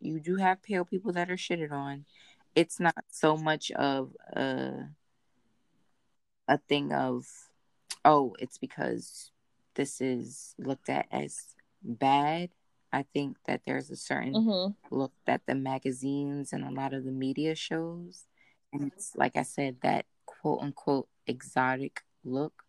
you 0.01 0.21
do 0.21 0.37
have 0.37 0.63
pale 0.63 0.85
people 0.85 1.13
that 1.13 1.31
are 1.31 1.37
shitted 1.37 1.73
on, 1.73 2.05
it's 2.55 2.79
not 2.79 3.05
so 3.11 3.37
much 3.37 3.71
of 3.73 4.15
a 4.33 4.89
a 6.49 6.59
thing 6.59 6.93
of 6.93 7.27
oh, 8.05 8.35
it's 8.39 8.59
because 8.59 9.31
this 9.75 10.01
is 10.01 10.55
looked 10.59 10.89
at 10.89 11.07
as 11.11 11.55
bad 11.83 12.51
I 12.93 13.05
think 13.15 13.39
that 13.47 13.63
there's 13.65 13.91
a 13.91 13.97
certain 13.97 14.35
mm-hmm. 14.35 14.95
look 14.95 15.13
that 15.27 15.43
the 15.47 15.55
magazines 15.55 16.53
and 16.53 16.65
a 16.65 16.71
lot 16.71 16.93
of 16.93 17.05
the 17.05 17.13
media 17.13 17.55
shows. 17.55 18.25
And 18.73 18.93
it's 18.93 19.13
like 19.17 19.37
I 19.37 19.43
said, 19.43 19.79
that 19.83 20.07
quote 20.27 20.61
unquote 20.63 21.09
exotic 21.27 22.03
look. 22.25 22.65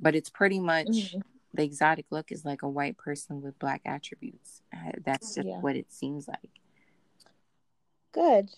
But 0.00 0.14
it's 0.14 0.30
pretty 0.30 0.60
much 0.60 0.86
mm-hmm. 0.86 1.20
the 1.54 1.64
exotic 1.64 2.06
look 2.10 2.32
is 2.32 2.44
like 2.44 2.62
a 2.62 2.68
white 2.68 2.96
person 2.96 3.42
with 3.42 3.58
black 3.58 3.82
attributes. 3.84 4.62
That's 5.04 5.34
just 5.34 5.46
yeah. 5.46 5.60
what 5.60 5.76
it 5.76 5.92
seems 5.92 6.28
like. 6.28 6.50
Good. 8.12 8.50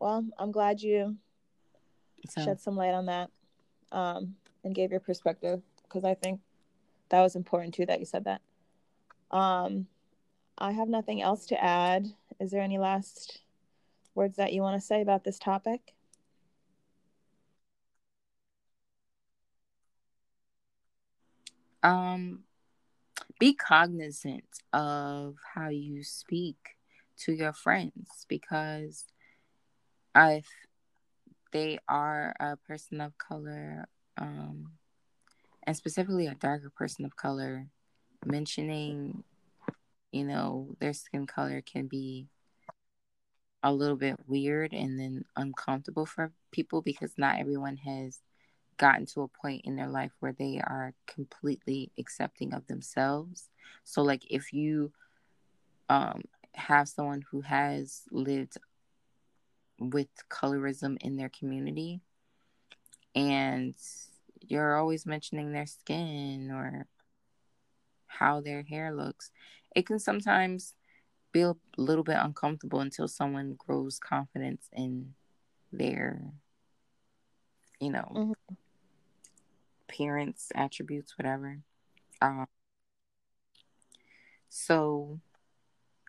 Well, 0.00 0.24
I'm 0.38 0.52
glad 0.52 0.80
you 0.80 1.16
so, 2.28 2.44
shed 2.44 2.60
some 2.60 2.76
light 2.76 2.94
on 2.94 3.06
that 3.06 3.30
um, 3.92 4.36
and 4.64 4.74
gave 4.74 4.90
your 4.90 5.00
perspective 5.00 5.62
because 5.82 6.04
I 6.04 6.14
think 6.14 6.40
that 7.08 7.20
was 7.20 7.34
important 7.34 7.74
too 7.74 7.86
that 7.86 7.98
you 7.98 8.06
said 8.06 8.24
that. 8.24 8.40
Um, 9.30 9.86
I 10.58 10.72
have 10.72 10.88
nothing 10.88 11.22
else 11.22 11.46
to 11.46 11.62
add. 11.62 12.06
Is 12.38 12.50
there 12.50 12.62
any 12.62 12.78
last 12.78 13.40
words 14.14 14.36
that 14.36 14.52
you 14.52 14.62
want 14.62 14.80
to 14.80 14.86
say 14.86 15.00
about 15.00 15.24
this 15.24 15.38
topic? 15.38 15.94
Um, 21.82 22.44
be 23.38 23.54
cognizant 23.54 24.44
of 24.72 25.36
how 25.54 25.68
you 25.68 26.04
speak 26.04 26.76
to 27.20 27.32
your 27.32 27.52
friends 27.52 28.26
because 28.28 29.06
if 30.14 30.46
they 31.52 31.78
are 31.88 32.34
a 32.38 32.56
person 32.56 33.00
of 33.00 33.16
color, 33.18 33.88
um, 34.18 34.72
and 35.62 35.76
specifically 35.76 36.26
a 36.26 36.34
darker 36.34 36.70
person 36.70 37.04
of 37.04 37.16
color, 37.16 37.66
mentioning, 38.24 39.24
you 40.12 40.24
know, 40.24 40.76
their 40.80 40.92
skin 40.92 41.26
color 41.26 41.62
can 41.62 41.86
be 41.86 42.26
a 43.62 43.72
little 43.72 43.96
bit 43.96 44.16
weird 44.26 44.72
and 44.72 44.98
then 44.98 45.24
uncomfortable 45.36 46.06
for 46.06 46.32
people 46.50 46.80
because 46.82 47.12
not 47.18 47.38
everyone 47.38 47.76
has 47.76 48.20
gotten 48.78 49.04
to 49.04 49.20
a 49.20 49.28
point 49.28 49.62
in 49.64 49.76
their 49.76 49.88
life 49.88 50.12
where 50.20 50.32
they 50.32 50.58
are 50.58 50.94
completely 51.06 51.90
accepting 51.98 52.54
of 52.54 52.66
themselves. 52.66 53.50
So 53.84 54.02
like 54.02 54.24
if 54.30 54.52
you 54.52 54.92
um 55.88 56.22
have 56.54 56.88
someone 56.88 57.22
who 57.30 57.42
has 57.42 58.02
lived 58.10 58.56
with 59.78 60.08
colorism 60.30 60.96
in 61.00 61.16
their 61.16 61.28
community 61.30 62.00
and 63.14 63.74
you're 64.40 64.76
always 64.76 65.06
mentioning 65.06 65.52
their 65.52 65.66
skin 65.66 66.50
or 66.50 66.86
how 68.18 68.40
their 68.40 68.62
hair 68.62 68.94
looks. 68.94 69.30
It 69.74 69.86
can 69.86 69.98
sometimes 69.98 70.74
be 71.32 71.42
a 71.42 71.54
little 71.76 72.04
bit 72.04 72.16
uncomfortable 72.18 72.80
until 72.80 73.08
someone 73.08 73.54
grows 73.56 73.98
confidence 73.98 74.68
in 74.72 75.14
their, 75.72 76.32
you 77.78 77.90
know, 77.90 78.12
mm-hmm. 78.14 78.54
appearance, 79.88 80.50
attributes, 80.54 81.16
whatever. 81.16 81.58
Um, 82.20 82.46
so 84.48 85.20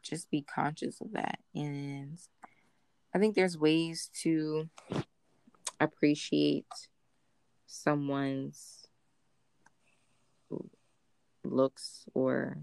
just 0.01 0.31
be 0.31 0.41
conscious 0.41 0.99
of 1.01 1.11
that. 1.13 1.39
And 1.53 2.17
I 3.13 3.19
think 3.19 3.35
there's 3.35 3.57
ways 3.57 4.09
to 4.21 4.69
appreciate 5.79 6.65
someone's 7.67 8.80
looks 11.43 12.05
or 12.13 12.57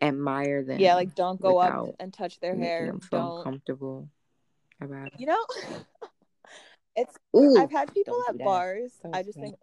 admire 0.00 0.62
them. 0.64 0.80
Yeah, 0.80 0.94
like 0.94 1.14
don't 1.14 1.40
go 1.40 1.58
up 1.58 1.88
and 1.98 2.12
touch 2.12 2.40
their 2.40 2.56
hair. 2.56 2.86
Them 2.86 3.00
feel 3.00 3.34
don't 3.34 3.44
comfortable 3.44 4.08
about 4.80 5.08
it. 5.08 5.14
You 5.18 5.26
know, 5.26 5.44
it's. 6.96 7.14
Ooh, 7.36 7.58
I've 7.58 7.70
had 7.70 7.92
people 7.92 8.22
at 8.28 8.38
bars. 8.38 8.92
Don't 9.02 9.14
I 9.14 9.22
just 9.22 9.38
think 9.38 9.56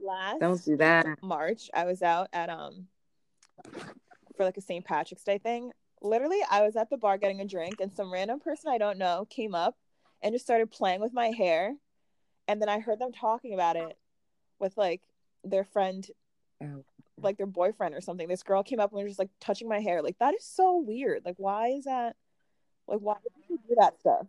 last 0.00 0.40
don't 0.40 0.64
do 0.64 0.76
that. 0.78 1.06
March, 1.22 1.70
I 1.74 1.84
was 1.84 2.02
out 2.02 2.28
at 2.32 2.48
um 2.50 2.86
for 4.36 4.44
like 4.44 4.56
a 4.56 4.62
St. 4.62 4.84
Patrick's 4.84 5.24
Day 5.24 5.38
thing. 5.38 5.72
Literally, 6.02 6.40
I 6.50 6.62
was 6.62 6.76
at 6.76 6.90
the 6.90 6.98
bar 6.98 7.18
getting 7.18 7.40
a 7.40 7.46
drink, 7.46 7.80
and 7.80 7.92
some 7.92 8.12
random 8.12 8.40
person 8.40 8.70
I 8.70 8.78
don't 8.78 8.98
know 8.98 9.26
came 9.30 9.54
up 9.54 9.76
and 10.22 10.34
just 10.34 10.44
started 10.44 10.70
playing 10.70 11.00
with 11.00 11.12
my 11.12 11.28
hair, 11.28 11.74
and 12.48 12.60
then 12.60 12.68
I 12.68 12.80
heard 12.80 12.98
them 12.98 13.12
talking 13.12 13.54
about 13.54 13.76
it 13.76 13.96
with 14.58 14.76
like 14.76 15.02
their 15.44 15.64
friend 15.64 16.06
oh 16.62 16.84
like 17.20 17.36
their 17.36 17.46
boyfriend 17.46 17.94
or 17.94 18.00
something. 18.00 18.28
This 18.28 18.42
girl 18.42 18.62
came 18.62 18.80
up 18.80 18.92
and 18.92 19.02
was 19.02 19.12
just 19.12 19.18
like 19.18 19.30
touching 19.40 19.68
my 19.68 19.80
hair. 19.80 20.02
Like 20.02 20.18
that 20.18 20.34
is 20.34 20.44
so 20.44 20.78
weird. 20.78 21.24
Like 21.24 21.36
why 21.38 21.68
is 21.68 21.84
that? 21.84 22.16
Like 22.86 23.00
why 23.00 23.16
do 23.22 23.54
you 23.54 23.58
do 23.68 23.74
that 23.78 23.98
stuff? 23.98 24.26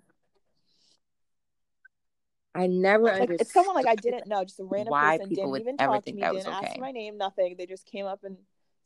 I 2.56 2.66
never 2.66 3.04
like, 3.04 3.30
It's 3.30 3.54
someone 3.54 3.76
like 3.76 3.86
I 3.86 3.94
didn't 3.94 4.26
know, 4.26 4.44
just 4.44 4.60
a 4.60 4.64
random 4.64 4.94
person 4.94 5.30
didn't 5.30 5.60
even 5.60 5.78
talk 5.78 6.04
to 6.06 6.12
me, 6.12 6.22
didn't 6.22 6.48
okay. 6.48 6.68
ask 6.68 6.80
my 6.80 6.92
name, 6.92 7.18
nothing. 7.18 7.56
They 7.56 7.68
just 7.68 7.86
came 7.86 8.08
up 8.08 8.24
and 8.24 8.36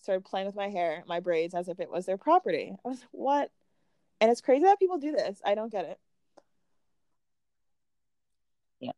started 0.02 0.26
playing 0.26 0.46
with 0.46 0.56
my 0.56 0.68
hair, 0.68 1.04
my 1.08 1.22
braids, 1.22 1.54
as 1.54 1.70
if 1.70 1.80
it 1.80 1.90
was 1.90 2.06
their 2.06 2.18
property. 2.18 2.76
I 2.84 2.90
was 2.90 3.00
like, 3.00 3.10
what? 3.12 3.52
And 4.20 4.30
it's 4.30 4.42
crazy 4.42 4.66
that 4.66 4.78
people 4.78 4.98
do 4.98 5.14
this. 5.14 5.42
I 5.46 5.56
don't 5.56 5.72
get 5.72 5.86
it. 5.86 6.00
Yeah. 8.82 8.92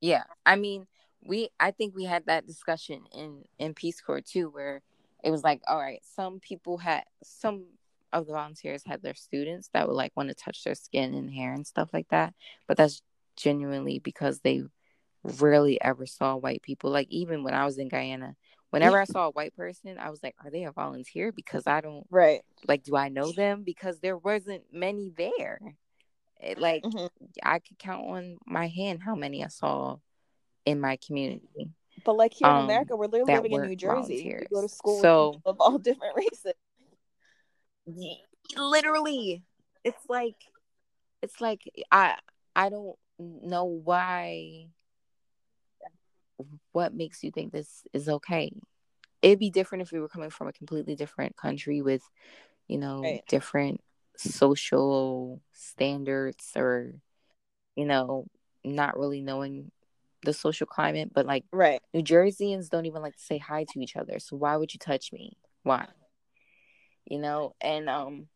Yeah. 0.00 0.24
I 0.46 0.56
mean, 0.56 0.86
we 1.28 1.50
I 1.60 1.70
think 1.70 1.94
we 1.94 2.04
had 2.04 2.26
that 2.26 2.46
discussion 2.46 3.02
in 3.12 3.44
in 3.58 3.74
Peace 3.74 4.00
Corps 4.00 4.22
too, 4.22 4.48
where 4.48 4.80
it 5.22 5.30
was 5.30 5.44
like, 5.44 5.60
all 5.68 5.78
right, 5.78 6.00
some 6.16 6.40
people 6.40 6.78
had 6.78 7.04
some 7.22 7.66
of 8.12 8.26
the 8.26 8.32
volunteers 8.32 8.82
had 8.86 9.02
their 9.02 9.14
students 9.14 9.68
that 9.74 9.86
would 9.86 9.94
like 9.94 10.16
want 10.16 10.30
to 10.30 10.34
touch 10.34 10.64
their 10.64 10.74
skin 10.74 11.12
and 11.14 11.30
hair 11.30 11.52
and 11.52 11.66
stuff 11.66 11.90
like 11.92 12.08
that, 12.08 12.34
but 12.66 12.76
that's 12.78 13.02
genuinely 13.36 13.98
because 13.98 14.40
they 14.40 14.62
rarely 15.22 15.80
ever 15.82 16.06
saw 16.06 16.34
white 16.34 16.62
people. 16.62 16.90
Like 16.90 17.08
even 17.10 17.44
when 17.44 17.52
I 17.52 17.66
was 17.66 17.76
in 17.76 17.88
Guyana, 17.88 18.34
whenever 18.70 18.98
I 18.98 19.04
saw 19.04 19.26
a 19.26 19.32
white 19.32 19.54
person, 19.54 19.98
I 19.98 20.08
was 20.08 20.22
like, 20.22 20.34
are 20.42 20.50
they 20.50 20.64
a 20.64 20.72
volunteer? 20.72 21.30
Because 21.30 21.66
I 21.66 21.82
don't 21.82 22.06
right. 22.10 22.40
Like, 22.66 22.84
do 22.84 22.96
I 22.96 23.10
know 23.10 23.32
them? 23.32 23.64
Because 23.64 24.00
there 24.00 24.16
wasn't 24.16 24.62
many 24.72 25.12
there. 25.14 25.60
It, 26.40 26.58
like 26.58 26.84
mm-hmm. 26.84 27.06
I 27.42 27.58
could 27.58 27.78
count 27.78 28.06
on 28.06 28.38
my 28.46 28.68
hand 28.68 29.02
how 29.02 29.14
many 29.14 29.44
I 29.44 29.48
saw 29.48 29.98
in 30.68 30.80
my 30.80 30.98
community. 31.04 31.70
But 32.04 32.14
like 32.16 32.32
here 32.34 32.48
in 32.48 32.56
Um, 32.56 32.64
America, 32.64 32.94
we're 32.96 33.06
literally 33.06 33.34
living 33.34 33.52
in 33.52 33.62
New 33.62 33.76
Jersey. 33.76 34.36
We 34.40 34.46
go 34.54 34.60
to 34.62 34.68
school 34.68 35.00
So- 35.00 35.40
of 35.44 35.56
all 35.60 35.78
different 35.88 36.14
races. 36.16 36.52
literally 38.56 39.42
it's 39.84 40.02
like 40.08 40.36
it's 41.22 41.40
like 41.40 41.62
i 41.90 42.16
i 42.56 42.68
don't 42.68 42.96
know 43.18 43.64
why 43.64 44.66
what 46.72 46.94
makes 46.94 47.22
you 47.22 47.30
think 47.30 47.52
this 47.52 47.82
is 47.92 48.08
okay 48.08 48.50
it'd 49.22 49.38
be 49.38 49.50
different 49.50 49.82
if 49.82 49.92
we 49.92 50.00
were 50.00 50.08
coming 50.08 50.30
from 50.30 50.48
a 50.48 50.52
completely 50.52 50.94
different 50.94 51.36
country 51.36 51.80
with 51.82 52.02
you 52.68 52.78
know 52.78 53.00
Right. 53.02 53.22
different 53.28 53.80
social 54.16 55.40
standards 55.52 56.52
or 56.56 56.94
you 57.76 57.84
know 57.86 58.26
not 58.64 58.98
really 58.98 59.20
knowing 59.20 59.70
the 60.24 60.32
social 60.32 60.66
climate 60.66 61.10
but 61.12 61.26
like 61.26 61.44
Right. 61.52 61.80
New 61.94 62.02
Jerseyans 62.02 62.68
don't 62.68 62.86
even 62.86 63.02
like 63.02 63.14
to 63.16 63.22
say 63.22 63.38
hi 63.38 63.64
to 63.70 63.80
each 63.80 63.96
other. 63.96 64.18
So 64.18 64.36
why 64.36 64.56
would 64.56 64.74
you 64.74 64.78
touch 64.78 65.12
me? 65.12 65.36
Why? 65.62 65.86
You 67.04 67.18
know, 67.18 67.54
and 67.60 67.88
um 67.88 68.28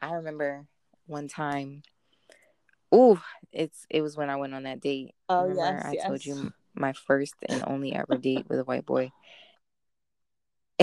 I 0.00 0.14
remember 0.14 0.66
one 1.06 1.28
time 1.28 1.82
Ooh, 2.94 3.18
it's 3.52 3.86
it 3.88 4.02
was 4.02 4.16
when 4.16 4.28
I 4.28 4.36
went 4.36 4.54
on 4.54 4.64
that 4.64 4.80
date. 4.80 5.14
Oh 5.28 5.44
remember 5.44 5.82
yes, 5.84 6.04
I 6.04 6.08
told 6.08 6.24
you 6.24 6.52
my 6.74 6.92
first 6.92 7.34
and 7.48 7.64
only 7.66 7.94
ever 7.94 8.16
date 8.18 8.46
with 8.48 8.58
a 8.58 8.64
white 8.64 8.84
boy. 8.84 9.10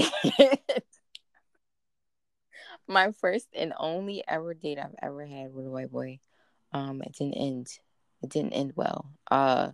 my 2.88 3.12
first 3.12 3.48
and 3.54 3.74
only 3.78 4.24
ever 4.28 4.54
date 4.54 4.80
I've 4.80 4.96
ever 5.02 5.26
had 5.26 5.54
with 5.54 5.66
a 5.68 5.70
white 5.70 5.92
boy. 5.92 6.20
Um, 6.74 7.02
it 7.04 7.14
didn't 7.14 7.36
end. 7.36 7.68
It 8.22 8.30
didn't 8.30 8.54
end 8.54 8.74
well. 8.76 9.12
Uh, 9.30 9.72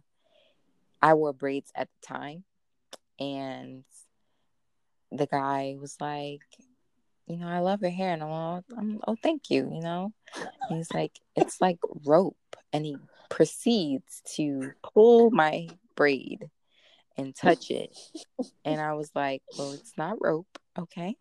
I 1.06 1.14
wore 1.14 1.34
braids 1.34 1.72
at 1.76 1.88
the 1.88 2.08
time, 2.08 2.43
and 3.20 3.84
the 5.12 5.28
guy 5.28 5.76
was 5.80 5.95
like, 6.01 6.41
"You 7.28 7.38
know, 7.38 7.47
I 7.47 7.60
love 7.60 7.84
your 7.84 7.91
hair," 7.91 8.12
and 8.12 8.24
I'm 8.24 8.32
all, 8.32 8.64
I'm, 8.76 8.99
"Oh, 9.08 9.16
thank 9.22 9.51
you." 9.51 9.70
You 9.72 9.82
know, 9.82 10.14
and 10.36 10.78
he's 10.78 10.91
like, 10.91 11.20
"It's 11.36 11.62
like 11.62 11.78
rope," 12.06 12.56
and 12.74 12.84
he 12.84 12.97
proceeds 13.30 14.24
to 14.34 14.72
pull 14.82 15.30
my 15.30 15.68
braid 15.93 16.49
and 17.18 17.36
touch 17.36 17.70
it, 17.70 17.95
and 18.66 18.82
I 18.82 18.93
was 18.93 19.12
like, 19.14 19.43
"Well, 19.60 19.74
it's 19.74 19.95
not 19.99 20.18
rope, 20.20 20.58
okay." 20.76 21.18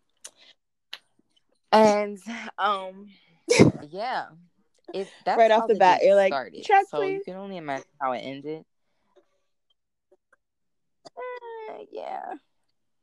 And 1.71 2.17
um, 2.57 3.11
yeah, 3.91 4.29
it 4.95 5.07
that's 5.23 5.37
Right 5.37 5.51
off 5.51 5.67
the 5.67 5.75
bat, 5.75 6.01
you're 6.03 6.15
like, 6.15 6.33
started. 6.33 6.63
"Check, 6.63 6.87
so 6.89 7.03
you 7.03 7.21
can 7.23 7.35
only 7.35 7.57
imagine 7.57 7.85
how 8.01 8.13
it 8.13 8.21
ended. 8.21 8.65
Yeah, 11.91 12.33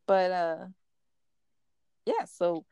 but 0.06 0.30
uh, 0.30 0.66
yeah. 2.06 2.24
So 2.24 2.64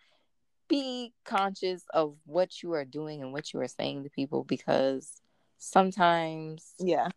be 0.68 1.12
conscious 1.24 1.82
of 1.92 2.16
what 2.24 2.62
you 2.62 2.72
are 2.72 2.84
doing 2.84 3.22
and 3.22 3.32
what 3.32 3.52
you 3.52 3.60
are 3.60 3.68
saying 3.68 4.04
to 4.04 4.10
people 4.10 4.44
because 4.44 5.20
sometimes 5.58 6.74
Yeah. 6.78 7.08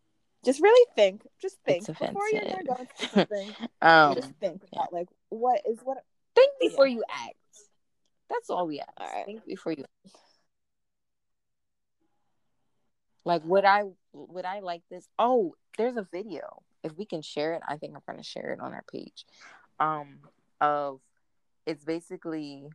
Just 0.43 0.61
really 0.61 0.85
think. 0.95 1.25
Just 1.41 1.57
think 1.65 1.85
before 1.85 2.11
you're 2.31 2.41
gonna 2.41 2.63
go 2.63 2.73
into 2.73 2.83
offensive. 2.83 3.09
something. 3.29 3.69
um 3.81 4.15
just 4.15 4.33
think 4.41 4.61
yeah. 4.73 4.79
about 4.79 4.93
like 4.93 5.07
what 5.29 5.61
is 5.69 5.79
what. 5.83 5.99
think 6.35 6.51
before 6.59 6.87
you 6.87 7.03
act. 7.09 7.35
That's 8.29 8.49
all 8.49 8.67
we 8.67 8.79
ask. 8.79 8.91
All 8.97 9.07
right. 9.07 9.25
Think 9.25 9.45
before 9.45 9.71
you. 9.71 9.85
Like, 13.25 13.43
would 13.45 13.63
I 13.63 13.83
would 14.11 14.43
I 14.43 14.59
like 14.59 14.81
this? 14.89 15.07
Oh, 15.17 15.55
there's 15.77 15.95
a 15.95 16.07
video. 16.11 16.61
If 16.83 16.97
we 16.97 17.05
can 17.05 17.21
share 17.21 17.53
it, 17.53 17.61
I 17.67 17.77
think 17.77 17.95
I'm 17.95 18.01
gonna 18.07 18.23
share 18.23 18.51
it 18.51 18.59
on 18.59 18.73
our 18.73 18.83
page. 18.91 19.25
Um, 19.79 20.19
of 20.61 20.99
it's 21.65 21.83
basically 21.85 22.69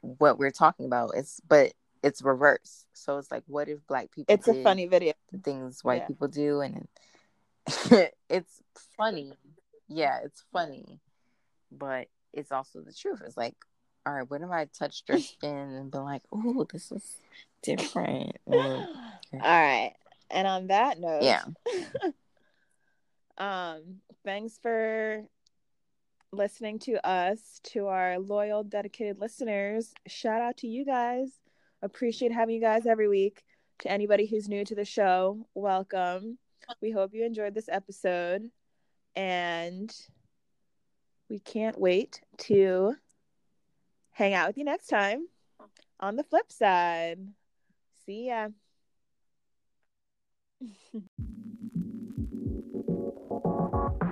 what 0.00 0.38
we're 0.38 0.50
talking 0.50 0.86
about. 0.86 1.12
It's 1.16 1.40
but 1.48 1.72
it's 2.02 2.22
reverse. 2.22 2.86
So 2.92 3.18
it's 3.18 3.30
like, 3.30 3.42
what 3.46 3.68
if 3.68 3.84
black 3.86 4.10
people? 4.10 4.32
It's 4.34 4.48
a 4.48 4.62
funny 4.62 4.86
video. 4.86 5.14
the 5.32 5.38
things 5.38 5.82
white 5.82 6.02
Yeah. 6.02 6.06
people 6.06 6.28
do, 6.28 6.60
and 6.60 6.88
it's 8.28 8.62
funny. 8.96 9.32
Yeah, 9.88 10.20
it's 10.24 10.44
funny, 10.52 11.00
but 11.72 12.08
it's 12.32 12.52
also 12.52 12.80
the 12.80 12.92
truth. 12.92 13.22
It's 13.24 13.36
like, 13.36 13.54
all 14.06 14.12
right, 14.12 14.30
what 14.30 14.42
if 14.42 14.50
I 14.50 14.66
touched 14.66 15.08
your 15.08 15.18
skin 15.18 15.50
and 15.74 15.90
been 15.90 16.04
like, 16.04 16.22
oh, 16.32 16.66
this 16.70 16.92
is 16.92 17.16
different? 17.62 18.36
All 18.46 18.86
right. 19.40 19.94
And 20.30 20.46
on 20.46 20.66
that 20.68 21.00
note, 21.00 21.22
yeah, 21.22 21.42
um, 23.38 24.00
thanks 24.24 24.58
for 24.60 25.24
listening 26.32 26.78
to 26.80 27.04
us, 27.08 27.60
to 27.64 27.86
our 27.86 28.18
loyal, 28.18 28.64
dedicated 28.64 29.18
listeners. 29.18 29.92
Shout 30.06 30.42
out 30.42 30.58
to 30.58 30.66
you 30.66 30.84
guys. 30.84 31.30
Appreciate 31.82 32.32
having 32.32 32.56
you 32.56 32.60
guys 32.60 32.86
every 32.86 33.08
week. 33.08 33.42
To 33.80 33.90
anybody 33.90 34.26
who's 34.26 34.48
new 34.48 34.64
to 34.64 34.74
the 34.74 34.84
show, 34.84 35.46
welcome. 35.54 36.38
We 36.82 36.90
hope 36.90 37.14
you 37.14 37.24
enjoyed 37.24 37.54
this 37.54 37.68
episode. 37.68 38.50
And 39.14 39.94
we 41.30 41.38
can't 41.38 41.78
wait 41.78 42.20
to 42.38 42.94
hang 44.10 44.34
out 44.34 44.48
with 44.48 44.58
you 44.58 44.64
next 44.64 44.88
time 44.88 45.28
on 46.00 46.16
the 46.16 46.24
flip 46.24 46.50
side. 46.50 47.20
See 48.04 48.28
ya. 48.28 48.48
Thank 53.30 53.44
you. 53.44 54.07